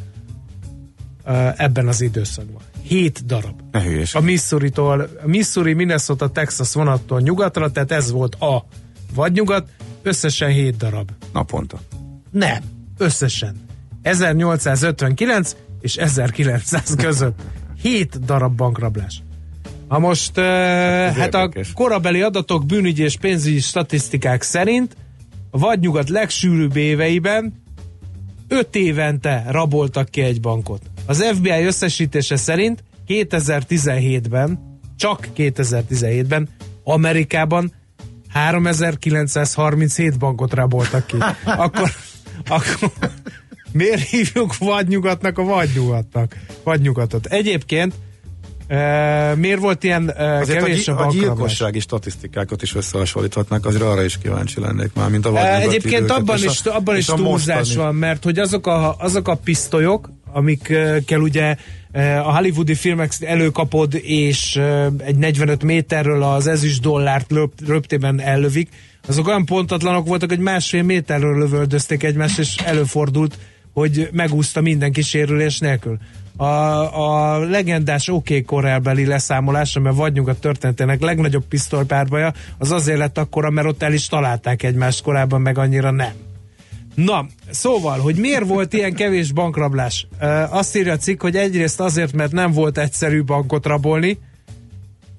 ebben 1.56 1.88
az 1.88 2.00
időszakban. 2.00 2.71
Hét 2.82 3.26
darab. 3.26 3.60
Ne 3.70 3.82
A 4.12 4.20
Missouri-tól, 4.20 5.08
Missouri, 5.24 5.72
Minnesota, 5.72 6.28
Texas 6.28 6.72
vonattól 6.72 7.20
nyugatra, 7.20 7.70
tehát 7.70 7.92
ez 7.92 8.10
volt 8.10 8.34
a 8.34 8.66
vadnyugat, 9.14 9.68
összesen 10.02 10.50
hét 10.50 10.76
darab. 10.76 11.10
Naponta. 11.32 11.80
Nem, 12.30 12.62
összesen. 12.98 13.60
1859 14.02 15.56
és 15.80 15.96
1900 15.96 16.94
között. 16.96 17.40
Hét 17.82 18.24
darab 18.24 18.56
bankrablás. 18.56 19.22
Ha 19.88 19.98
most 19.98 20.38
uh, 20.38 20.44
hát 20.44 21.34
érdekes. 21.34 21.70
a 21.70 21.74
korabeli 21.74 22.22
adatok, 22.22 22.66
bűnügyi 22.66 23.02
és 23.02 23.16
pénzügyi 23.16 23.60
statisztikák 23.60 24.42
szerint 24.42 24.96
a 25.50 25.58
vadnyugat 25.58 26.08
legsűrűbb 26.08 26.76
éveiben 26.76 27.62
öt 28.48 28.76
évente 28.76 29.44
raboltak 29.48 30.08
ki 30.08 30.20
egy 30.20 30.40
bankot. 30.40 30.82
Az 31.06 31.24
FBI 31.34 31.64
összesítése 31.64 32.36
szerint 32.36 32.84
2017-ben, 33.08 34.80
csak 34.96 35.28
2017-ben 35.36 36.48
Amerikában 36.84 37.72
3937 38.28 40.18
bankot 40.18 40.52
raboltak 40.52 41.06
ki. 41.06 41.16
akkor, 41.44 41.90
akkor 42.48 42.90
miért 43.72 44.08
hívjuk 44.08 44.58
vadnyugatnak 44.58 45.38
a 45.38 45.42
vadnyugatnak? 45.44 46.36
Vadnyugatot. 46.62 47.26
Egyébként 47.26 47.94
Uh, 48.68 49.36
miért 49.36 49.60
volt 49.60 49.84
ilyen 49.84 50.02
uh, 50.02 50.46
kevés 50.46 50.88
a, 50.88 50.98
a, 50.98 51.06
a 51.06 51.10
gyilkossági 51.10 51.80
statisztikákat 51.80 52.62
is 52.62 52.74
összehasonlíthatnak, 52.74 53.66
azért 53.66 53.82
arra 53.82 54.02
is 54.02 54.18
kíváncsi 54.18 54.60
lennék 54.60 54.90
már, 54.94 55.10
mint 55.10 55.26
a 55.26 55.30
uh, 55.30 55.62
Egyébként 55.62 56.10
abban 56.10 56.36
is, 56.36 56.64
a, 56.64 56.76
abban 56.76 56.96
is 56.96 57.06
túlzás 57.06 57.56
mostani. 57.56 57.84
van, 57.84 57.94
mert 57.94 58.24
hogy 58.24 58.38
azok 58.38 58.66
a, 58.66 58.96
azok 58.98 59.28
a 59.28 59.34
pisztolyok, 59.34 60.10
amikkel 60.32 61.20
ugye 61.20 61.56
a 62.24 62.36
hollywoodi 62.36 62.74
filmek 62.74 63.12
előkapod, 63.20 63.94
és 64.02 64.60
egy 64.98 65.16
45 65.16 65.62
méterről 65.62 66.22
az 66.22 66.46
ezüst 66.46 66.80
dollárt 66.80 67.30
löp, 67.30 67.52
röptében 67.66 68.20
ellövik, 68.20 68.68
azok 69.08 69.26
olyan 69.26 69.44
pontatlanok 69.44 70.06
voltak, 70.06 70.28
hogy 70.28 70.38
másfél 70.38 70.82
méterről 70.82 71.38
lövöldözték 71.38 72.02
egymást, 72.02 72.38
és 72.38 72.56
előfordult, 72.64 73.38
hogy 73.72 74.08
megúszta 74.12 74.60
minden 74.60 74.92
kísérülés 74.92 75.58
nélkül. 75.58 75.98
A, 76.36 76.44
a 76.44 77.38
legendás 77.38 78.08
OK 78.08 78.44
korelbeli 78.46 79.06
leszámolás, 79.06 79.78
mert 79.78 79.96
vadnyugat 79.96 80.40
történetének 80.40 81.00
legnagyobb 81.00 81.44
pisztolypárbaja, 81.44 82.32
az 82.58 82.70
azért 82.70 82.98
lett 82.98 83.18
akkora, 83.18 83.50
mert 83.50 83.66
ott 83.66 83.82
el 83.82 83.92
is 83.92 84.06
találták 84.06 84.62
egymást 84.62 85.02
korábban, 85.02 85.40
meg 85.40 85.58
annyira 85.58 85.90
nem. 85.90 86.31
Na, 86.94 87.26
szóval, 87.50 87.98
hogy 87.98 88.16
miért 88.16 88.46
volt 88.46 88.72
ilyen 88.72 88.94
kevés 88.94 89.32
bankrablás? 89.32 90.06
Azt 90.50 90.76
írja 90.76 90.92
a 90.92 90.96
cikk, 90.96 91.22
hogy 91.22 91.36
egyrészt 91.36 91.80
azért, 91.80 92.12
mert 92.12 92.32
nem 92.32 92.52
volt 92.52 92.78
egyszerű 92.78 93.22
bankot 93.22 93.66
rabolni, 93.66 94.18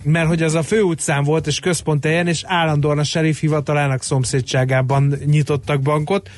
mert 0.03 0.27
hogy 0.27 0.43
az 0.43 0.53
a 0.53 0.63
főutcán 0.63 1.23
volt, 1.23 1.47
és 1.47 1.59
központ 1.59 2.05
helyen, 2.05 2.27
és 2.27 2.43
állandóan 2.45 2.99
a 2.99 3.03
sheriff 3.03 3.39
hivatalának 3.39 4.03
szomszédságában 4.03 5.17
nyitottak 5.25 5.81
bankot. 5.81 6.29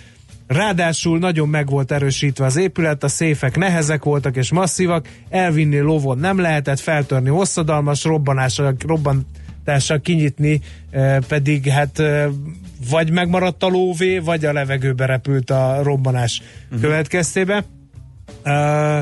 Ráadásul 0.47 1.19
nagyon 1.19 1.49
meg 1.49 1.69
volt 1.69 1.91
erősítve 1.91 2.45
az 2.45 2.55
épület, 2.55 3.03
a 3.03 3.07
széfek 3.07 3.57
nehezek 3.57 4.03
voltak 4.03 4.35
és 4.35 4.51
masszívak, 4.51 5.07
elvinni 5.29 5.79
lovon 5.79 6.17
nem 6.17 6.39
lehetett, 6.39 6.79
feltörni 6.79 7.29
hosszadalmas, 7.29 8.03
robbanással, 8.03 8.75
robbantással 8.87 10.01
kinyitni, 10.01 10.61
pedig 11.27 11.67
hát 11.67 12.01
vagy 12.89 13.11
megmaradt 13.11 13.63
a 13.63 13.67
lóvé, 13.67 14.17
vagy 14.17 14.45
a 14.45 14.53
levegőbe 14.53 15.05
repült 15.05 15.49
a 15.49 15.79
robbanás 15.83 16.41
uh-huh. 16.65 16.81
következtében. 16.81 17.63
Uh, 18.45 18.99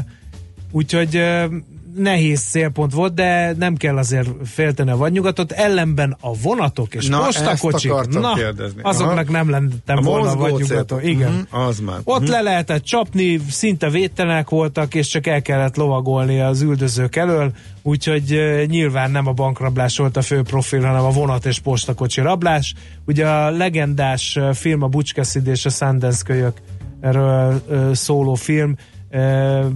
úgyhogy 0.72 1.16
uh, 1.16 1.54
nehéz 1.96 2.39
szélpont 2.39 2.94
volt, 2.94 3.14
de 3.14 3.54
nem 3.58 3.76
kell 3.76 3.98
azért 3.98 4.30
félteni 4.44 4.91
a 4.91 4.98
vadnyugatot, 4.98 5.52
ellenben 5.52 6.18
a 6.20 6.34
vonatok 6.34 6.96
és 6.96 7.08
na, 7.08 7.24
postakocsik, 7.24 7.91
na, 8.10 8.34
kérdezni. 8.34 8.82
azoknak 8.84 9.30
Aha. 9.30 9.32
nem 9.32 9.50
lennem 9.50 10.04
volna 10.04 10.32
a 10.32 10.36
vadnyugaton. 10.36 11.04
Igen. 11.04 11.48
Uh-huh, 11.52 11.68
az 11.68 11.80
már. 11.80 12.00
Ott 12.04 12.20
uh-huh. 12.20 12.30
le 12.30 12.41
lehetett 12.41 12.84
csapni, 12.84 13.39
szinte 13.50 13.89
védtelenek 13.89 14.50
voltak, 14.50 14.96
és 14.96 15.08
csak 15.08 15.28
el 15.28 15.41
kellett 15.41 15.76
lovagolni 15.76 16.39
az 16.39 16.62
üldözők 16.62 17.16
elől, 17.16 17.52
úgyhogy 17.82 18.34
uh, 18.34 18.66
nyilván 18.66 19.12
nem 19.12 19.28
a 19.28 19.32
bankrablás 19.34 19.98
volt 19.98 20.18
a 20.18 20.22
fő 20.22 20.41
profil, 20.41 20.82
hanem 20.82 21.04
a 21.04 21.12
vonat 21.12 21.46
és 21.46 21.60
postakocsi 21.60 22.22
rablás. 22.22 22.74
Ugye 23.06 23.28
a 23.28 23.50
legendás 23.50 24.39
film, 24.54 24.82
a 24.82 24.88
Butch 24.88 25.14
Cassidy 25.14 25.50
és 25.50 25.66
a 25.66 25.70
Sundance 25.70 26.22
kölyök 26.26 26.58
erről 27.02 27.62
uh, 27.68 27.94
szóló 27.94 28.34
film, 28.34 28.76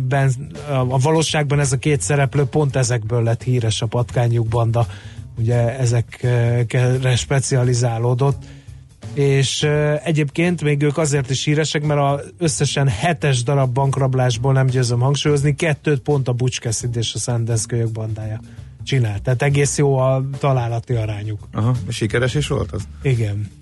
ben, 0.08 0.32
a 0.68 0.98
valóságban 0.98 1.60
ez 1.60 1.72
a 1.72 1.78
két 1.78 2.02
szereplő 2.02 2.44
pont 2.44 2.76
ezekből 2.76 3.24
lett 3.24 3.44
híres 3.44 3.82
a 3.82 3.86
patkányuk 3.86 4.48
banda, 4.48 4.88
ugye 5.38 5.78
ezekre 5.80 7.16
specializálódott, 7.16 8.44
és 9.14 9.64
egyébként 10.04 10.62
még 10.62 10.82
ők 10.82 10.98
azért 10.98 11.30
is 11.30 11.44
híresek, 11.44 11.84
mert 11.84 12.00
a 12.00 12.22
összesen 12.38 12.88
hetes 12.88 13.44
darab 13.44 13.74
bankrablásból 13.74 14.54
nem 14.54 14.66
győzöm 14.66 15.00
hangsúlyozni, 15.00 15.56
kettőt 15.56 16.00
pont 16.00 16.28
a 16.28 16.34
Butch 16.34 16.60
Cassidy 16.60 16.98
és 16.98 17.14
a 17.14 17.20
Sundance 17.20 17.66
kölyök 17.68 17.92
bandája 17.92 18.40
csinált. 18.84 19.22
Tehát 19.22 19.42
egész 19.42 19.78
jó 19.78 19.98
a 19.98 20.24
találati 20.40 20.94
arányuk. 20.94 21.48
Aha, 21.54 21.76
sikeres 21.88 22.36
is 22.36 22.48
volt 22.48 22.72
az? 22.72 22.88
Igen. 23.02 23.57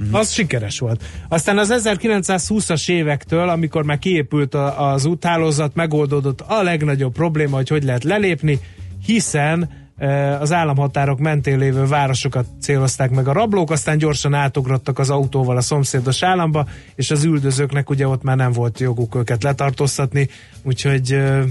Uh-huh. 0.00 0.18
Az 0.18 0.32
sikeres 0.32 0.78
volt. 0.78 1.04
Aztán 1.28 1.58
az 1.58 1.74
1920-as 1.84 2.90
évektől, 2.90 3.48
amikor 3.48 3.84
már 3.84 3.98
kiépült 3.98 4.54
a, 4.54 4.92
az 4.92 5.04
úthálózat, 5.04 5.74
megoldódott 5.74 6.40
a 6.40 6.62
legnagyobb 6.62 7.12
probléma, 7.12 7.56
hogy 7.56 7.68
hogy 7.68 7.84
lehet 7.84 8.04
lelépni, 8.04 8.60
hiszen 9.04 9.70
e, 9.96 10.38
az 10.38 10.52
államhatárok 10.52 11.18
mentén 11.18 11.58
lévő 11.58 11.86
városokat 11.86 12.46
célozták 12.60 13.10
meg 13.10 13.28
a 13.28 13.32
rablók, 13.32 13.70
aztán 13.70 13.98
gyorsan 13.98 14.34
átugrottak 14.34 14.98
az 14.98 15.10
autóval 15.10 15.56
a 15.56 15.60
szomszédos 15.60 16.22
államba, 16.22 16.68
és 16.94 17.10
az 17.10 17.24
üldözőknek 17.24 17.90
ugye 17.90 18.08
ott 18.08 18.22
már 18.22 18.36
nem 18.36 18.52
volt 18.52 18.80
joguk 18.80 19.14
őket 19.14 19.42
letartóztatni, 19.42 20.28
úgyhogy 20.62 21.12
e, 21.12 21.44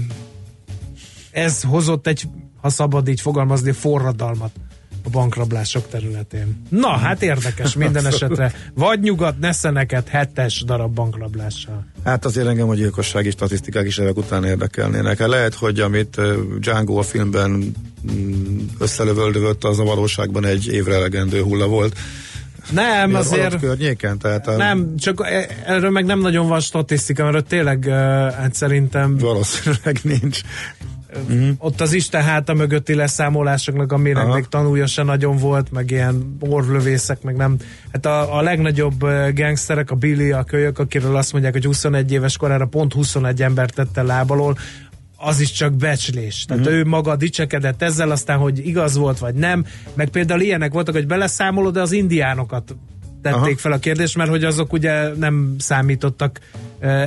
ez 1.30 1.62
hozott 1.62 2.06
egy, 2.06 2.28
ha 2.60 2.68
szabad 2.68 3.08
így 3.08 3.20
fogalmazni, 3.20 3.72
forradalmat 3.72 4.50
a 5.04 5.10
bankrablások 5.10 5.88
területén. 5.88 6.62
Na, 6.68 6.88
hát 6.88 7.22
érdekes 7.22 7.74
minden 7.74 8.06
esetre. 8.06 8.52
Vagy 8.74 9.00
nyugat, 9.00 9.38
neszeneket 9.38 10.08
hetes 10.08 10.62
darab 10.66 10.94
bankrablással. 10.94 11.86
Hát 12.04 12.24
azért 12.24 12.46
engem 12.46 12.68
a 12.68 12.74
gyilkossági 12.74 13.30
statisztikák 13.30 13.86
is 13.86 13.98
ezek 13.98 14.16
után 14.16 14.44
érdekelnének. 14.44 15.18
Hát 15.18 15.28
lehet, 15.28 15.54
hogy 15.54 15.80
amit 15.80 16.20
Django 16.58 16.98
a 16.98 17.02
filmben 17.02 17.74
mm, 18.12 18.58
összelövöldövött, 18.78 19.64
az 19.64 19.78
a 19.78 19.84
valóságban 19.84 20.44
egy 20.44 20.72
évre 20.72 20.94
elegendő 20.94 21.42
hulla 21.42 21.66
volt. 21.66 21.98
Nem, 22.70 23.10
Mi 23.10 23.16
azért... 23.16 23.60
környéken? 23.60 24.18
Tehát 24.18 24.46
a... 24.46 24.56
Nem, 24.56 24.96
csak 24.96 25.26
e- 25.26 25.48
erről 25.66 25.90
meg 25.90 26.04
nem 26.04 26.20
nagyon 26.20 26.48
van 26.48 26.60
statisztika, 26.60 27.30
mert 27.30 27.46
tényleg 27.46 27.84
hát 28.36 28.54
szerintem... 28.54 29.16
Valószínűleg 29.18 29.98
nincs. 30.02 30.40
Uh-huh. 31.28 31.48
Ott 31.58 31.80
az 31.80 31.92
Isten 31.92 32.22
háta 32.22 32.54
mögötti 32.54 32.94
leszámolásoknak, 32.94 33.92
amire 33.92 34.20
Aha. 34.20 34.34
még 34.34 34.46
tanulja 34.46 34.86
se 34.86 35.02
nagyon 35.02 35.36
volt, 35.36 35.72
meg 35.72 35.90
ilyen 35.90 36.36
orvlövészek, 36.40 37.22
meg 37.22 37.36
nem. 37.36 37.56
Hát 37.92 38.06
a, 38.06 38.36
a 38.36 38.42
legnagyobb 38.42 39.04
gangsterek, 39.34 39.90
a 39.90 39.94
Billy, 39.94 40.32
a 40.32 40.44
kölyök, 40.44 40.78
akiről 40.78 41.16
azt 41.16 41.32
mondják, 41.32 41.52
hogy 41.52 41.64
21 41.64 42.12
éves 42.12 42.36
korára 42.36 42.66
pont 42.66 42.92
21 42.92 43.42
ember 43.42 43.70
tette 43.70 44.02
lábalól, 44.02 44.58
az 45.16 45.40
is 45.40 45.52
csak 45.52 45.72
becslés. 45.72 46.44
Tehát 46.44 46.66
uh-huh. 46.66 46.78
ő 46.78 46.84
maga 46.84 47.16
dicsekedett 47.16 47.82
ezzel, 47.82 48.10
aztán, 48.10 48.38
hogy 48.38 48.66
igaz 48.66 48.96
volt, 48.96 49.18
vagy 49.18 49.34
nem. 49.34 49.64
Meg 49.94 50.08
például 50.08 50.40
ilyenek 50.40 50.72
voltak, 50.72 50.94
hogy 50.94 51.06
beleszámolod, 51.06 51.72
de 51.72 51.80
az 51.80 51.92
indiánokat 51.92 52.74
tették 53.24 53.42
Aha. 53.42 53.56
fel 53.56 53.72
a 53.72 53.78
kérdést, 53.78 54.16
mert 54.16 54.30
hogy 54.30 54.44
azok 54.44 54.72
ugye 54.72 55.08
nem 55.14 55.54
számítottak 55.58 56.40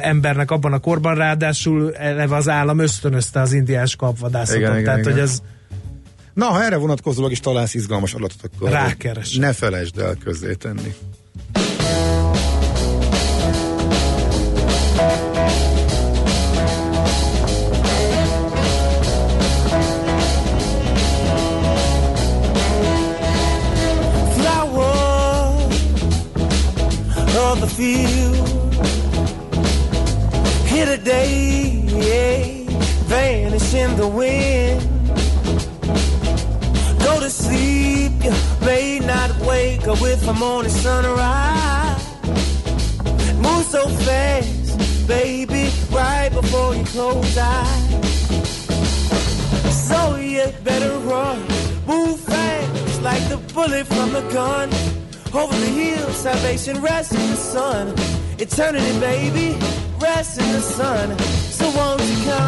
embernek 0.01 0.51
abban 0.51 0.73
a 0.73 0.79
korban, 0.79 1.15
ráadásul 1.15 1.95
eleve 1.95 2.35
az 2.35 2.49
állam 2.49 2.79
ösztönözte 2.79 3.39
az 3.39 3.53
indiás 3.53 3.95
kapvadászatot. 3.95 4.61
Igen, 4.61 4.83
tehát, 4.83 4.99
igen, 4.99 5.11
hogy 5.11 5.21
ez 5.21 5.41
Na, 6.33 6.45
ha 6.45 6.63
erre 6.63 6.75
vonatkozólag 6.75 7.31
is 7.31 7.39
találsz 7.39 7.73
izgalmas 7.73 8.13
adatot, 8.13 8.51
akkor 8.55 8.69
Rákeres. 8.69 9.35
ne 9.35 9.53
felejtsd 9.53 9.97
el 9.99 10.15
közzé 10.23 10.53
tenni. 10.53 10.93
Flower 24.33 25.67
of 27.51 27.59
the 27.59 27.67
field 27.67 28.16
yeah, 31.07 32.43
vanish 33.05 33.73
in 33.73 33.95
the 33.95 34.07
wind. 34.07 34.81
Go 36.99 37.19
to 37.19 37.29
sleep, 37.29 38.11
you 38.23 38.33
may 38.65 38.99
not 38.99 39.31
wake 39.47 39.87
up 39.87 40.01
with 40.01 40.25
the 40.25 40.33
morning 40.33 40.71
sunrise. 40.71 42.05
Move 43.35 43.65
so 43.65 43.87
fast, 43.87 45.07
baby, 45.07 45.69
right 45.91 46.29
before 46.29 46.75
you 46.75 46.83
close 46.85 47.37
eyes. 47.37 47.93
So 49.87 50.15
you 50.17 50.51
better 50.63 50.97
run, 50.99 51.39
move 51.85 52.19
fast 52.19 53.01
like 53.01 53.23
the 53.29 53.37
bullet 53.53 53.87
from 53.87 54.11
the 54.11 54.21
gun. 54.33 54.69
Over 55.33 55.55
the 55.55 55.67
hill, 55.67 56.09
salvation 56.09 56.81
rests 56.81 57.13
in 57.13 57.29
the 57.29 57.37
sun. 57.37 57.93
Eternity, 58.39 58.99
baby, 58.99 59.57
rests 59.99 60.37
in 60.37 60.51
the 60.53 60.61
sun. 60.61 61.17
So 61.51 61.69
won't 61.71 62.01
you 62.01 62.25
come? 62.25 62.46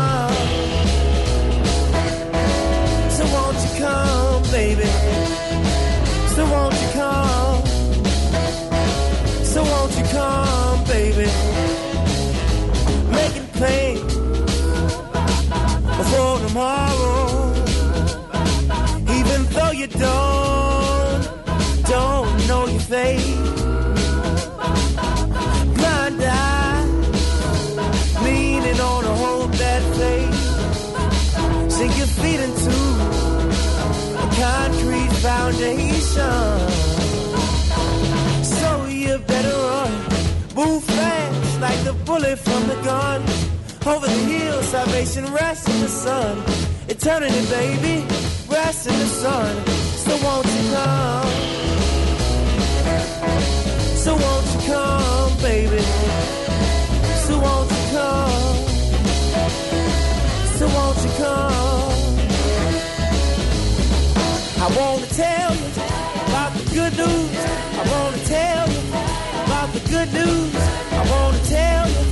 Foundation. 35.60 36.70
So 38.44 38.86
you 38.86 39.18
better 39.20 39.50
run, 39.50 39.92
move 40.56 40.84
fast 40.84 41.62
like 41.62 41.80
the 41.84 41.94
bullet 42.06 42.40
from 42.40 42.68
the 42.68 42.76
gun. 42.84 43.22
Over 43.86 44.08
the 44.08 44.22
hill, 44.32 44.62
salvation 44.64 45.26
rests 45.34 45.68
in 45.68 45.82
the 45.82 45.90
sun. 45.90 46.38
Eternity, 46.88 47.46
baby, 47.50 48.06
rests 48.50 48.88
in 48.88 48.98
the 49.00 49.06
sun. 49.06 49.66
So 50.06 50.12
won't 50.24 50.46
you 50.46 50.72
come? 50.72 51.30
So 53.96 54.16
won't 54.16 54.46
you 54.54 54.60
come, 54.74 55.38
baby? 55.42 55.84
So 57.26 57.40
won't 57.40 57.70
you 57.72 57.84
come? 57.98 58.58
So 60.58 60.68
won't 60.68 60.98
you 61.04 61.12
come? 61.18 61.80
I 64.62 64.68
wanna 64.78 65.06
tell 65.08 65.49
good 66.74 66.96
news. 66.98 67.36
I 67.80 67.84
wanna 67.94 68.18
tell 68.26 68.70
you 68.70 68.82
about 69.46 69.70
the 69.74 69.82
good 69.90 70.12
news. 70.14 70.56
I 70.92 71.04
wanna 71.14 71.42
tell 71.46 71.86
you 71.90 72.04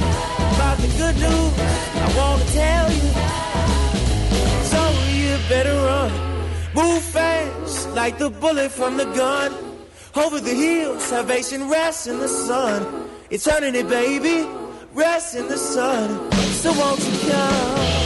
about 0.55 0.77
the 0.77 0.91
good 1.01 1.17
news. 1.25 1.53
I 2.05 2.07
wanna 2.17 2.45
tell 2.63 2.87
you. 2.97 3.07
So 4.71 4.81
you 5.13 5.37
better 5.49 5.75
run, 5.75 6.11
move 6.73 7.03
fast 7.03 7.89
like 7.91 8.17
the 8.17 8.29
bullet 8.29 8.71
from 8.71 8.97
the 8.97 9.05
gun. 9.05 9.53
Over 10.15 10.39
the 10.39 10.53
hill, 10.53 10.99
salvation 10.99 11.69
rests 11.69 12.07
in 12.07 12.19
the 12.19 12.27
sun. 12.27 13.09
Eternity, 13.29 13.83
baby, 13.83 14.47
rests 14.93 15.35
in 15.35 15.47
the 15.47 15.57
sun. 15.57 16.31
So 16.61 16.73
won't 16.73 16.99
you 16.99 17.29
come? 17.29 17.96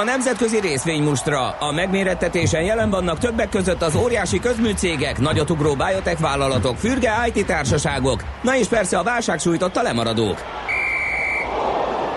A 0.00 0.04
nemzetközi 0.04 0.60
részvénymustra. 0.60 1.50
A 1.50 1.72
megmérettetésen 1.72 2.62
jelen 2.62 2.90
vannak 2.90 3.18
többek 3.18 3.48
között 3.48 3.82
az 3.82 3.94
óriási 3.94 4.38
közműcégek, 4.38 5.18
nagyotugró 5.18 5.74
biotech 5.74 6.20
vállalatok, 6.20 6.76
fürge 6.76 7.10
IT 7.32 7.46
társaságok, 7.46 8.24
na 8.42 8.56
és 8.56 8.66
persze 8.66 8.98
a 8.98 9.02
válság 9.02 9.38
sújtotta 9.38 9.82
lemaradók. 9.82 10.38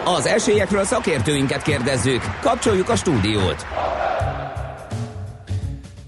Az 0.05 0.25
esélyekről 0.25 0.83
szakértőinket 0.83 1.61
kérdezzük. 1.61 2.21
Kapcsoljuk 2.41 2.89
a 2.89 2.95
stúdiót. 2.95 3.65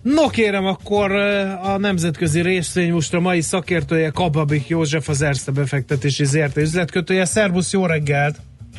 No 0.01 0.27
kérem, 0.27 0.65
akkor 0.65 1.11
eh, 1.11 1.69
a 1.69 1.77
nemzetközi 1.77 2.41
részvénymustra 2.41 3.19
mai 3.19 3.41
szakértője 3.41 4.09
Kababik 4.09 4.67
József, 4.67 5.09
az 5.09 5.21
Erste 5.21 5.51
befektetési 5.51 6.25
ZRT 6.25 6.57
üzletkötője. 6.57 7.25
Szervusz, 7.25 7.71
jó 7.71 7.85
reggelt! 7.85 8.35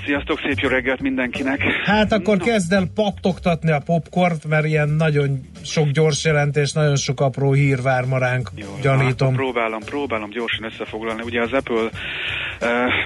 Sziasztok, 0.06 0.38
szép 0.38 0.58
jó 0.58 0.68
reggelt 0.68 1.00
mindenkinek! 1.00 1.62
Hát 1.84 2.12
akkor 2.12 2.36
no. 2.36 2.44
kezd 2.44 2.72
el 2.72 2.86
pattogtatni 2.94 3.70
a 3.70 3.80
popcornt, 3.84 4.48
mert 4.48 4.66
ilyen 4.66 4.88
nagyon 4.88 5.40
sok 5.64 5.88
gyors 5.88 6.24
jelentés, 6.24 6.72
nagyon 6.72 6.96
sok 6.96 7.20
apró 7.20 7.52
hír 7.52 7.82
vár 7.82 8.04
ma 8.04 8.18
ránk, 8.18 8.50
Jó, 8.54 8.66
gyanítom. 8.82 9.28
Hát, 9.28 9.36
próbálom, 9.36 9.80
próbálom 9.84 10.30
gyorsan 10.30 10.64
összefoglalni. 10.64 11.22
Ugye 11.22 11.40
az 11.40 11.52
Apple 11.52 11.82
uh, 11.82 11.90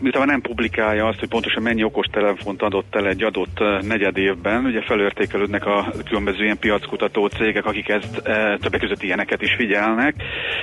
miután 0.03 0.26
nem 0.26 0.40
publikálja 0.40 1.07
azt, 1.07 1.18
hogy 1.18 1.28
pontosan 1.28 1.62
mennyi 1.62 1.84
okos 1.84 2.07
telefont 2.07 2.62
adott 2.62 2.94
el 2.94 3.07
egy 3.07 3.22
adott 3.22 3.61
uh, 3.61 3.82
negyed 3.82 4.16
évben, 4.16 4.64
ugye 4.64 4.82
felértékelődnek 4.82 5.66
a 5.66 5.92
különböző 6.05 6.44
ilyen 6.44 6.59
piackutató 6.59 7.26
cégek, 7.26 7.64
akik 7.64 7.88
ezt 7.88 8.22
uh, 8.26 8.59
többek 8.59 8.80
között 8.80 9.03
ilyeneket 9.03 9.42
is 9.42 9.55
figyelnek. 9.57 10.14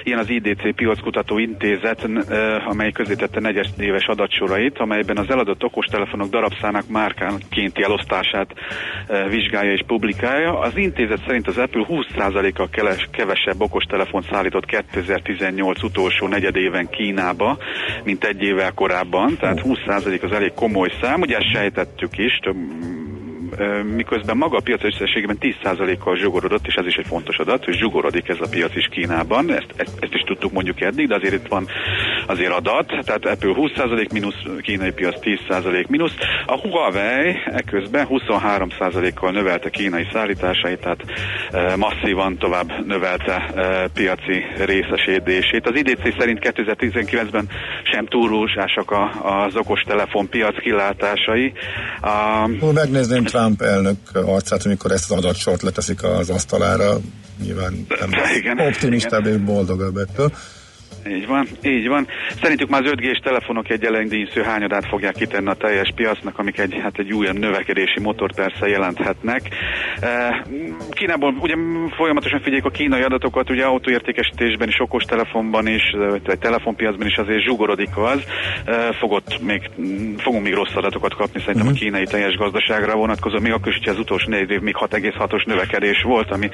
Ilyen 0.03 0.19
az 0.19 0.29
IDC 0.29 0.75
piackutató 0.75 1.37
intézet, 1.37 2.03
uh, 2.03 2.23
amely 2.67 2.91
közítette 2.91 3.39
negyed 3.39 3.67
éves 3.77 4.05
adatsorait, 4.05 4.77
amelyben 4.77 5.17
az 5.17 5.29
eladott 5.29 5.63
okostelefonok 5.63 6.26
darabszának 6.29 6.87
márkánkénti 6.87 7.83
elosztását 7.83 8.53
uh, 8.53 9.29
vizsgálja 9.29 9.71
és 9.71 9.83
publikálja. 9.87 10.59
Az 10.59 10.77
intézet 10.77 11.23
szerint 11.25 11.47
az 11.47 11.57
Apple 11.57 11.85
20%-kal 11.89 12.69
kevesebb 13.11 13.61
okostelefont 13.61 14.27
szállított 14.31 14.65
2018 14.65 15.83
utolsó 15.83 16.27
negyedéven 16.27 16.89
Kínába, 16.89 17.57
mint 18.03 18.23
egy 18.23 18.41
évvel 18.41 18.71
korábban, 18.71 19.37
tehát 19.39 19.61
20% 19.63 20.23
az 20.23 20.31
elég 20.31 20.53
komoly 20.53 20.89
szám, 21.01 21.21
ugye 21.21 21.37
sejtettük 21.53 22.17
is, 22.17 22.39
több 22.43 22.55
miközben 23.95 24.37
maga 24.37 24.57
a 24.57 24.61
piac 24.61 24.83
összességében 24.83 25.37
10%-kal 25.39 26.15
zsugorodott, 26.15 26.67
és 26.67 26.73
ez 26.73 26.85
is 26.85 26.95
egy 26.95 27.07
fontos 27.07 27.37
adat, 27.37 27.65
hogy 27.65 27.77
zsugorodik 27.77 28.29
ez 28.29 28.37
a 28.39 28.47
piac 28.49 28.75
is 28.75 28.87
Kínában, 28.91 29.51
ezt, 29.51 29.73
ezt, 29.75 29.97
ezt 29.99 30.13
is 30.13 30.21
tudtuk 30.21 30.51
mondjuk 30.51 30.81
eddig, 30.81 31.07
de 31.07 31.15
azért 31.15 31.33
itt 31.33 31.47
van 31.47 31.67
azért 32.27 32.51
adat, 32.51 32.87
tehát 32.87 33.25
Apple 33.25 33.53
20% 33.55 34.11
mínusz, 34.11 34.41
kínai 34.61 34.91
piac 34.91 35.15
10% 35.21 35.87
mínusz. 35.87 36.13
A 36.45 36.59
Huawei 36.59 37.35
eközben 37.45 38.07
23%-kal 38.09 39.31
növelte 39.31 39.69
kínai 39.69 40.07
szállításait, 40.11 40.79
tehát 40.79 41.03
masszívan 41.77 42.37
tovább 42.37 42.85
növelte 42.85 43.51
piaci 43.93 44.43
részesedését. 44.65 45.67
Az 45.67 45.75
IDC 45.75 46.17
szerint 46.19 46.39
2019-ben 46.41 47.49
sem 47.83 48.05
túlrúsásak 48.05 48.91
az 49.23 49.55
okos 49.55 49.81
telefon 49.81 50.29
piac 50.29 50.59
kilátásai. 50.59 51.53
A, 52.01 52.47
megnézném 52.73 53.23
Trump 53.23 53.46
elnök 53.57 53.97
arcát, 54.13 54.65
amikor 54.65 54.91
ezt 54.91 55.11
az 55.11 55.17
adatsort 55.17 55.61
leteszik 55.61 56.03
az 56.03 56.29
asztalára, 56.29 56.99
nyilván 57.43 57.85
nem 57.99 58.09
igen, 58.35 58.59
optimistább 58.59 59.25
igen. 59.25 59.39
és 59.39 59.45
boldogabb 59.45 59.97
ettől. 59.97 60.31
Így 61.09 61.27
van, 61.27 61.47
így 61.63 61.87
van. 61.87 62.07
Szerintük 62.41 62.69
már 62.69 62.81
az 62.81 62.91
5G-s 62.91 63.19
telefonok 63.19 63.69
egy 63.69 63.85
elengdínysző 63.85 64.41
hányadát 64.41 64.87
fogják 64.87 65.13
kitenni 65.13 65.49
a 65.49 65.53
teljes 65.53 65.91
piacnak, 65.95 66.39
amik 66.39 66.59
egy, 66.59 66.79
hát 66.81 66.97
egy 66.99 67.13
újabb 67.13 67.37
növekedési 67.37 67.99
motor 67.99 68.33
persze 68.35 68.67
jelenthetnek. 68.67 69.41
E, 70.01 70.45
Kínából 70.89 71.35
ugye 71.39 71.55
folyamatosan 71.95 72.39
figyeljük 72.39 72.65
a 72.65 72.69
kínai 72.69 73.01
adatokat, 73.01 73.49
ugye 73.49 73.63
autóértékesítésben 73.63 74.67
is, 74.67 74.79
okos 74.79 75.03
telefonban 75.03 75.67
is, 75.67 75.83
vagy 76.25 76.39
telefonpiacban 76.39 77.07
is 77.07 77.15
azért 77.15 77.43
zsugorodik 77.43 77.97
az. 77.97 78.23
E, 78.65 78.93
fogott 78.93 79.41
még, 79.41 79.69
fogunk 80.17 80.43
még 80.43 80.53
rossz 80.53 80.75
adatokat 80.75 81.15
kapni 81.15 81.39
szerintem 81.39 81.67
uh-huh. 81.67 81.81
a 81.81 81.83
mhm. 81.83 81.83
kínai 81.83 82.05
teljes 82.05 82.35
gazdaságra 82.35 82.95
vonatkozó, 82.95 83.39
még 83.39 83.51
akkor 83.51 83.71
is, 83.71 83.77
hogy 83.77 83.93
az 83.93 83.99
utolsó 83.99 84.29
négy 84.29 84.51
év 84.51 84.61
még 84.61 84.75
6,6-os 84.79 85.45
növekedés 85.45 86.01
volt, 86.01 86.31
ami 86.31 86.49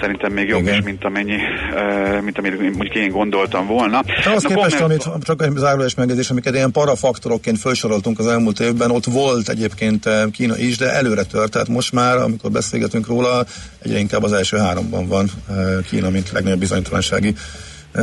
szerintem 0.00 0.32
még 0.32 0.48
jobb 0.48 0.62
Igen. 0.62 0.74
is, 0.74 0.84
mint 0.84 1.04
amennyi, 1.04 1.38
e, 1.74 2.20
mint 2.20 2.38
amit 2.38 2.58
mondjuk 2.60 2.94
én 2.94 3.10
gondoltam 3.10 3.66
volna 3.66 3.87
volna. 3.90 4.12
Hát 4.16 4.26
ahhoz 4.26 4.42
Na, 4.42 4.48
képest, 4.48 4.80
amit 4.80 5.08
csak 5.22 5.42
egy 5.42 5.56
zárójeles 5.56 5.94
megjegyzés, 5.94 6.30
amiket 6.30 6.54
ilyen 6.54 6.70
parafaktorokként 6.72 7.58
felsoroltunk 7.58 8.18
az 8.18 8.26
elmúlt 8.26 8.60
évben, 8.60 8.90
ott 8.90 9.04
volt 9.04 9.48
egyébként 9.48 10.06
eh, 10.06 10.24
Kína 10.32 10.56
is, 10.56 10.76
de 10.76 10.92
előre 10.92 11.22
tört, 11.22 11.50
tehát 11.50 11.68
most 11.68 11.92
már, 11.92 12.16
amikor 12.16 12.50
beszélgetünk 12.50 13.06
róla, 13.06 13.44
egyre 13.78 13.98
inkább 13.98 14.22
az 14.22 14.32
első 14.32 14.56
háromban 14.56 15.06
van 15.06 15.30
eh, 15.48 15.56
Kína, 15.88 16.10
mint 16.10 16.30
legnagyobb 16.32 16.58
bizonytalansági 16.58 17.34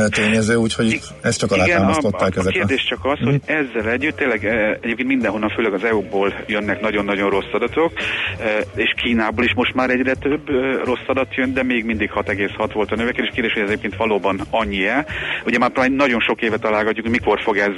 tényező, 0.08 0.54
úgyhogy 0.54 1.00
ezt 1.20 1.38
csak 1.38 1.50
a, 1.50 1.54
alátámasztották 1.54 2.36
a 2.36 2.40
ezek 2.40 2.52
kérdés 2.52 2.84
csak 2.84 3.04
az, 3.04 3.18
hogy 3.18 3.40
ezzel 3.44 3.90
együtt 3.90 4.16
tényleg 4.16 4.44
eh, 4.44 4.70
egyébként 4.80 5.08
mindenhonnan, 5.08 5.48
főleg 5.48 5.72
az 5.72 5.84
EU-ból 5.84 6.34
jönnek 6.46 6.80
nagyon-nagyon 6.80 7.30
rossz 7.30 7.52
adatok, 7.52 7.92
eh, 8.38 8.56
és 8.74 8.94
Kínából 8.96 9.44
is 9.44 9.54
most 9.54 9.74
már 9.74 9.90
egyre 9.90 10.14
több 10.14 10.48
eh, 10.48 10.84
rossz 10.84 11.06
adat 11.06 11.34
jön, 11.34 11.52
de 11.52 11.62
még 11.62 11.84
mindig 11.84 12.10
6,6 12.14 12.70
volt 12.72 12.92
a 12.92 12.96
növekedés. 12.96 13.30
Kérdés, 13.34 13.52
hogy 13.52 13.62
ez 13.62 13.68
egyébként 13.68 13.96
valóban 13.96 14.40
annyi-e. 14.50 15.06
Ugye 15.44 15.58
már 15.58 15.70
már 15.74 15.90
nagyon 15.90 16.20
sok 16.20 16.42
éve 16.42 16.56
találgatjuk, 16.56 17.06
hogy 17.06 17.14
mikor 17.20 17.40
fog 17.40 17.56
ez 17.56 17.74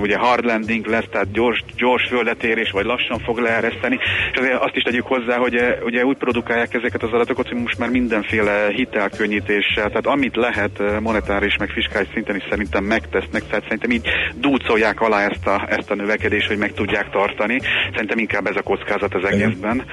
ugye 0.00 0.16
hard 0.16 0.44
landing 0.44 0.86
lesz, 0.86 1.04
tehát 1.10 1.32
gyors, 1.32 1.64
gyors 1.76 2.08
földetérés, 2.08 2.70
vagy 2.70 2.84
lassan 2.84 3.18
fog 3.18 3.38
leereszteni. 3.38 3.98
És 4.32 4.38
azért 4.38 4.62
azt 4.62 4.76
is 4.76 4.82
tegyük 4.82 5.06
hozzá, 5.06 5.36
hogy 5.36 5.54
ugye 5.84 6.04
úgy 6.04 6.16
produkálják 6.16 6.74
ezeket 6.74 7.02
az 7.02 7.12
adatokat, 7.12 7.48
hogy 7.48 7.60
most 7.60 7.78
már 7.78 7.90
mindenféle 7.90 8.66
hitelkönnyítéssel, 8.72 9.86
tehát 9.86 10.06
amit 10.06 10.36
lehet 10.36 10.80
eh, 10.80 11.00
monetáris 11.20 11.56
meg 11.56 11.68
fiskális 11.68 12.08
szinten 12.12 12.36
is 12.36 12.46
szerintem 12.50 12.84
megtesznek, 12.84 13.42
tehát 13.46 13.62
szerintem 13.62 13.90
így 13.90 14.08
dúcolják 14.34 15.00
alá 15.00 15.28
ezt 15.28 15.46
a, 15.46 15.66
ezt 15.68 15.90
a 15.90 15.94
növekedést, 15.94 16.48
hogy 16.48 16.58
meg 16.58 16.72
tudják 16.72 17.10
tartani. 17.10 17.60
Szerintem 17.92 18.18
inkább 18.18 18.46
ez 18.46 18.56
a 18.56 18.62
kockázat 18.62 19.14
az 19.14 19.24
egészben. 19.24 19.84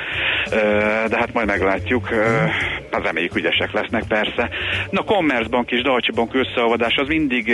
De 1.09 1.17
hát 1.17 1.33
majd 1.33 1.47
meglátjuk. 1.47 2.09
Hát 2.91 3.05
reméljük 3.05 3.35
ügyesek 3.35 3.71
lesznek 3.71 4.03
persze. 4.07 4.49
Na, 4.89 5.01
Commerzbank 5.01 5.71
és 5.71 5.81
Deutsche 5.81 6.13
Bank 6.15 6.33
összeolvadás 6.33 6.95
az 6.95 7.07
mindig 7.07 7.53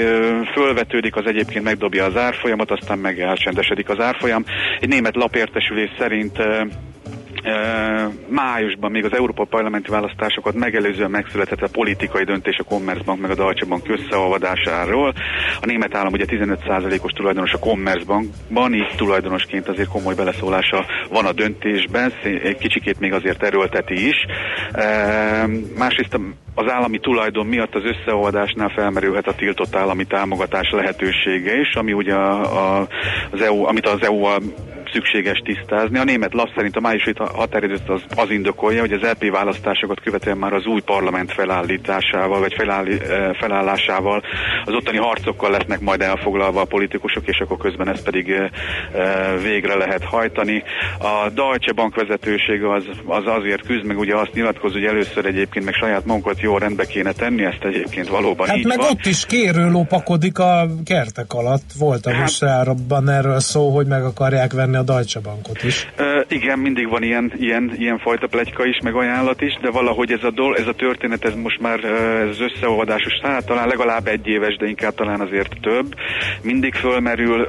fölvetődik, 0.53 1.15
az 1.15 1.25
egyébként 1.25 1.63
megdobja 1.63 2.05
az 2.05 2.17
árfolyamat, 2.17 2.71
aztán 2.71 2.99
meg 2.99 3.19
elcsendesedik 3.19 3.89
az 3.89 3.99
árfolyam. 3.99 4.43
Egy 4.79 4.89
német 4.89 5.15
lapértesülés 5.15 5.89
szerint 5.97 6.37
májusban 8.27 8.91
még 8.91 9.05
az 9.05 9.13
Európa 9.13 9.43
parlamenti 9.43 9.89
választásokat 9.89 10.53
megelőzően 10.53 11.09
megszületett 11.09 11.61
a 11.61 11.67
politikai 11.71 12.23
döntés 12.23 12.57
a 12.57 12.63
Commerzbank 12.63 13.21
meg 13.21 13.31
a 13.31 13.35
Deutsche 13.35 13.65
Bank 13.65 13.89
összeolvadásáról. 13.89 15.13
A 15.61 15.65
német 15.65 15.95
állam 15.95 16.13
ugye 16.13 16.25
15%-os 16.27 17.11
tulajdonos 17.11 17.53
a 17.53 17.59
Commerzbankban, 17.59 18.73
így 18.73 18.95
tulajdonosként 18.95 19.67
azért 19.67 19.89
komoly 19.89 20.15
beleszólása 20.15 20.85
van 21.09 21.25
a 21.25 21.31
döntésben, 21.31 22.11
egy 22.23 22.57
kicsikét 22.57 22.99
még 22.99 23.13
azért 23.13 23.43
erőlteti 23.43 24.07
is. 24.07 24.25
Másrészt 25.77 26.19
az 26.55 26.71
állami 26.71 26.99
tulajdon 26.99 27.45
miatt 27.45 27.75
az 27.75 27.83
összeolvadásnál 27.83 28.69
felmerülhet 28.69 29.27
a 29.27 29.35
tiltott 29.35 29.75
állami 29.75 30.05
támogatás 30.05 30.71
lehetősége 30.71 31.59
is, 31.59 31.73
ami 31.73 31.93
ugye 31.93 32.13
a, 32.13 32.79
a, 32.79 32.87
az 33.31 33.41
EU, 33.41 33.65
amit 33.65 33.87
az 33.87 34.03
EU-val 34.03 34.39
szükséges 34.93 35.41
tisztázni. 35.43 35.97
A 35.99 36.03
német 36.03 36.33
lap 36.33 36.49
szerint 36.55 36.75
a 36.75 36.79
májusi 36.79 37.13
határidőt 37.17 37.89
az, 37.89 38.01
az 38.15 38.29
indokolja, 38.29 38.79
hogy 38.79 38.91
az 38.91 39.01
LP 39.01 39.31
választásokat 39.31 40.01
követően 40.01 40.37
már 40.37 40.53
az 40.53 40.65
új 40.65 40.81
parlament 40.81 41.33
felállításával, 41.33 42.39
vagy 42.39 42.53
felállí, 42.53 42.99
eh, 42.99 43.33
felállásával 43.33 44.23
az 44.65 44.73
ottani 44.73 44.97
harcokkal 44.97 45.51
lesznek 45.51 45.79
majd 45.79 46.01
elfoglalva 46.01 46.61
a 46.61 46.65
politikusok, 46.65 47.27
és 47.27 47.39
akkor 47.39 47.57
közben 47.57 47.89
ezt 47.89 48.03
pedig 48.03 48.29
eh, 48.29 48.49
eh, 48.93 49.41
végre 49.41 49.75
lehet 49.75 50.03
hajtani. 50.03 50.63
A 50.99 51.29
Deutsche 51.29 51.71
Bank 51.71 51.95
vezetősége 51.95 52.73
az, 52.73 52.83
az 53.05 53.23
azért 53.25 53.65
küzd, 53.65 53.85
meg 53.85 53.97
ugye 53.99 54.15
azt 54.15 54.33
nyilatkoz, 54.33 54.71
hogy 54.71 54.85
először 54.85 55.25
egyébként 55.25 55.65
meg 55.65 55.73
saját 55.73 56.05
magunkat 56.05 56.41
jó 56.41 56.57
rendbe 56.57 56.85
kéne 56.85 57.11
tenni, 57.11 57.43
ezt 57.45 57.63
egyébként 57.63 58.07
valóban 58.07 58.47
Hát 58.47 58.57
így 58.57 58.65
meg 58.65 58.77
van. 58.77 58.87
ott 58.89 59.05
is 59.05 59.25
kérő 59.25 59.69
lopakodik 59.69 60.39
a 60.39 60.67
kertek 60.85 61.33
alatt. 61.33 61.71
Volt 61.77 62.05
a 62.05 62.11
hát, 62.13 62.29
erről 63.07 63.39
szó, 63.39 63.69
hogy 63.69 63.87
meg 63.87 64.03
akarják 64.03 64.53
venni 64.53 64.75
a 64.75 64.82
Deutsche 64.83 65.19
Bankot 65.19 65.63
is. 65.63 65.87
Ö, 65.95 66.21
igen, 66.27 66.59
mindig 66.59 66.89
van 66.89 67.03
ilyen, 67.03 67.33
ilyen, 67.37 67.73
ilyen 67.77 67.99
fajta 67.99 68.27
plegyka 68.27 68.65
is, 68.65 68.77
meg 68.83 68.95
ajánlat 68.95 69.41
is, 69.41 69.57
de 69.61 69.69
valahogy 69.69 70.11
ez 70.11 70.23
a, 70.23 70.31
dol, 70.31 70.57
ez 70.57 70.67
a 70.67 70.73
történet, 70.73 71.25
ez 71.25 71.33
most 71.35 71.59
már 71.59 71.83
ez 71.83 72.29
az 72.29 72.41
összeolvadásos, 72.41 73.13
hát 73.21 73.45
talán 73.45 73.67
legalább 73.67 74.07
egy 74.07 74.27
éves, 74.27 74.55
de 74.55 74.67
inkább 74.67 74.95
talán 74.95 75.21
azért 75.21 75.57
több. 75.61 75.95
Mindig 76.41 76.73
fölmerül, 76.73 77.47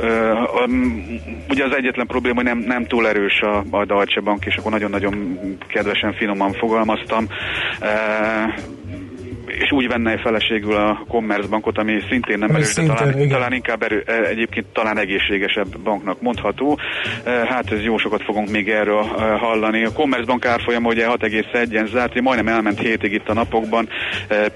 ugye 1.49 1.65
az 1.65 1.75
egyetlen 1.77 2.07
probléma, 2.07 2.37
hogy 2.37 2.45
nem, 2.45 2.59
nem 2.59 2.85
túl 2.87 3.09
erős 3.09 3.41
a, 3.41 3.65
a 3.71 3.85
Deutsche 3.85 4.21
Bank, 4.21 4.45
és 4.45 4.57
akkor 4.57 4.71
nagyon-nagyon 4.71 5.39
kedvesen, 5.69 6.13
finoman 6.13 6.53
fogalmaztam. 6.53 7.27
Ö, 7.81 7.87
és 9.59 9.73
úgy 9.73 9.89
venne 9.89 10.19
feleségül 10.19 10.75
a 10.75 11.05
Commerzbankot, 11.09 11.79
ami 11.79 12.01
szintén 12.09 12.39
nem 12.39 12.55
erős, 12.55 12.73
talán, 12.73 13.17
igen. 13.17 13.29
talán 13.29 13.53
inkább 13.53 13.83
erő, 13.83 14.03
e, 14.07 14.13
egyébként 14.13 14.67
talán 14.73 14.99
egészségesebb 14.99 15.79
banknak 15.79 16.21
mondható. 16.21 16.79
E, 17.25 17.43
Hát 17.55 17.73
ez 17.73 17.83
jó 17.83 17.97
sokat 17.97 18.23
fogunk 18.23 18.51
még 18.51 18.69
erről 18.69 19.05
e, 19.19 19.23
hallani. 19.23 19.85
A 19.85 19.93
Commerzbank 19.93 20.47
árfolyama 20.47 20.89
ugye 20.89 21.07
6,1-en 21.07 21.91
zárt, 21.91 22.21
majdnem 22.21 22.55
elment 22.55 22.79
hétig 22.79 23.13
itt 23.13 23.29
a 23.29 23.33
napokban, 23.33 23.89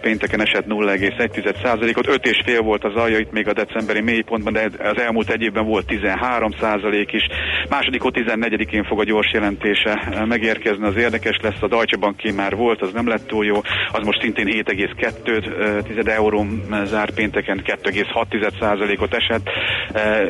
pénteken 0.00 0.40
esett 0.40 0.66
0,1%-ot, 0.66 2.06
5,5 2.06 2.60
volt 2.62 2.84
az 2.84 2.94
alja 2.94 3.18
itt 3.18 3.32
még 3.32 3.48
a 3.48 3.52
decemberi 3.52 4.00
mélypontban, 4.00 4.52
de 4.52 4.70
az 4.78 5.00
elmúlt 5.00 5.30
egy 5.30 5.42
évben 5.42 5.66
volt 5.66 5.84
13% 5.88 7.08
is. 7.10 7.22
Második 7.68 8.02
14-én 8.04 8.84
fog 8.84 9.00
a 9.00 9.04
gyors 9.04 9.32
jelentése 9.32 10.24
megérkezni, 10.28 10.86
az 10.86 10.96
érdekes 10.96 11.38
lesz, 11.42 11.62
a 11.62 11.68
Deutsche 11.68 11.96
Bank 11.96 12.22
már 12.36 12.56
volt, 12.56 12.82
az 12.82 12.92
nem 12.92 13.08
lett 13.08 13.26
túl 13.26 13.44
jó, 13.44 13.60
az 13.92 14.04
most 14.04 14.20
szintén 14.20 14.48
7,2 14.96 16.08
euró 16.08 16.46
zárt 16.84 17.14
pénteken 17.14 17.62
2,6%-ot 17.64 19.14
esett. 19.14 19.48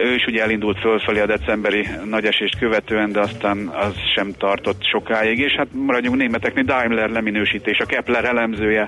Ő 0.05 0.15
is 0.15 0.25
ugye 0.27 0.43
elindult 0.43 0.79
fölfelé 0.81 1.21
a 1.21 1.27
decemberi 1.27 1.87
nagy 2.05 2.25
esést 2.25 2.59
követően, 2.59 3.13
de 3.13 3.21
aztán 3.21 3.67
az 3.67 3.95
sem 4.15 4.33
tartott 4.39 4.85
sokáig, 4.85 5.39
és 5.39 5.55
hát 5.57 5.69
maradjunk 5.73 6.17
németeknél, 6.17 6.65
Daimler 6.65 7.11
leminősítés, 7.11 7.79
a 7.79 7.87
Kepler 7.87 8.25
elemzője 8.25 8.87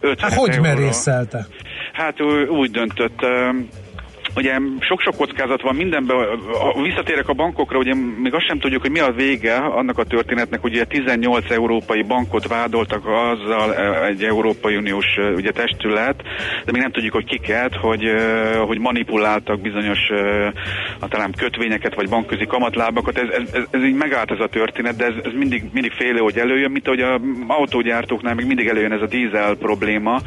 50 0.00 0.30
Hát 0.30 0.38
hogy 0.38 0.60
merészelte? 0.60 1.46
Hát 1.92 2.20
ő 2.20 2.46
úgy 2.46 2.70
döntött, 2.70 3.20
Ugye 4.36 4.58
sok-sok 4.80 5.16
kockázat 5.16 5.62
van 5.62 5.74
mindenben, 5.74 6.16
ha 6.60 6.82
visszatérek 6.82 7.28
a 7.28 7.32
bankokra, 7.32 7.78
ugye 7.78 7.94
még 8.22 8.34
azt 8.34 8.46
sem 8.46 8.58
tudjuk, 8.58 8.80
hogy 8.80 8.90
mi 8.90 8.98
a 8.98 9.12
vége 9.12 9.54
annak 9.54 9.98
a 9.98 10.04
történetnek, 10.04 10.60
hogy 10.60 10.72
ugye 10.72 10.84
18 10.84 11.50
európai 11.50 12.02
bankot 12.02 12.48
vádoltak 12.48 13.06
azzal 13.06 13.70
ö, 13.70 14.04
egy 14.04 14.22
Európai 14.24 14.76
Uniós 14.76 15.06
ö, 15.16 15.32
ugye, 15.32 15.50
testület, 15.50 16.22
de 16.64 16.72
még 16.72 16.80
nem 16.80 16.90
tudjuk, 16.92 17.12
hogy 17.12 17.24
kiket, 17.24 17.74
hogy, 17.74 18.04
ö, 18.04 18.52
hogy 18.66 18.78
manipuláltak 18.78 19.60
bizonyos 19.60 19.98
a 21.00 21.08
talán 21.08 21.32
kötvényeket 21.36 21.94
vagy 21.94 22.08
bankközi 22.08 22.46
kamatlábakat. 22.46 23.18
Ez, 23.18 23.28
ez, 23.28 23.62
ez, 23.70 23.82
így 23.82 23.94
megállt 23.94 24.30
ez 24.30 24.40
a 24.40 24.48
történet, 24.48 24.96
de 24.96 25.04
ez, 25.04 25.14
ez 25.24 25.32
mindig, 25.32 25.64
mindig 25.72 25.92
félő, 25.92 26.18
hogy 26.18 26.38
előjön, 26.38 26.70
mint 26.70 26.86
ahogy 26.86 27.00
a 27.00 27.20
autógyártóknál 27.46 28.34
még 28.34 28.46
mindig 28.46 28.66
előjön 28.66 28.92
ez 28.92 29.02
a 29.02 29.06
dízel 29.06 29.54
probléma. 29.54 30.20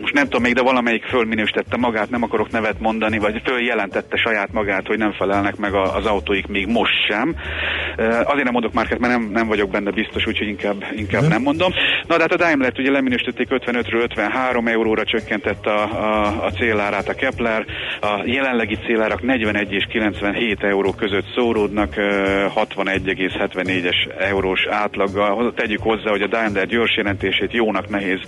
Most 0.00 0.14
nem 0.14 0.24
tudom 0.24 0.42
még, 0.42 0.54
de 0.54 0.62
valamelyik 0.62 1.04
fölminősítette 1.04 1.76
magát, 1.76 2.10
nem 2.10 2.22
akarok 2.22 2.50
nevet 2.50 2.80
mondani, 2.80 3.18
vagy 3.18 3.40
följelentette 3.44 4.16
saját 4.16 4.52
magát, 4.52 4.86
hogy 4.86 4.98
nem 4.98 5.12
felelnek 5.12 5.56
meg 5.56 5.74
az 5.74 6.06
autóik 6.06 6.46
még 6.46 6.66
most 6.66 7.06
sem. 7.08 7.36
Azért 7.96 8.44
nem 8.44 8.52
mondok 8.52 8.72
márkát, 8.72 8.98
mert 8.98 9.12
nem, 9.12 9.30
nem 9.32 9.46
vagyok 9.46 9.70
benne 9.70 9.90
biztos, 9.90 10.26
úgyhogy 10.26 10.48
inkább, 10.48 10.84
inkább 10.96 11.28
nem 11.28 11.42
mondom. 11.42 11.72
Na 12.06 12.16
de 12.16 12.22
hát 12.22 12.32
a 12.32 12.36
Daimler 12.36 12.72
ugye 12.78 12.90
leminősítették 12.90 13.48
55-ről 13.50 14.02
53 14.02 14.66
euróra 14.66 15.04
csökkentett 15.04 15.66
a, 15.66 15.82
a, 15.82 16.44
a 16.44 16.50
célárát 16.50 17.08
a 17.08 17.14
Kepler. 17.14 17.64
A 18.00 18.22
jelenlegi 18.24 18.78
célárak 18.86 19.22
41 19.22 19.72
és 19.72 19.86
97 19.90 20.62
euró 20.62 20.92
között 20.92 21.26
szóródnak, 21.34 21.94
uh, 21.96 22.04
61,74-es 22.54 24.08
eurós 24.18 24.66
átlaggal. 24.70 25.52
Tegyük 25.54 25.82
hozzá, 25.82 26.10
hogy 26.10 26.22
a 26.22 26.26
Daimler 26.26 26.66
gyors 26.66 26.96
jelentését 26.96 27.52
jónak 27.52 27.88
nehéz 27.88 28.20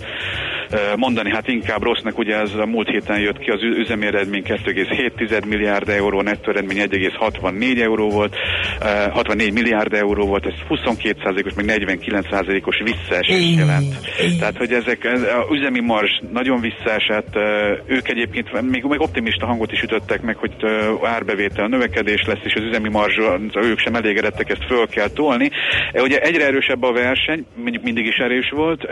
mondani, 0.95 1.29
hát 1.31 1.47
inkább 1.47 1.61
rossznak, 1.67 2.17
ugye 2.17 2.35
ez 2.35 2.53
a 2.55 2.65
múlt 2.65 2.87
héten 2.87 3.19
jött 3.19 3.37
ki 3.37 3.49
az 3.49 3.61
ü- 3.61 3.77
üzemi 3.77 4.05
eredmény 4.05 4.43
2,7 4.43 5.45
milliárd 5.45 5.89
euró, 5.89 6.21
nettó 6.21 6.51
eredmény 6.51 6.77
1,64 6.77 7.81
euró 7.81 8.09
volt, 8.09 8.35
uh, 8.81 9.13
64 9.13 9.53
milliárd 9.53 9.93
euró 9.93 10.25
volt, 10.25 10.45
ez 10.45 10.53
22%-os, 10.69 11.53
meg 11.53 11.65
49%-os 11.65 12.81
visszaesés 12.83 13.55
jelent. 13.57 13.95
Tehát, 14.39 14.57
hogy 14.57 14.71
ezek, 14.71 15.03
ez, 15.03 15.21
a 15.21 15.47
üzemi 15.51 15.79
marzs 15.79 16.19
nagyon 16.31 16.61
visszaesett, 16.61 17.35
uh, 17.35 17.43
ők 17.85 18.09
egyébként 18.09 18.61
még, 18.61 18.83
még 18.83 19.01
optimista 19.01 19.45
hangot 19.45 19.71
is 19.71 19.81
ütöttek 19.81 20.21
meg, 20.21 20.35
hogy 20.35 20.53
uh, 20.61 21.09
árbevétel 21.09 21.67
növekedés 21.67 22.23
lesz, 22.27 22.43
és 22.43 22.53
az 22.53 22.63
üzemi 22.63 22.89
marzs, 22.89 23.17
ők 23.55 23.79
sem 23.79 23.95
elégedettek, 23.95 24.49
ezt 24.49 24.65
föl 24.67 24.87
kell 24.87 25.09
tolni. 25.09 25.51
Ugye 25.93 26.19
egyre 26.19 26.45
erősebb 26.45 26.83
a 26.83 26.91
verseny, 26.91 27.45
mindig 27.83 28.05
is 28.05 28.15
erős 28.15 28.49
volt, 28.49 28.83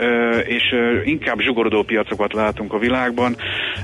és 0.46 0.62
inkább 1.04 1.40
zsugorodó 1.40 1.82
piacokat 1.82 2.32
látunk 2.32 2.61
a 2.68 2.78
világban. 2.78 3.36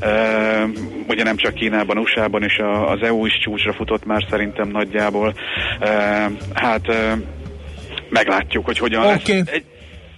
Uh, 0.03 0.69
Ugye 1.09 1.23
nem 1.23 1.37
csak 1.37 1.55
Kínában, 1.55 1.99
USA-ban, 1.99 2.43
és 2.43 2.59
a- 2.59 2.91
az 2.91 3.03
EU 3.03 3.27
is 3.27 3.39
csúcsra 3.43 3.73
futott 3.73 4.05
már 4.05 4.27
szerintem 4.31 4.69
nagyjából. 4.69 5.35
Uh, 5.81 5.87
Hát 6.55 6.89
uh, 6.89 6.95
meglátjuk, 8.11 8.65
hogy 8.65 8.79
hogyan 8.79 9.07
Oké. 9.07 9.37
lesz. 9.39 9.49
Egy, 9.49 9.65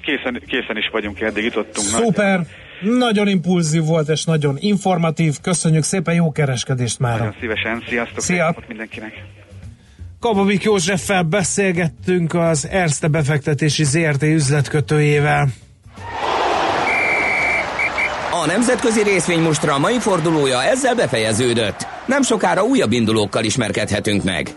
készen, 0.03 0.43
készen 0.47 0.77
is 0.77 0.89
vagyunk, 0.93 1.21
eddig 1.21 1.45
jutottunk. 1.45 1.87
Szuper! 1.87 2.41
Nagyon 2.81 3.29
impulzív 3.29 3.83
volt, 3.85 4.09
és 4.09 4.25
nagyon 4.25 4.57
informatív. 4.59 5.35
Köszönjük 5.43 5.83
szépen, 5.83 6.15
jó 6.15 6.33
kereskedést 6.33 6.99
már. 6.99 7.19
Nagyon 7.19 7.35
szívesen. 7.41 7.83
Sziasztok. 7.89 8.21
Szia. 8.21 8.55
mindenkinek. 8.69 9.13
Kababik 10.21 10.63
Józseffel 10.63 11.23
beszélgettünk 11.23 12.35
az 12.35 12.69
Erste 12.71 13.09
befektetési 13.09 13.85
ZRT 13.85 14.23
üzletkötőjével. 14.23 15.49
A 18.43 18.47
nemzetközi 18.47 19.03
részvénymustra 19.03 19.79
mai 19.79 19.99
fordulója 19.99 20.63
ezzel 20.63 20.95
befejeződött. 20.95 21.87
Nem 22.07 22.23
sokára 22.23 22.63
újabb 22.63 22.93
indulókkal 22.93 23.45
ismerkedhetünk 23.45 24.25
meg. 24.25 24.55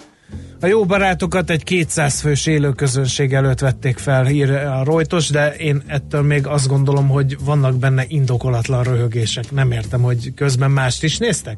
A 0.61 0.65
jó 0.65 0.85
barátokat 0.85 1.49
egy 1.49 1.63
200 1.63 2.19
fős 2.19 2.45
élőközönség 2.45 3.33
előtt 3.33 3.59
vették 3.59 3.97
fel, 3.97 4.27
ír 4.27 4.51
a 4.51 4.83
Reuters, 4.83 5.29
de 5.29 5.53
én 5.55 5.83
ettől 5.87 6.21
még 6.21 6.47
azt 6.47 6.67
gondolom, 6.67 7.07
hogy 7.07 7.37
vannak 7.43 7.75
benne 7.75 8.03
indokolatlan 8.07 8.83
röhögések. 8.83 9.51
Nem 9.51 9.71
értem, 9.71 10.01
hogy 10.01 10.33
közben 10.33 10.71
mást 10.71 11.03
is 11.03 11.17
néztek? 11.17 11.57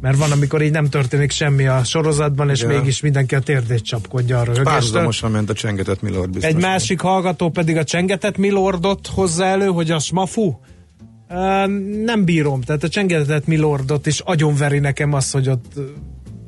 Mert 0.00 0.16
van, 0.16 0.32
amikor 0.32 0.62
így 0.62 0.72
nem 0.72 0.88
történik 0.88 1.30
semmi 1.30 1.66
a 1.66 1.84
sorozatban, 1.84 2.50
és 2.50 2.62
Igen. 2.62 2.74
mégis 2.74 3.00
mindenki 3.00 3.34
a 3.34 3.40
térdét 3.40 3.82
csapkodja 3.84 4.36
a 4.36 4.44
röhögéstől. 4.44 4.72
Párhuzamosan 4.72 5.30
ment 5.30 5.50
a 5.50 5.54
csengetett 5.54 6.02
Milord 6.02 6.30
biztos. 6.30 6.50
Egy 6.50 6.60
másik 6.60 7.00
hallgató 7.00 7.50
pedig 7.50 7.76
a 7.76 7.84
csengetett 7.84 8.36
Milordot 8.36 9.06
hozza 9.06 9.44
elő, 9.44 9.66
hogy 9.66 9.90
a 9.90 9.98
smafu. 9.98 10.54
Uh, 11.34 11.66
nem 12.04 12.24
bírom, 12.24 12.60
tehát 12.60 12.82
a 12.82 12.88
csengetett 12.88 13.46
Milordot 13.46 14.06
is 14.06 14.20
agyonveri 14.20 14.78
nekem 14.78 15.12
az, 15.12 15.30
hogy 15.30 15.48
ott 15.48 15.72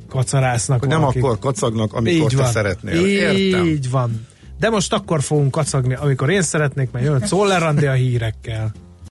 kacarásznak 0.09 0.81
Hogy 0.81 0.89
nem 0.89 1.05
akkor 1.05 1.39
kacagnak, 1.39 1.93
amikor 1.93 2.33
te 2.33 2.45
szeretnél. 2.45 3.07
Értem. 3.07 3.67
Így 3.67 3.91
van. 3.91 4.27
De 4.59 4.71
most 4.71 4.93
akkor 4.93 5.23
fogunk 5.23 5.51
kacagni, 5.51 5.95
amikor 5.95 6.31
én 6.31 6.43
szeretnék, 6.43 6.91
mert 6.91 7.05
jön 7.05 7.21
Czoller 7.21 7.63
Andi 7.63 7.87
a 7.87 7.93
hírekkel. 7.93 8.73